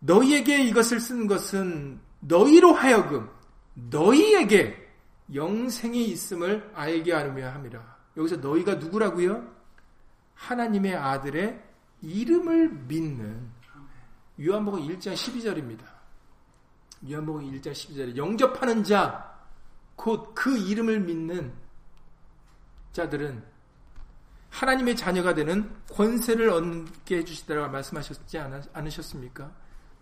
너희에게 0.00 0.62
이것을 0.64 1.00
쓴 1.00 1.26
것은 1.26 2.00
너희로 2.20 2.72
하여금 2.72 3.28
너희에게 3.74 4.76
영생이 5.32 6.04
있음을 6.06 6.70
알게 6.74 7.12
하려 7.12 7.50
함이라. 7.50 7.98
여기서 8.16 8.36
너희가 8.36 8.74
누구라고요? 8.74 9.46
하나님의 10.34 10.96
아들의 10.96 11.62
이름을 12.02 12.70
믿는 12.88 13.48
요한복음 14.42 14.80
1장 14.88 15.12
12절입니다. 15.14 15.84
요한복음 17.10 17.42
1장 17.52 17.72
12절에 17.72 18.16
영접하는 18.16 18.82
자 18.82 19.30
곧 20.00 20.34
그 20.34 20.56
이름을 20.56 21.00
믿는 21.00 21.52
자들은 22.92 23.44
하나님의 24.48 24.96
자녀가 24.96 25.34
되는 25.34 25.70
권세를 25.92 26.48
얻게 26.50 27.18
해주시더라고 27.18 27.70
말씀하셨지 27.70 28.38
않으셨습니까? 28.72 29.52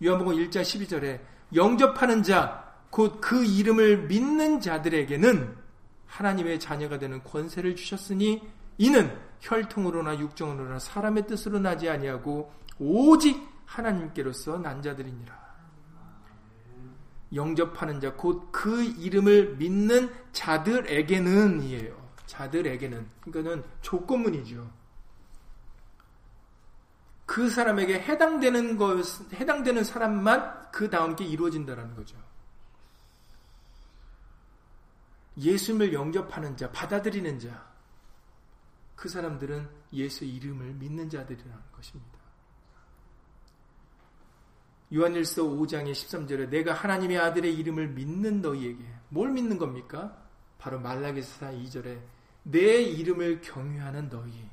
요한복음 0.03 0.35
1장 0.35 0.61
12절에 0.61 1.19
영접하는 1.55 2.23
자, 2.23 2.73
곧 2.89 3.19
그 3.21 3.43
이름을 3.45 4.07
믿는 4.07 4.61
자들에게는 4.61 5.55
하나님의 6.07 6.59
자녀가 6.59 6.97
되는 6.97 7.23
권세를 7.23 7.75
주셨으니 7.75 8.41
이는 8.77 9.15
혈통으로나 9.41 10.17
육정으로나 10.19 10.79
사람의 10.79 11.27
뜻으로 11.27 11.59
나지 11.59 11.89
아니하고 11.89 12.51
오직 12.79 13.47
하나님께로서 13.65 14.57
난 14.57 14.81
자들이니라. 14.81 15.49
영접하는 17.35 17.99
자, 17.99 18.13
곧 18.15 18.51
그 18.51 18.83
이름을 18.83 19.57
믿는 19.57 20.09
자들에게는 20.31 21.61
이에요. 21.63 21.95
자들에게는. 22.25 23.05
그러니까는 23.21 23.63
조건문이죠. 23.81 24.67
그 27.29 27.47
사람에게 27.47 27.99
해당되는 27.99 28.75
것, 28.75 29.05
해당되는 29.31 29.83
사람만 29.83 30.71
그 30.71 30.89
다음 30.89 31.15
게 31.15 31.25
이루어진다는 31.25 31.93
거죠. 31.93 32.17
예수님을 35.37 35.93
영접하는 35.93 36.57
자, 36.57 36.71
받아들이는 36.71 37.37
자, 37.37 37.71
그 38.95 39.07
사람들은 39.07 39.69
예수 39.93 40.25
이름을 40.25 40.73
믿는 40.73 41.07
자들이라는 41.07 41.55
것입니다. 41.71 42.17
요한일서 44.91 45.43
5장의 45.43 45.91
13절에 45.91 46.49
내가 46.49 46.73
하나님의 46.73 47.19
아들의 47.19 47.55
이름을 47.57 47.89
믿는 47.89 48.41
너희에게 48.41 48.83
뭘 49.09 49.29
믿는 49.29 49.59
겁니까? 49.59 50.17
바로 50.57 50.79
말라기사 50.79 51.51
2절에 51.51 52.01
내 52.41 52.81
이름을 52.81 53.41
경유하는 53.41 54.09
너희 54.09 54.49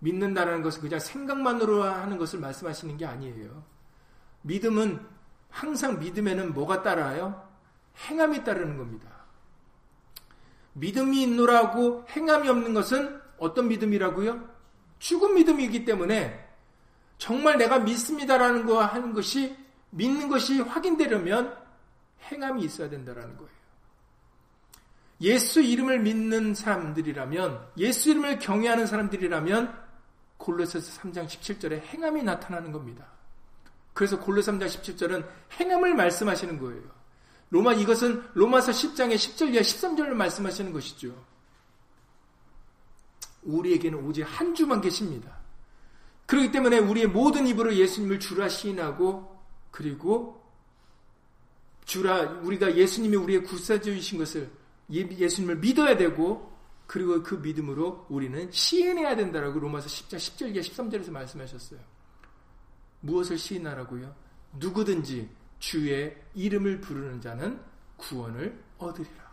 믿는다라는 0.00 0.62
것은 0.62 0.80
그냥 0.82 1.00
생각만으로 1.00 1.82
하는 1.82 2.18
것을 2.18 2.38
말씀하시는 2.38 2.96
게 2.96 3.06
아니에요. 3.06 3.64
믿음은 4.42 5.04
항상 5.50 5.98
믿음에는 5.98 6.54
뭐가 6.54 6.82
따라요? 6.82 7.48
행함이 8.08 8.44
따르는 8.44 8.76
겁니다. 8.76 9.08
믿음이 10.74 11.22
있노라고 11.22 12.06
행함이 12.10 12.48
없는 12.48 12.74
것은 12.74 13.20
어떤 13.38 13.68
믿음이라고요? 13.68 14.48
죽은 14.98 15.34
믿음이기 15.34 15.84
때문에 15.84 16.46
정말 17.18 17.58
내가 17.58 17.80
믿습니다라는 17.80 18.66
거 18.66 18.82
하는 18.82 19.12
것이 19.12 19.56
믿는 19.90 20.28
것이 20.28 20.60
확인되려면 20.60 21.56
행함이 22.30 22.62
있어야 22.62 22.88
된다라는 22.88 23.36
거예요. 23.36 23.58
예수 25.20 25.60
이름을 25.60 26.00
믿는 26.00 26.54
사람들이라면 26.54 27.70
예수 27.78 28.10
이름을 28.10 28.38
경외하는 28.38 28.86
사람들이라면 28.86 29.87
골로새서 30.38 31.02
3장 31.02 31.26
17절에 31.26 31.82
행함이 31.82 32.22
나타나는 32.22 32.72
겁니다. 32.72 33.06
그래서 33.92 34.18
골로 34.18 34.40
3장 34.40 34.66
17절은 34.66 35.26
행함을 35.58 35.94
말씀하시는 35.94 36.58
거예요. 36.58 36.82
로마 37.50 37.72
이것은 37.72 38.22
로마서 38.34 38.72
10장의 38.72 39.16
10절 39.16 39.54
이하 39.54 39.62
13절을 39.62 40.10
말씀하시는 40.10 40.72
것이죠. 40.72 41.14
우리에게는 43.42 44.04
오직 44.04 44.22
한 44.22 44.54
주만 44.54 44.80
계십니다. 44.80 45.38
그렇기 46.26 46.52
때문에 46.52 46.78
우리의 46.78 47.06
모든 47.06 47.46
입으로 47.46 47.74
예수님을 47.74 48.20
주라 48.20 48.48
시인하고 48.48 49.36
그리고 49.70 50.44
주라 51.86 52.20
우리가 52.42 52.76
예수님이 52.76 53.16
우리의 53.16 53.42
구세주이신 53.44 54.18
것을 54.18 54.50
예, 54.92 55.08
예수님을 55.08 55.56
믿어야 55.56 55.96
되고 55.96 56.57
그리고 56.88 57.22
그 57.22 57.34
믿음으로 57.34 58.06
우리는 58.08 58.50
시인해야 58.50 59.14
된다라고 59.14 59.60
로마서 59.60 59.88
10장 59.88 60.16
10절에 60.16 60.58
13절에서 60.58 61.10
말씀하셨어요. 61.10 61.78
무엇을 63.00 63.36
시인하라고요? 63.36 64.16
누구든지 64.54 65.28
주의 65.58 66.16
이름을 66.34 66.80
부르는 66.80 67.20
자는 67.20 67.60
구원을 67.98 68.58
얻으리라. 68.78 69.28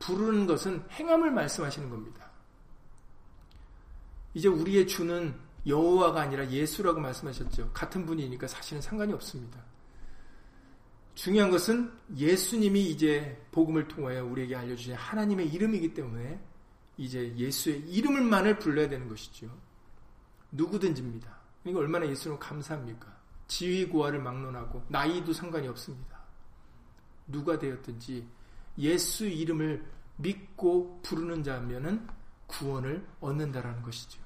부르는 0.00 0.46
것은 0.46 0.84
행함을 0.90 1.30
말씀하시는 1.30 1.88
겁니다. 1.88 2.28
이제 4.34 4.48
우리의 4.48 4.88
주는 4.88 5.32
여호와가 5.64 6.22
아니라 6.22 6.50
예수라고 6.50 6.98
말씀하셨죠. 6.98 7.70
같은 7.72 8.04
분이니까 8.04 8.48
사실은 8.48 8.82
상관이 8.82 9.12
없습니다. 9.12 9.60
중요한 11.16 11.50
것은 11.50 11.90
예수님이 12.14 12.90
이제 12.90 13.42
복음을 13.50 13.88
통하여 13.88 14.24
우리에게 14.24 14.54
알려주신 14.54 14.94
하나님의 14.94 15.48
이름이기 15.48 15.94
때문에 15.94 16.38
이제 16.98 17.34
예수의 17.34 17.80
이름을만을 17.88 18.58
불러야 18.58 18.88
되는 18.88 19.08
것이죠. 19.08 19.50
누구든지입니다. 20.52 21.34
이거 21.64 21.78
얼마나 21.78 22.06
예수님 22.06 22.38
감사합니까? 22.38 23.16
지위 23.48 23.86
고하를 23.86 24.20
막론하고 24.20 24.84
나이도 24.88 25.32
상관이 25.32 25.66
없습니다. 25.68 26.20
누가 27.26 27.58
되었든지 27.58 28.28
예수 28.78 29.26
이름을 29.26 29.84
믿고 30.18 31.00
부르는 31.02 31.42
자면은 31.42 32.06
구원을 32.46 33.06
얻는다라는 33.20 33.82
것이죠. 33.82 34.20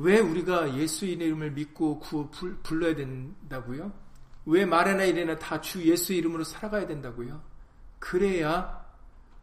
왜 0.00 0.20
우리가 0.20 0.76
예수 0.78 1.06
이름을 1.06 1.50
믿고 1.50 1.98
구호 1.98 2.30
불러야 2.62 2.94
된다고요? 2.94 3.92
왜 4.46 4.64
말에나 4.64 5.02
이래나 5.02 5.36
다 5.40 5.60
주 5.60 5.82
예수 5.82 6.12
이름으로 6.12 6.44
살아가야 6.44 6.86
된다고요? 6.86 7.42
그래야 7.98 8.86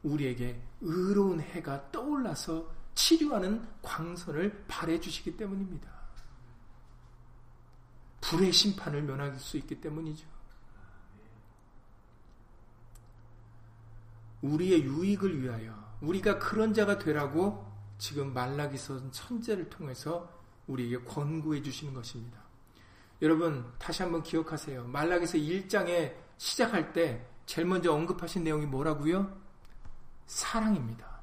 우리에게 0.03 0.62
의로운 0.80 1.41
해가 1.41 1.91
떠올라서 1.91 2.72
치료하는 2.93 3.68
광선을 3.82 4.64
발해 4.70 4.97
주시기 4.97 5.36
때문입니다. 5.36 5.89
불의 8.22 8.53
심판을 8.53 9.03
면할 9.03 9.38
수 9.38 9.58
있기 9.58 9.82
때문이죠. 9.82 10.26
우리의 14.41 14.84
유익을 14.84 15.41
위하여 15.41 15.97
우리가 15.99 16.39
그런 16.39 16.74
자가 16.74 16.97
되라고 16.97 17.70
지금 17.97 18.34
말라기서 18.34 19.12
천재를 19.12 19.70
통해서 19.70 20.35
우리에게 20.68 21.03
권고해 21.03 21.61
주시는 21.61 21.93
것입니다. 21.93 22.39
여러분 23.22 23.66
다시 23.78 24.03
한번 24.03 24.24
기억하세요. 24.24 24.86
말라기서 24.86 25.38
1장에 25.38 26.13
시작할 26.38 26.93
때 26.93 27.26
제일 27.45 27.68
먼저 27.68 27.93
언급하신 27.93 28.43
내용이 28.43 28.66
뭐라고요? 28.66 29.32
사랑입니다. 30.26 31.16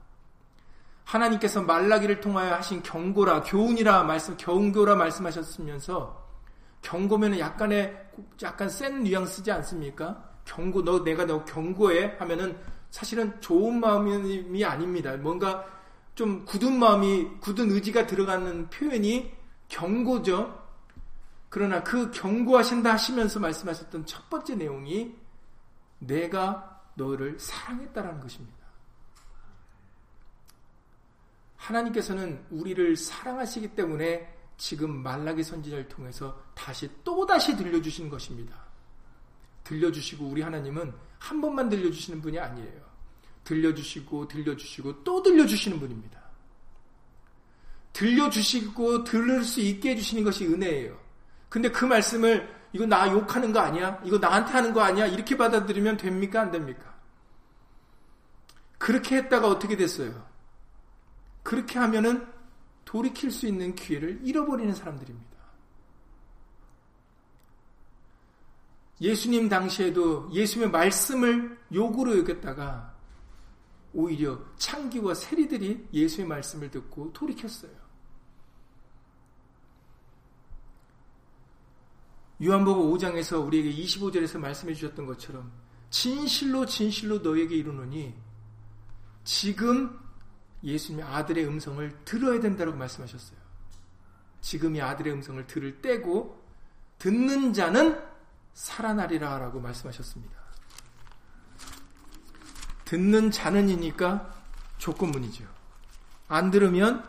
하나님께서 1.05 1.63
말라기를 1.63 2.21
통하여 2.21 2.55
하신 2.55 2.83
경고라 2.83 3.43
교훈이라 3.43 4.05
말씀 4.05 4.37
경고라 4.37 4.95
말씀하셨으면서 4.95 6.23
경고면은 6.81 7.39
약간의 7.39 8.11
약간 8.43 8.69
센 8.69 9.03
뉘앙스지 9.03 9.51
않습니까? 9.51 10.31
경고 10.45 10.83
너 10.83 11.05
내가 11.05 11.25
너 11.25 11.45
경고해 11.45 12.17
하면은 12.19 12.59
사실은 12.91 13.41
좋은 13.41 13.81
마음이 13.81 14.65
아닙니다. 14.65 15.17
뭔가 15.17 15.65
좀 16.15 16.45
굳은 16.45 16.79
마음이 16.79 17.41
굳은 17.41 17.71
의지가 17.71 18.07
들어가는 18.07 18.69
표현이 18.71 19.33
경고죠. 19.69 20.63
그러나 21.49 21.83
그 21.83 22.11
경고하신다 22.11 22.93
하시면서 22.93 23.41
말씀하셨던 23.41 24.07
첫 24.07 24.29
번째 24.29 24.57
내용이 24.57 25.15
내가 25.99 26.83
너를 26.95 27.39
사랑했다라는 27.39 28.21
것입니다. 28.21 28.63
하나님께서는 31.57 32.45
우리를 32.51 32.97
사랑하시기 32.97 33.75
때문에 33.75 34.35
지금 34.57 35.03
말라기 35.03 35.43
선지자를 35.43 35.89
통해서 35.89 36.43
다시 36.55 36.91
또다시 37.05 37.57
들려주시는 37.57 38.11
것입니다. 38.11 38.57
들려주시고 39.65 40.27
우리 40.27 40.43
하나님은 40.43 40.93
한 41.19 41.41
번만 41.41 41.69
들려주시는 41.69 42.21
분이 42.21 42.39
아니에요. 42.39 42.92
들려주시고 43.45 44.29
들려주시고 44.29 45.05
또 45.05 45.23
들려주시는 45.23 45.81
분입니다. 45.81 46.21
들려주시고 47.93 49.05
들을 49.05 49.45
수 49.45 49.61
있게 49.61 49.91
해주시는 49.91 50.25
것이 50.25 50.47
은혜예요. 50.47 50.99
근데 51.49 51.71
그 51.71 51.85
말씀을 51.85 52.63
이거 52.73 52.87
나 52.87 53.11
욕하는 53.11 53.53
거 53.53 53.61
아니야? 53.61 54.01
이거 54.05 54.19
나한테 54.19 54.53
하는 54.53 54.73
거 54.73 54.81
아니야? 54.81 55.07
이렇게 55.07 55.37
받아들이면 55.37 55.99
됩니까? 55.99 56.41
안 56.41 56.51
됩니까? 56.51 56.95
그렇게 58.79 59.17
했다가 59.17 59.47
어떻게 59.47 59.77
됐어요? 59.77 60.27
그렇게 61.43 61.79
하면은 61.79 62.27
돌이킬 62.85 63.31
수 63.31 63.47
있는 63.47 63.75
기회를 63.75 64.21
잃어버리는 64.23 64.75
사람들입니다. 64.75 65.33
예수님 69.01 69.49
당시에도 69.49 70.31
예수님의 70.33 70.71
말씀을 70.71 71.59
욕으로 71.75 72.19
여겼다가 72.19 72.92
오히려 73.95 74.41
창기와 74.57 75.15
세리들이 75.15 75.89
예수의 75.93 76.27
말씀을 76.27 76.71
듣고 76.71 77.13
돌이켰어요. 77.13 77.83
요한복음 82.43 82.91
5장에서 82.93 83.45
우리에게 83.47 83.73
25절에서 83.73 84.39
말씀해 84.39 84.75
주셨던 84.75 85.07
것처럼 85.07 85.53
진실로 85.91 86.67
진실로 86.67 87.19
너에게 87.19 87.55
이르노니 87.57 88.15
지금 89.25 90.01
예수님의 90.65 91.05
아들의 91.07 91.47
음성을 91.47 92.05
들어야 92.05 92.41
된다고 92.41 92.73
말씀하셨어요. 92.73 93.39
지금이 94.41 94.81
아들의 94.81 95.13
음성을 95.13 95.47
들을 95.47 95.81
때고 95.81 96.43
듣는 96.99 97.53
자는 97.53 98.03
살아나리라 98.55 99.39
라고 99.39 99.61
말씀하셨습니다. 99.61 100.42
듣는 102.93 103.31
자는 103.31 103.71
이니까 103.71 104.35
조건문이죠. 104.77 105.47
안 106.29 106.51
들으면 106.51 107.03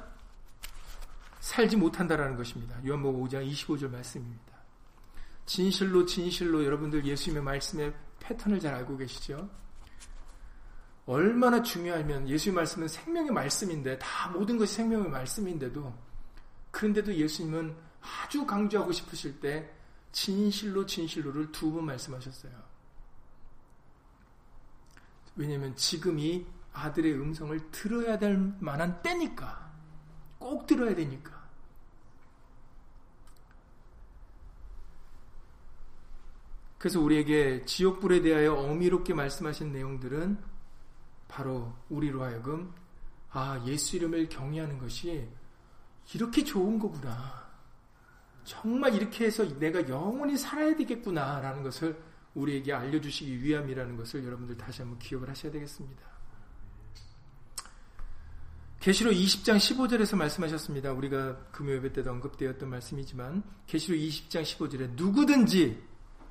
살지 1.42 1.76
못한다라는 1.76 2.38
것입니다. 2.38 2.80
요한복음 2.88 3.26
5장 3.26 3.46
25절 3.52 3.92
말씀입니다. 3.92 4.54
진실로 5.46 6.06
진실로 6.06 6.64
여러분들 6.64 7.04
예수님의 7.06 7.44
말씀의 7.44 7.94
패턴을 8.22 8.62
잘 8.62 8.74
알고 8.76 8.96
계시죠? 8.96 9.50
얼마나 11.06 11.62
중요하면 11.62 12.30
예수의 12.30 12.56
말씀은 12.56 12.88
생명의 12.88 13.32
말씀인데 13.32 14.00
다 14.00 14.30
모든 14.30 14.58
것이 14.58 14.76
생명의 14.76 15.10
말씀인데도 15.10 15.94
그런데도 16.72 17.14
예수님은 17.14 17.76
아주 18.00 18.46
강조하고 18.46 18.94
싶으실 18.94 19.42
때 19.42 19.70
진실로 20.14 20.86
진실로를 20.86 21.52
두 21.52 21.74
번 21.74 21.84
말씀하셨어요. 21.88 22.73
왜냐하면 25.36 25.76
지금이 25.76 26.46
아들의 26.74 27.14
음성을 27.14 27.72
들어야 27.72 28.18
될 28.18 28.38
만한 28.60 29.02
때니까 29.02 29.72
꼭 30.40 30.66
들어야 30.66 30.96
되니까 30.96 31.44
그래서 36.78 37.00
우리에게 37.00 37.64
지옥불에 37.66 38.22
대하여 38.22 38.56
어미롭게 38.56 39.14
말씀하신 39.14 39.72
내용들은 39.72 40.38
바로 41.30 41.74
우리로 41.90 42.24
하여금 42.24 42.74
아, 43.32 43.64
예수 43.66 43.96
이름을 43.96 44.30
경외하는 44.30 44.78
것이 44.78 45.28
이렇게 46.14 46.44
좋은 46.44 46.78
거구나. 46.78 47.44
정말 48.44 48.94
이렇게 48.94 49.26
해서 49.26 49.44
내가 49.58 49.88
영원히 49.88 50.38
살아야 50.38 50.76
되겠구나. 50.76 51.40
라는 51.40 51.64
것을 51.64 51.98
우리에게 52.36 52.74
알려주시기 52.74 53.44
위함이라는 53.44 53.96
것을 53.98 54.26
여러분들 54.26 54.58
다시 54.58 54.82
한번 54.82 55.00
기억을 55.00 55.30
하셔야 55.30 55.52
되겠습니다. 55.52 56.14
계시로 58.80 59.12
20장 59.12 59.56
15절에서 59.56 60.18
말씀하셨습니다. 60.18 60.92
우리가 60.92 61.38
금요일 61.52 61.94
때도 61.94 62.12
언급되었던 62.12 62.70
말씀이지만 62.70 63.44
계시로 63.66 63.96
20장 63.96 64.42
15절에 64.44 64.96
누구든지 64.96 65.82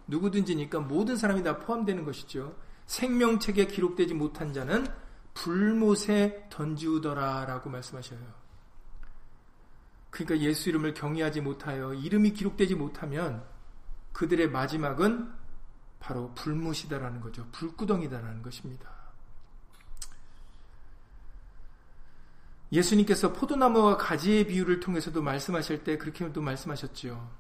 누구든지니까 0.07 0.81
모든 0.81 1.17
사람이 1.17 1.43
다 1.43 1.59
포함되는 1.59 2.05
것이죠. 2.05 2.55
생명책에 2.87 3.69
기록되지 3.69 4.13
못한 4.13 4.53
자는 4.53 4.87
불못에 5.33 6.49
던지우더라 6.51 7.47
라고 7.47 7.71
말씀하셔요. 7.71 8.21
그러니까 10.11 10.47
예수 10.47 10.69
이름을 10.69 10.93
경외하지 10.93 11.41
못하여 11.41 11.95
이름이 11.95 12.33
기록되지 12.35 12.75
못하면 12.75 13.43
그들의 14.13 14.51
마지막은 14.51 15.33
바로 16.03 16.35
불못이다라는 16.35 17.21
거죠. 17.21 17.47
불구덩이다라는 17.53 18.43
것입니다. 18.43 18.91
예수님께서 22.73 23.33
포도나무와 23.33 23.97
가지의 23.99 24.49
비유를 24.49 24.81
통해서도 24.81 25.23
말씀하실 25.23 25.85
때 25.85 25.97
그렇게도 25.99 26.43
말씀하셨죠. 26.43 27.31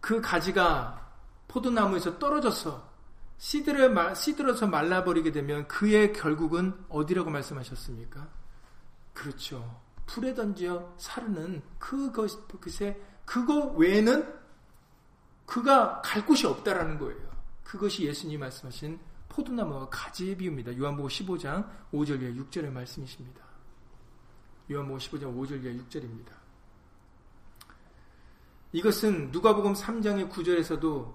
그 0.00 0.20
가지가 0.20 1.14
포도나무에서 1.48 2.18
떨어져서 2.20 2.94
시들어, 3.38 4.14
시들어서 4.14 4.68
말라버리게 4.68 5.32
되면 5.32 5.66
그의 5.66 6.12
결국은 6.12 6.78
어디라고 6.88 7.28
말씀하셨습니까? 7.30 8.28
그렇죠. 9.12 9.82
불에 10.06 10.32
던져 10.34 10.94
사르는 10.96 11.62
그것에 11.80 13.02
그거 13.24 13.72
외에는 13.72 14.45
그가 15.46 16.02
갈 16.02 16.26
곳이 16.26 16.46
없다라는 16.46 16.98
거예요. 16.98 17.26
그것이 17.64 18.04
예수님 18.04 18.40
말씀하신 18.40 18.98
포도나무와 19.28 19.88
가지의 19.88 20.36
비유입니다. 20.36 20.76
요한복음 20.76 21.08
15장 21.08 21.68
5절 21.92 22.22
이하 22.22 22.44
6절의 22.44 22.70
말씀이십니다. 22.70 23.42
요한복음 24.70 24.98
15장 24.98 25.36
5절 25.36 25.64
이하 25.64 25.84
6절입니다. 25.84 26.32
이것은 28.72 29.30
누가복음 29.30 29.72
3장의 29.74 30.30
9절에서도 30.30 31.14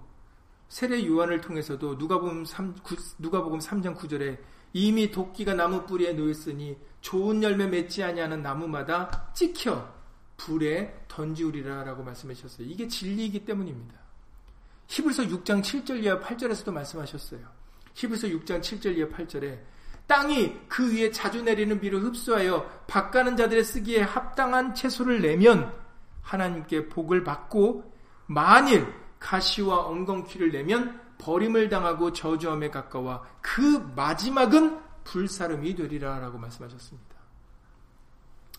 세례 0.69 1.05
요한을 1.05 1.41
통해서도 1.41 1.95
누가복음 1.95 2.45
3 2.45 2.75
누가복음 3.19 3.59
3장 3.59 3.95
9절에 3.95 4.39
이미 4.73 5.11
도끼가 5.11 5.53
나무 5.53 5.85
뿌리에 5.85 6.13
놓였으니 6.13 6.77
좋은 7.01 7.43
열매 7.43 7.67
맺지 7.67 8.03
아니하는 8.03 8.41
나무마다 8.41 9.31
찍혀 9.33 9.93
불에 10.37 11.05
던지우리라라고 11.07 12.03
말씀하셨어요. 12.03 12.67
이게 12.67 12.87
진리이기 12.87 13.45
때문입니다. 13.45 14.00
히브리서 14.91 15.23
6장 15.23 15.61
7절 15.61 16.03
이하 16.03 16.19
8절에서도 16.19 16.69
말씀하셨어요. 16.73 17.39
히브리서 17.93 18.27
6장 18.27 18.59
7절 18.59 18.97
이하 18.97 19.07
8절에 19.07 19.57
땅이 20.05 20.67
그 20.67 20.93
위에 20.93 21.11
자주 21.11 21.41
내리는 21.41 21.79
비를 21.79 22.03
흡수하여 22.03 22.83
밭가는 22.87 23.37
자들의 23.37 23.63
쓰기에 23.63 24.01
합당한 24.01 24.75
채소를 24.75 25.21
내면 25.21 25.73
하나님께 26.21 26.89
복을 26.89 27.23
받고 27.23 27.89
만일 28.25 28.93
가시와 29.19 29.85
엉겅퀴를 29.85 30.51
내면 30.51 30.99
버림을 31.19 31.69
당하고 31.69 32.11
저주함에 32.11 32.69
가까워 32.69 33.25
그 33.39 33.61
마지막은 33.95 34.77
불사름이 35.05 35.73
되리라라고 35.75 36.37
말씀하셨습니다. 36.37 37.15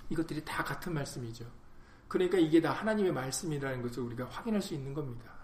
이것들이 0.09 0.43
다 0.47 0.65
같은 0.65 0.95
말씀이죠. 0.95 1.45
그러니까 2.09 2.39
이게 2.39 2.63
다 2.63 2.73
하나님의 2.73 3.13
말씀이라는 3.13 3.83
것을 3.83 4.03
우리가 4.03 4.27
확인할 4.31 4.63
수 4.63 4.73
있는 4.73 4.95
겁니다. 4.95 5.42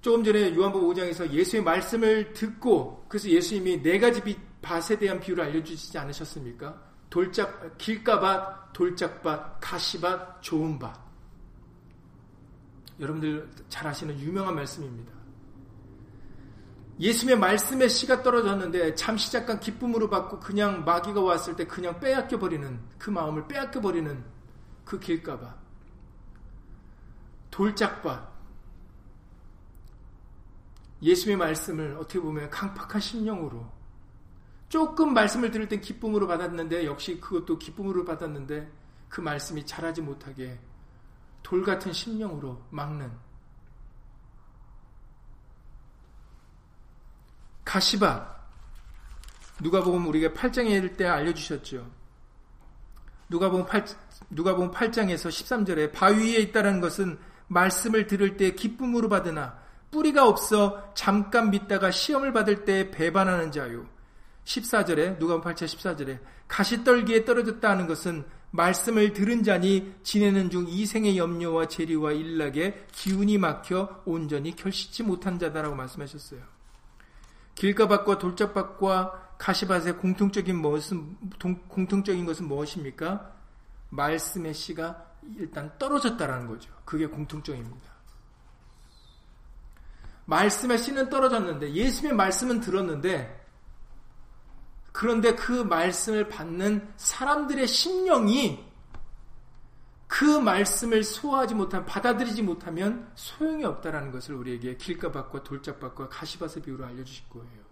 조금 0.00 0.22
전에 0.22 0.54
요한복음 0.54 0.88
5장에서 0.90 1.28
예수의 1.30 1.62
말씀을 1.62 2.32
듣고 2.32 3.04
그래서 3.08 3.28
예수님이 3.28 3.82
네 3.82 3.98
가지 3.98 4.22
밭에 4.62 4.98
대한 4.98 5.18
비유를 5.18 5.44
알려주시지 5.44 5.98
않으셨습니까? 5.98 6.88
돌짝 7.10 7.76
길가밭, 7.78 8.72
돌짝밭, 8.72 9.60
가시밭, 9.60 10.42
좋은 10.42 10.78
밭. 10.78 10.94
여러분들 13.00 13.48
잘 13.68 13.86
아시는 13.86 14.18
유명한 14.20 14.54
말씀입니다. 14.54 15.12
예수님의 17.00 17.38
말씀에 17.38 17.88
씨가 17.88 18.22
떨어졌는데 18.22 18.94
잠시 18.96 19.30
잠깐 19.30 19.60
기쁨으로 19.60 20.10
받고 20.10 20.40
그냥 20.40 20.84
마귀가 20.84 21.20
왔을 21.20 21.54
때 21.54 21.64
그냥 21.64 21.98
빼앗겨 22.00 22.38
버리는 22.38 22.80
그 22.98 23.10
마음을 23.10 23.46
빼앗겨 23.46 23.80
버리는 23.80 24.24
그 24.84 24.98
길가봐 24.98 25.54
돌짝밭 27.50 28.37
예수님의 31.02 31.36
말씀을 31.36 31.96
어떻게 31.98 32.20
보면 32.20 32.50
강팍한 32.50 33.00
심령으로 33.00 33.70
조금 34.68 35.14
말씀을 35.14 35.50
들을 35.50 35.68
땐 35.68 35.80
기쁨으로 35.80 36.26
받았는데 36.26 36.84
역시 36.84 37.20
그것도 37.20 37.58
기쁨으로 37.58 38.04
받았는데 38.04 38.70
그 39.08 39.20
말씀이 39.20 39.64
자라지 39.64 40.02
못하게 40.02 40.58
돌 41.42 41.62
같은 41.62 41.92
심령으로 41.92 42.62
막는 42.70 43.10
가시바 47.64 48.38
누가 49.62 49.82
보면 49.82 50.06
우리가 50.06 50.30
8장에 50.30 50.96
때 50.96 51.06
알려주셨죠. 51.06 51.90
누가 53.28 53.50
보면 53.50 53.66
8, 53.66 53.84
누가 54.30 54.54
보면 54.54 54.70
8장에서 54.70 55.28
13절에 55.28 55.92
바위에 55.92 56.38
있다는 56.38 56.80
것은 56.80 57.18
말씀을 57.48 58.06
들을 58.06 58.36
때 58.36 58.52
기쁨으로 58.52 59.08
받으나 59.08 59.58
뿌리가 59.90 60.26
없어 60.26 60.92
잠깐 60.94 61.50
믿다가 61.50 61.90
시험을 61.90 62.32
받을 62.32 62.64
때 62.64 62.90
배반하는 62.90 63.50
자요. 63.52 63.86
14절에 64.44 65.18
누가 65.18 65.38
보면 65.40 65.54
8장 65.54 65.66
14절에 65.66 66.18
가시떨기에 66.48 67.24
떨어졌다 67.24 67.68
하는 67.68 67.86
것은 67.86 68.24
말씀을 68.50 69.12
들은 69.12 69.42
자니 69.42 69.94
지내는 70.02 70.48
중 70.48 70.66
이생의 70.66 71.18
염려와 71.18 71.68
재리와 71.68 72.12
일락에 72.12 72.86
기운이 72.92 73.36
막혀 73.36 74.02
온전히 74.06 74.56
결시치 74.56 75.02
못한 75.02 75.38
자다라고 75.38 75.74
말씀하셨어요. 75.74 76.40
길가밭과 77.54 78.18
돌짝밭과 78.18 79.34
가시밭의 79.36 79.98
공통적인 79.98 80.62
것은 80.62 81.16
공통적인 81.68 82.24
것은 82.24 82.48
무엇입니까? 82.48 83.32
말씀의 83.90 84.54
씨가 84.54 85.06
일단 85.36 85.70
떨어졌다라는 85.78 86.46
거죠. 86.46 86.70
그게 86.84 87.06
공통점입니다. 87.06 87.97
말씀의 90.28 90.78
씨는 90.78 91.08
떨어졌는데 91.08 91.72
예수님의 91.72 92.14
말씀은 92.14 92.60
들었는데 92.60 93.46
그런데 94.92 95.34
그 95.34 95.52
말씀을 95.52 96.28
받는 96.28 96.92
사람들의 96.96 97.66
심령이 97.66 98.66
그 100.06 100.24
말씀을 100.24 101.02
소화하지 101.02 101.54
못하면 101.54 101.86
받아들이지 101.86 102.42
못하면 102.42 103.10
소용이 103.14 103.64
없다라는 103.64 104.10
것을 104.10 104.34
우리에게 104.34 104.76
길가밭과 104.76 105.44
돌짝밭과 105.44 106.08
가시밭의 106.08 106.62
비유로 106.62 106.84
알려주실 106.84 107.28
거예요. 107.30 107.68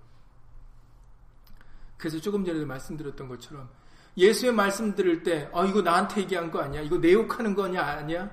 그래서 1.98 2.20
조금 2.20 2.44
전에도 2.44 2.66
말씀드렸던 2.66 3.28
것처럼 3.28 3.68
예수의 4.16 4.52
말씀 4.52 4.94
들을 4.94 5.22
때, 5.22 5.50
아, 5.52 5.64
이거 5.64 5.82
나한테 5.82 6.22
얘기한 6.22 6.50
거 6.50 6.60
아니야? 6.60 6.80
이거 6.80 6.98
내 6.98 7.12
욕하는 7.12 7.54
거냐, 7.54 7.82
아니야? 7.82 8.30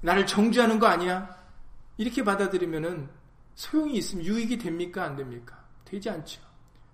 나를 0.00 0.26
정죄하는 0.26 0.78
거 0.78 0.86
아니야? 0.86 1.39
이렇게 2.00 2.24
받아들이면은 2.24 3.10
소용이 3.56 3.98
있으면 3.98 4.24
유익이 4.24 4.56
됩니까? 4.56 5.04
안 5.04 5.16
됩니까? 5.16 5.62
되지 5.84 6.08
않죠. 6.08 6.40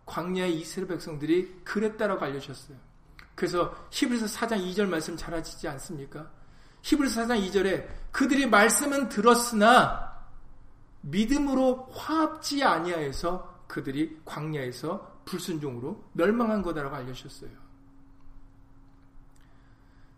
광야의 0.05 0.59
이스라엘 0.59 0.89
백성들이 0.89 1.61
그랬다라고 1.63 2.25
알려주셨어요. 2.25 2.77
그래서 3.37 3.87
히브리서 3.93 4.27
4장 4.27 4.69
2절 4.69 4.89
말씀 4.89 5.17
잘 5.17 5.33
아시지 5.33 5.69
않습니까? 5.69 6.29
히브리서 6.83 7.23
4장 7.23 7.49
2절에 7.49 7.87
그들이 8.11 8.47
말씀은 8.47 9.09
들었으나 9.09 10.27
믿음으로 11.03 11.89
화합지 11.93 12.65
아니하여서 12.65 13.67
그들이 13.69 14.21
광야에서 14.25 15.21
불순종으로 15.25 16.03
멸망한 16.15 16.63
거다라고 16.63 16.97
알려주셨어요. 16.97 17.51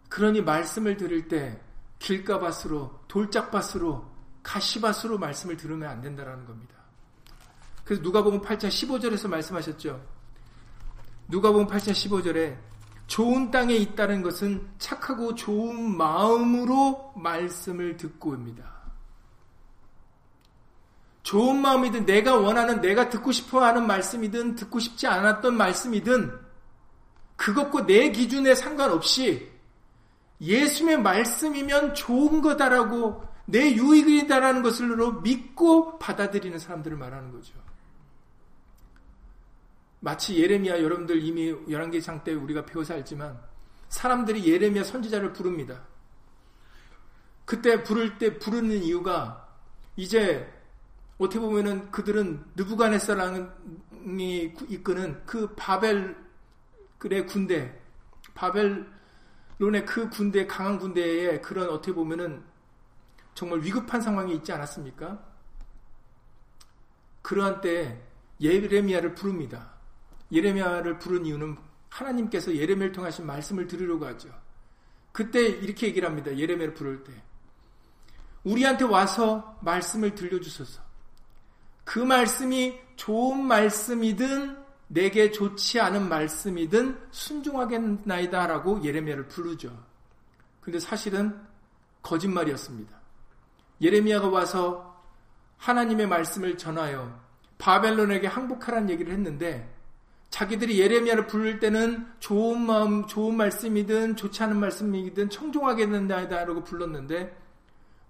그러니 0.09 0.41
말씀을 0.41 0.97
들을 0.97 1.29
때 1.29 1.61
길가밭으로 1.99 3.01
돌짝밭으로 3.07 4.18
가시밭으로 4.49 5.19
말씀을 5.19 5.59
들으면 5.59 5.91
안 5.91 6.01
된다라는 6.01 6.47
겁니다. 6.47 6.75
그래서 7.85 8.03
누가복음 8.03 8.41
8장 8.41 8.69
15절에서 8.69 9.29
말씀하셨죠. 9.29 10.03
누가복음 11.29 11.67
8장 11.67 11.93
15절에 11.93 12.57
좋은 13.07 13.51
땅에 13.51 13.75
있다는 13.75 14.23
것은 14.23 14.67
착하고 14.79 15.35
좋은 15.35 15.97
마음으로 15.97 17.13
말씀을 17.17 17.99
듣고입니다. 17.99 18.79
좋은 21.23 21.61
마음이든 21.61 22.07
내가 22.07 22.37
원하는 22.37 22.81
내가 22.81 23.11
듣고 23.11 23.33
싶어 23.33 23.63
하는 23.63 23.87
말씀이든 23.87 24.55
듣고 24.55 24.79
싶지 24.79 25.07
않았던 25.07 25.59
말씀이든 25.59 26.33
그것과 27.37 27.85
내 27.85 28.11
기준에 28.11 28.55
상관없이 28.55 29.51
예수님의 30.41 31.03
말씀이면 31.03 31.95
좋은 31.95 32.41
거다라고 32.41 33.28
내 33.51 33.73
유익이다라는 33.73 34.63
것으로 34.63 35.23
믿고 35.23 35.99
받아들이는 35.99 36.59
사람들을 36.59 36.99
말하는 36.99 37.33
거죠. 37.33 37.55
마치 40.01 40.39
예레미야 40.39 40.83
여러분들 40.83 41.23
이미 41.23 41.53
11개 41.53 42.25
때 42.25 42.35
우리가 42.35 42.67
배워서 42.67 42.93
알지만 42.93 43.41
사람들이 43.89 44.47
예레미야 44.47 44.85
선지자를 44.85 45.33
부릅니다. 45.33 45.83
그때 47.47 47.83
부를 47.83 48.19
때 48.19 48.39
부르는 48.39 48.83
이유가 48.83 49.49
이제 49.97 50.47
어떻게 51.17 51.41
보면은 51.41 51.91
그들은 51.91 52.45
느부갓네살랑이 52.55 54.53
이끄는 54.69 55.23
그 55.25 55.55
바벨의 55.57 56.15
군대, 57.27 57.81
바벨론의 58.35 59.87
그 59.87 60.11
군대, 60.11 60.47
강한 60.47 60.79
군대에 60.79 61.41
그런 61.41 61.71
어떻게 61.71 61.95
보면은 61.95 62.48
정말 63.39 63.61
위급한 63.61 64.01
상황이 64.01 64.35
있지 64.35 64.51
않았습니까? 64.51 65.17
그러한 67.23 67.61
때 67.61 68.03
예레미야를 68.41 69.15
부릅니다. 69.15 69.75
예레미야를 70.33 70.99
부른 70.99 71.25
이유는 71.25 71.57
하나님께서 71.89 72.53
예레미야를 72.53 72.91
통하신 72.91 73.27
말씀을 73.27 73.69
들으려고 73.69 74.07
하죠. 74.07 74.29
그때 75.13 75.47
이렇게 75.47 75.87
얘기를 75.87 76.09
합니다. 76.09 76.37
예레미야를 76.37 76.75
부를 76.75 77.05
때. 77.05 77.13
우리한테 78.43 78.85
와서 78.87 79.57
말씀을 79.63 80.17
들려주소서. 80.17 80.83
그 81.85 82.01
말씀이 82.01 82.77
좋은 82.97 83.41
말씀이든 83.45 84.59
내게 84.89 85.31
좋지 85.31 85.79
않은 85.79 86.09
말씀이든 86.09 87.07
순종하겠나이다라고 87.13 88.83
예레미야를 88.83 89.29
부르죠. 89.29 89.87
근데 90.61 90.81
사실은 90.81 91.41
거짓말이었습니다. 92.03 92.98
예레미야가 93.81 94.29
와서 94.29 95.03
하나님의 95.59 96.07
말씀을 96.07 96.57
전하여 96.57 97.19
바벨론에게 97.59 98.27
항복하라는 98.27 98.91
얘기를 98.91 99.13
했는데 99.13 99.69
자기들이 100.31 100.79
예레미야를 100.79 101.27
부를 101.27 101.59
때는 101.59 102.07
좋은 102.21 102.61
마음, 102.61 103.07
좋은 103.07 103.37
말씀이든 103.37 104.17
좋지 104.17 104.43
않은 104.43 104.59
말씀이든 104.59 105.31
청종하겠는다라고 105.31 106.65
불렀는데 106.65 107.37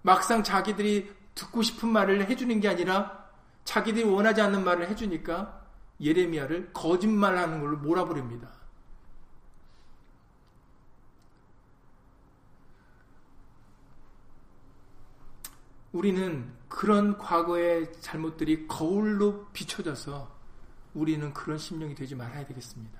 막상 0.01 0.43
자기들이 0.43 1.11
듣고 1.33 1.61
싶은 1.61 1.89
말을 1.89 2.29
해주는 2.29 2.59
게 2.59 2.67
아니라 2.67 3.27
자기들이 3.63 4.05
원하지 4.05 4.41
않는 4.41 4.63
말을 4.63 4.89
해주니까 4.89 5.61
예레미야를 6.01 6.71
거짓말하는 6.73 7.61
걸로 7.61 7.77
몰아버립니다. 7.77 8.58
우리는 15.91 16.51
그런 16.67 17.17
과거의 17.17 17.91
잘못들이 17.99 18.67
거울로 18.67 19.47
비춰져서 19.53 20.37
우리는 20.93 21.33
그런 21.33 21.57
심령이 21.57 21.95
되지 21.95 22.15
말아야 22.15 22.45
되겠습니다. 22.45 22.99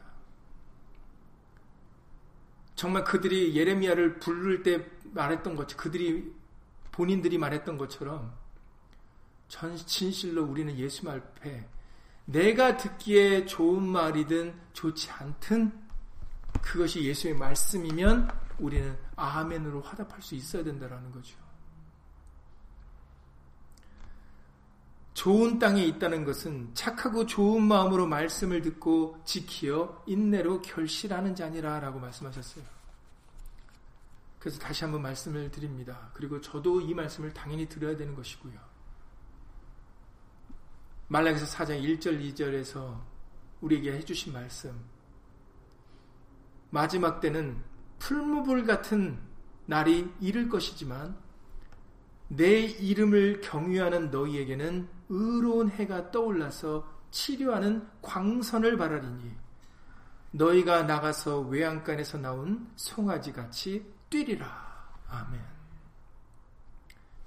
정말 2.75 3.03
그들이 3.03 3.55
예레미야를 3.55 4.19
부를 4.19 4.63
때 4.63 4.85
말했던 5.11 5.55
것, 5.55 5.75
그들이 5.75 6.33
본인들이 6.91 7.37
말했던 7.37 7.77
것처럼 7.77 8.33
전 9.47 9.75
진실로 9.75 10.43
우리는 10.43 10.77
예수 10.77 11.09
앞에 11.09 11.67
내가 12.25 12.77
듣기에 12.77 13.45
좋은 13.45 13.83
말이든 13.83 14.53
좋지 14.73 15.09
않든 15.11 15.73
그것이 16.61 17.03
예수의 17.03 17.35
말씀이면 17.35 18.29
우리는 18.59 18.95
아멘으로 19.15 19.81
화답할 19.81 20.21
수 20.21 20.35
있어야 20.35 20.63
된다는 20.63 21.11
거죠. 21.11 21.48
좋은 25.19 25.59
땅에 25.59 25.83
있다는 25.83 26.23
것은 26.23 26.73
착하고 26.73 27.25
좋은 27.25 27.61
마음으로 27.63 28.07
말씀을 28.07 28.61
듣고 28.61 29.21
지키어 29.25 30.05
인내로 30.07 30.61
결실하는 30.61 31.35
자니라 31.35 31.81
라고 31.81 31.99
말씀하셨어요. 31.99 32.63
그래서 34.39 34.57
다시 34.59 34.85
한번 34.85 35.01
말씀을 35.01 35.51
드립니다. 35.51 36.09
그리고 36.13 36.39
저도 36.39 36.79
이 36.79 36.93
말씀을 36.93 37.33
당연히 37.33 37.67
들어야 37.67 37.97
되는 37.97 38.15
것이고요. 38.15 38.53
말라기서 41.09 41.47
4장 41.47 41.83
1절 41.83 42.33
2절에서 42.33 43.01
우리에게 43.59 43.91
해주신 43.91 44.31
말씀 44.31 44.73
마지막 46.69 47.19
때는 47.19 47.61
풀무불 47.99 48.65
같은 48.65 49.19
날이 49.65 50.09
이를 50.21 50.47
것이지만 50.47 51.17
내 52.29 52.61
이름을 52.61 53.41
경유하는 53.41 54.11
너희에게는 54.11 54.98
의로운 55.09 55.69
해가 55.69 56.11
떠올라서 56.11 56.87
치료하는 57.11 57.87
광선을 58.01 58.77
바라리니 58.77 59.35
너희가 60.31 60.83
나가서 60.83 61.41
외양간에서 61.41 62.19
나온 62.19 62.71
송아지 62.75 63.33
같이 63.33 63.83
뛰리라. 64.09 64.69
아멘. 65.07 65.41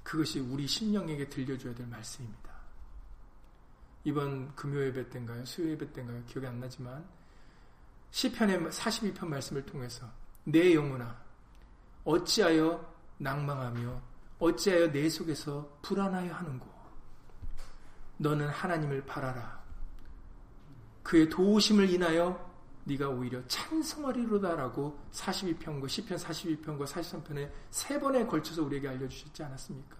그것이 0.03 0.41
우리 0.41 0.67
심령에게 0.67 1.29
들려줘야 1.29 1.75
될 1.75 1.87
말씀입니다. 1.87 2.53
이번 4.05 4.55
금요 4.55 4.85
예배 4.87 5.11
때인가요? 5.11 5.45
수요 5.45 5.71
예배 5.71 5.93
때인가요? 5.93 6.23
기억이 6.27 6.47
안 6.47 6.61
나지만 6.61 7.05
시편의 8.11 8.61
42편 8.61 9.27
말씀을 9.27 9.65
통해서 9.65 10.09
내 10.45 10.75
영혼아 10.75 11.17
어찌하여 12.05 12.93
낭망하며 13.19 14.03
어찌하여 14.39 14.91
내 14.91 15.09
속에서 15.09 15.79
불안하여 15.83 16.33
하는고 16.35 16.82
너는 18.23 18.49
하나님을 18.49 19.05
바라라 19.05 19.61
그의 21.03 21.29
도우심을 21.29 21.91
인하여 21.91 22.51
네가 22.85 23.09
오히려 23.09 23.45
찬송하리로다라고 23.49 24.99
42편과 25.13 25.85
10편 25.85 26.19
42편과 26.19 26.87
43편에 26.87 27.51
세 27.71 28.01
번에 28.01 28.25
걸쳐서 28.27 28.63
우리에게 28.63 28.89
알려주셨지 28.89 29.43
않았습니까? 29.43 29.97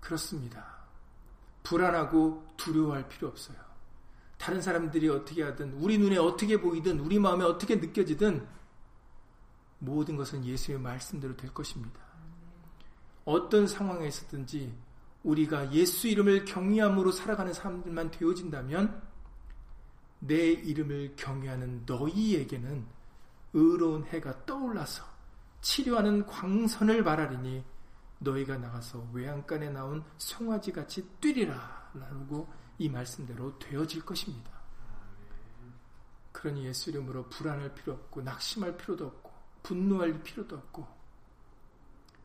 그렇습니다. 0.00 0.76
불안하고 1.62 2.46
두려워할 2.56 3.08
필요 3.08 3.28
없어요. 3.28 3.56
다른 4.38 4.60
사람들이 4.60 5.08
어떻게 5.08 5.42
하든 5.42 5.74
우리 5.74 5.98
눈에 5.98 6.16
어떻게 6.16 6.60
보이든 6.60 7.00
우리 7.00 7.18
마음에 7.18 7.44
어떻게 7.44 7.76
느껴지든 7.76 8.46
모든 9.78 10.16
것은 10.16 10.44
예수의 10.44 10.78
말씀대로 10.78 11.36
될 11.36 11.52
것입니다. 11.52 12.00
어떤 13.24 13.66
상황에 13.66 14.06
있었든지 14.06 14.85
우리가 15.26 15.72
예수 15.72 16.06
이름을 16.06 16.44
경외함으로 16.44 17.10
살아가는 17.10 17.52
사람들만 17.52 18.12
되어진다면 18.12 19.02
내 20.20 20.52
이름을 20.52 21.16
경외하는 21.16 21.82
너희에게는 21.84 22.86
의로운 23.52 24.04
해가 24.04 24.46
떠올라서 24.46 25.04
치료하는 25.62 26.26
광선을 26.26 27.02
바라리니 27.02 27.64
너희가 28.20 28.56
나가서 28.56 29.08
외양간에 29.12 29.70
나온 29.70 30.04
송아지 30.16 30.72
같이 30.72 31.02
뛰리라 31.20 31.90
라고 31.94 32.48
이 32.78 32.88
말씀대로 32.88 33.58
되어질 33.58 34.04
것입니다. 34.04 34.50
그러니 36.30 36.66
예수 36.66 36.90
이름으로 36.90 37.28
불안할 37.30 37.74
필요 37.74 37.94
없고 37.94 38.22
낙심할 38.22 38.76
필요도 38.76 39.06
없고 39.06 39.32
분노할 39.64 40.22
필요도 40.22 40.56
없고 40.56 40.86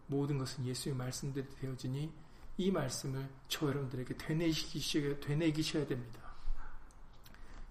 모든 0.05 0.37
것은 0.37 0.65
예수의 0.65 0.93
말씀대로 0.95 1.47
되어지니 1.55 2.13
이 2.57 2.71
말씀을 2.71 3.27
저 3.47 3.67
여러분들에게 3.67 4.17
되뇌기셔야, 4.17 5.19
되뇌기셔야 5.19 5.87
됩니다. 5.87 6.19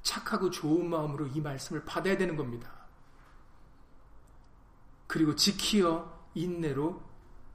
착하고 0.03 0.51
좋은 0.51 0.89
마음으로 0.89 1.27
이 1.29 1.41
말씀을 1.41 1.85
받아야 1.85 2.17
되는 2.17 2.37
겁니다. 2.37 2.73
그리고 5.07 5.35
지키어 5.35 6.29
인내로 6.35 7.03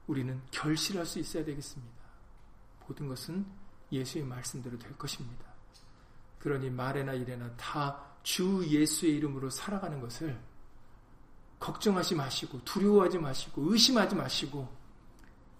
우리는 0.06 0.40
결실할 0.50 1.04
수 1.04 1.18
있어야 1.18 1.44
되겠습니다. 1.44 1.96
모든 2.86 3.08
것은 3.08 3.46
예수의 3.90 4.24
말씀대로 4.24 4.78
될 4.78 4.96
것입니다. 4.96 5.44
그러니 6.38 6.70
말에나 6.70 7.14
일에나 7.14 7.54
다 7.56 8.06
주 8.26 8.66
예수의 8.66 9.14
이름으로 9.18 9.50
살아가는 9.50 10.00
것을 10.00 10.36
걱정하지 11.60 12.16
마시고 12.16 12.64
두려워하지 12.64 13.18
마시고 13.18 13.70
의심하지 13.72 14.16
마시고 14.16 14.68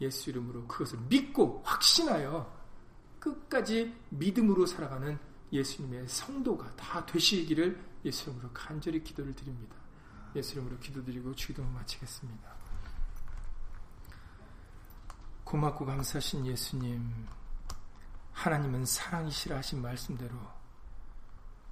예수 0.00 0.30
이름으로 0.30 0.66
그것을 0.66 0.98
믿고 1.08 1.62
확신하여 1.64 2.54
끝까지 3.18 3.94
믿음으로 4.10 4.66
살아가는 4.66 5.18
예수님의 5.52 6.08
성도가 6.08 6.74
다 6.76 7.04
되시기를 7.06 7.82
예수 8.04 8.30
이름으로 8.30 8.50
간절히 8.52 9.02
기도를 9.02 9.34
드립니다. 9.34 9.76
예수 10.34 10.54
이름으로 10.54 10.78
기도드리고 10.78 11.34
주기도 11.34 11.64
마치겠습니다. 11.64 12.54
고맙고 15.44 15.86
감사하신 15.86 16.46
예수님, 16.46 17.26
하나님은 18.32 18.84
사랑이시라 18.84 19.56
하신 19.58 19.80
말씀대로 19.80 20.34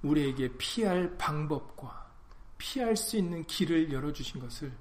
우리에게 0.01 0.57
피할 0.57 1.17
방법과 1.17 2.09
피할 2.57 2.95
수 2.95 3.17
있는 3.17 3.45
길을 3.45 3.91
열어주신 3.91 4.39
것을 4.39 4.71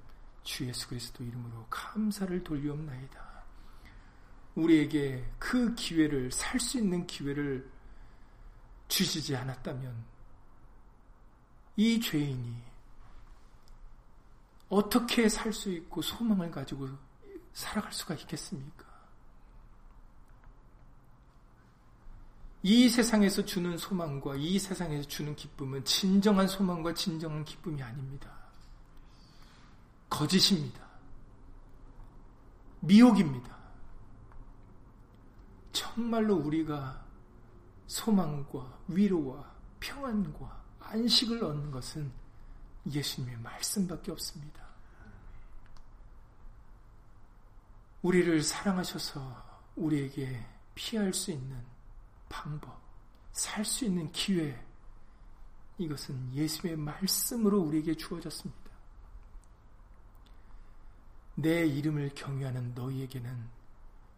주 0.44 0.66
예수 0.66 0.88
그리스도 0.88 1.24
이름으로 1.24 1.66
감사를 1.68 2.44
돌리옵나이다. 2.44 3.33
우리에게 4.54 5.24
그 5.38 5.74
기회를 5.74 6.30
살 6.30 6.60
수 6.60 6.78
있는 6.78 7.06
기회를 7.06 7.68
주시지 8.88 9.34
않았다면 9.34 10.04
이 11.76 12.00
죄인이 12.00 12.62
어떻게 14.68 15.28
살 15.28 15.52
수 15.52 15.70
있고 15.70 16.02
소망을 16.02 16.50
가지고 16.50 16.88
살아갈 17.52 17.92
수가 17.92 18.14
있겠습니까? 18.14 18.84
이 22.62 22.88
세상에서 22.88 23.44
주는 23.44 23.76
소망과 23.76 24.36
이 24.36 24.58
세상에서 24.58 25.06
주는 25.06 25.36
기쁨은 25.36 25.84
진정한 25.84 26.48
소망과 26.48 26.94
진정한 26.94 27.44
기쁨이 27.44 27.82
아닙니다. 27.82 28.32
거짓입니다. 30.08 30.82
미혹입니다. 32.80 33.53
정말로 35.74 36.36
우리가 36.36 37.04
소망과 37.88 38.78
위로와 38.88 39.54
평안과 39.80 40.64
안식을 40.78 41.44
얻는 41.44 41.70
것은 41.72 42.10
예수님의 42.90 43.38
말씀밖에 43.38 44.12
없습니다. 44.12 44.64
우리를 48.02 48.42
사랑하셔서 48.42 49.44
우리에게 49.76 50.46
피할 50.74 51.12
수 51.12 51.32
있는 51.32 51.60
방법, 52.28 52.80
살 53.32 53.64
수 53.64 53.84
있는 53.84 54.10
기회, 54.12 54.64
이것은 55.78 56.32
예수의 56.34 56.76
말씀으로 56.76 57.60
우리에게 57.60 57.94
주어졌습니다. 57.96 58.70
내 61.34 61.66
이름을 61.66 62.10
경유하는 62.14 62.74
너희에게는 62.74 63.53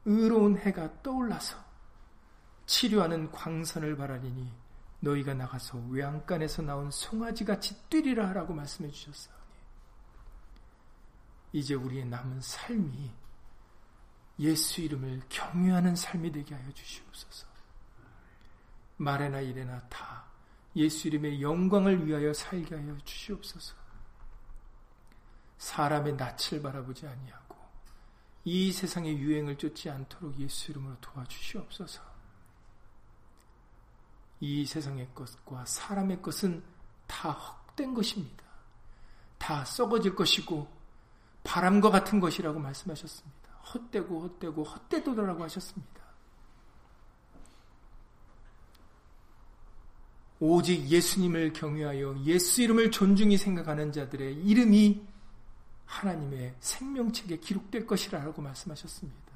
의로운 0.06 0.56
해가 0.56 1.02
떠올라서 1.02 1.58
치료하는 2.64 3.30
광선을 3.32 3.96
바라리니 3.96 4.52
너희가 5.00 5.34
나가서 5.34 5.78
외양간에서 5.90 6.62
나온 6.62 6.90
송아지같이 6.90 7.88
뛰리라 7.88 8.28
하라고 8.28 8.54
말씀해 8.54 8.90
주셨사오니 8.90 9.36
이제 11.52 11.74
우리의 11.74 12.06
남은 12.06 12.40
삶이 12.40 13.12
예수 14.38 14.80
이름을 14.80 15.22
경유하는 15.28 15.96
삶이 15.96 16.30
되게 16.32 16.54
하여 16.54 16.70
주시옵소서. 16.72 17.46
말에나 18.98 19.40
이래나 19.40 19.80
다 19.88 20.24
예수 20.76 21.08
이름의 21.08 21.42
영광을 21.42 22.06
위하여 22.06 22.32
살게 22.32 22.74
하여 22.74 22.96
주시옵소서. 23.04 23.74
사람의 25.58 26.14
낯을 26.16 26.62
바라보지 26.62 27.06
아니하고 27.06 27.45
이 28.48 28.70
세상의 28.70 29.18
유행을 29.18 29.58
쫓지 29.58 29.90
않도록 29.90 30.38
예수 30.38 30.70
이름으로 30.70 30.94
도와주시옵소서. 31.00 32.00
이 34.38 34.64
세상의 34.64 35.08
것과 35.12 35.64
사람의 35.66 36.22
것은 36.22 36.62
다 37.08 37.32
헛된 37.32 37.92
것입니다. 37.92 38.44
다 39.36 39.64
썩어질 39.64 40.14
것이고 40.14 40.68
바람과 41.42 41.90
같은 41.90 42.20
것이라고 42.20 42.60
말씀하셨습니다. 42.60 43.48
헛되고 43.74 44.20
헛되고 44.20 44.62
헛되도라고 44.62 45.42
하셨습니다. 45.42 46.02
오직 50.38 50.86
예수님을 50.88 51.52
경외하여 51.52 52.22
예수 52.24 52.62
이름을 52.62 52.92
존중히 52.92 53.38
생각하는 53.38 53.90
자들의 53.90 54.36
이름이 54.36 55.15
하나님의 55.86 56.56
생명책에 56.60 57.38
기록될 57.38 57.86
것이라고 57.86 58.42
말씀하셨습니다. 58.42 59.32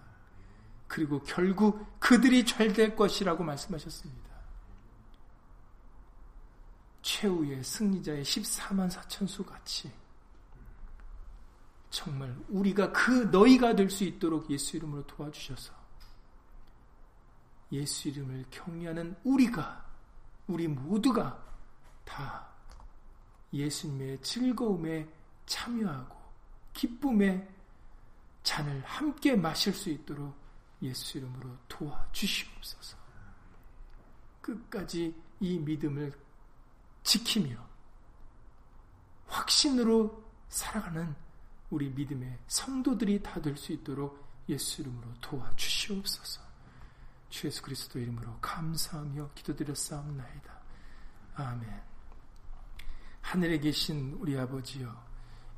그리고 0.89 1.23
결국 1.23 1.99
그들이 2.01 2.45
잘될 2.45 2.97
것이라고 2.97 3.45
말씀하셨습니다. 3.45 4.31
최후의 7.03 7.63
승리자의 7.65 8.25
14만 8.25 8.91
4천수 8.91 9.47
같이 9.47 9.91
정말 11.91 12.37
우리가 12.49 12.93
그 12.93 13.11
너희가 13.33 13.75
될 13.75 13.91
수 13.91 14.05
있도록 14.05 14.51
예수 14.51 14.77
이름으로 14.77 15.07
도와주셔서 15.07 15.73
예수 17.73 18.09
이름을 18.09 18.47
경외하는 18.51 19.17
우리가 19.25 19.85
우리 20.47 20.67
모두가 20.69 21.43
다 22.05 22.49
예수님의 23.53 24.21
즐거움에 24.23 25.09
참여하고 25.47 26.20
기쁨의 26.73 27.49
잔을 28.43 28.83
함께 28.85 29.37
마실 29.37 29.73
수 29.73 29.91
있도록 29.91 30.35
예수 30.83 31.19
이름으로 31.19 31.57
도와주시옵소서. 31.69 32.97
끝까지 34.41 35.15
이 35.41 35.59
믿음을 35.59 36.13
지키며 37.03 37.57
확신으로 39.27 40.25
살아가는 40.49 41.15
우리 41.71 41.91
믿음의 41.91 42.39
성도들이 42.49 43.23
다 43.23 43.41
될 43.41 43.57
수 43.57 43.73
있도록 43.73 44.29
예수 44.49 44.83
이름으로 44.83 45.15
도와주시옵소서. 45.21 46.41
주 47.29 47.47
예수 47.47 47.63
그리스도 47.63 47.99
이름으로 48.01 48.39
감사하며 48.41 49.31
기도드렸사옵나이다. 49.35 50.61
아멘. 51.35 51.83
하늘에 53.21 53.59
계신 53.59 54.17
우리 54.19 54.37
아버지여, 54.37 55.10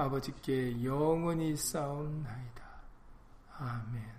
아버지께 0.00 0.82
영원히 0.82 1.54
쌓옵나이다. 1.56 2.62
아멘. 3.58 4.10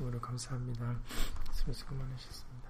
예수님으로 0.00 0.20
감사합니다. 0.20 0.96
수고 1.74 1.94
많으셨습니다. 1.94 2.69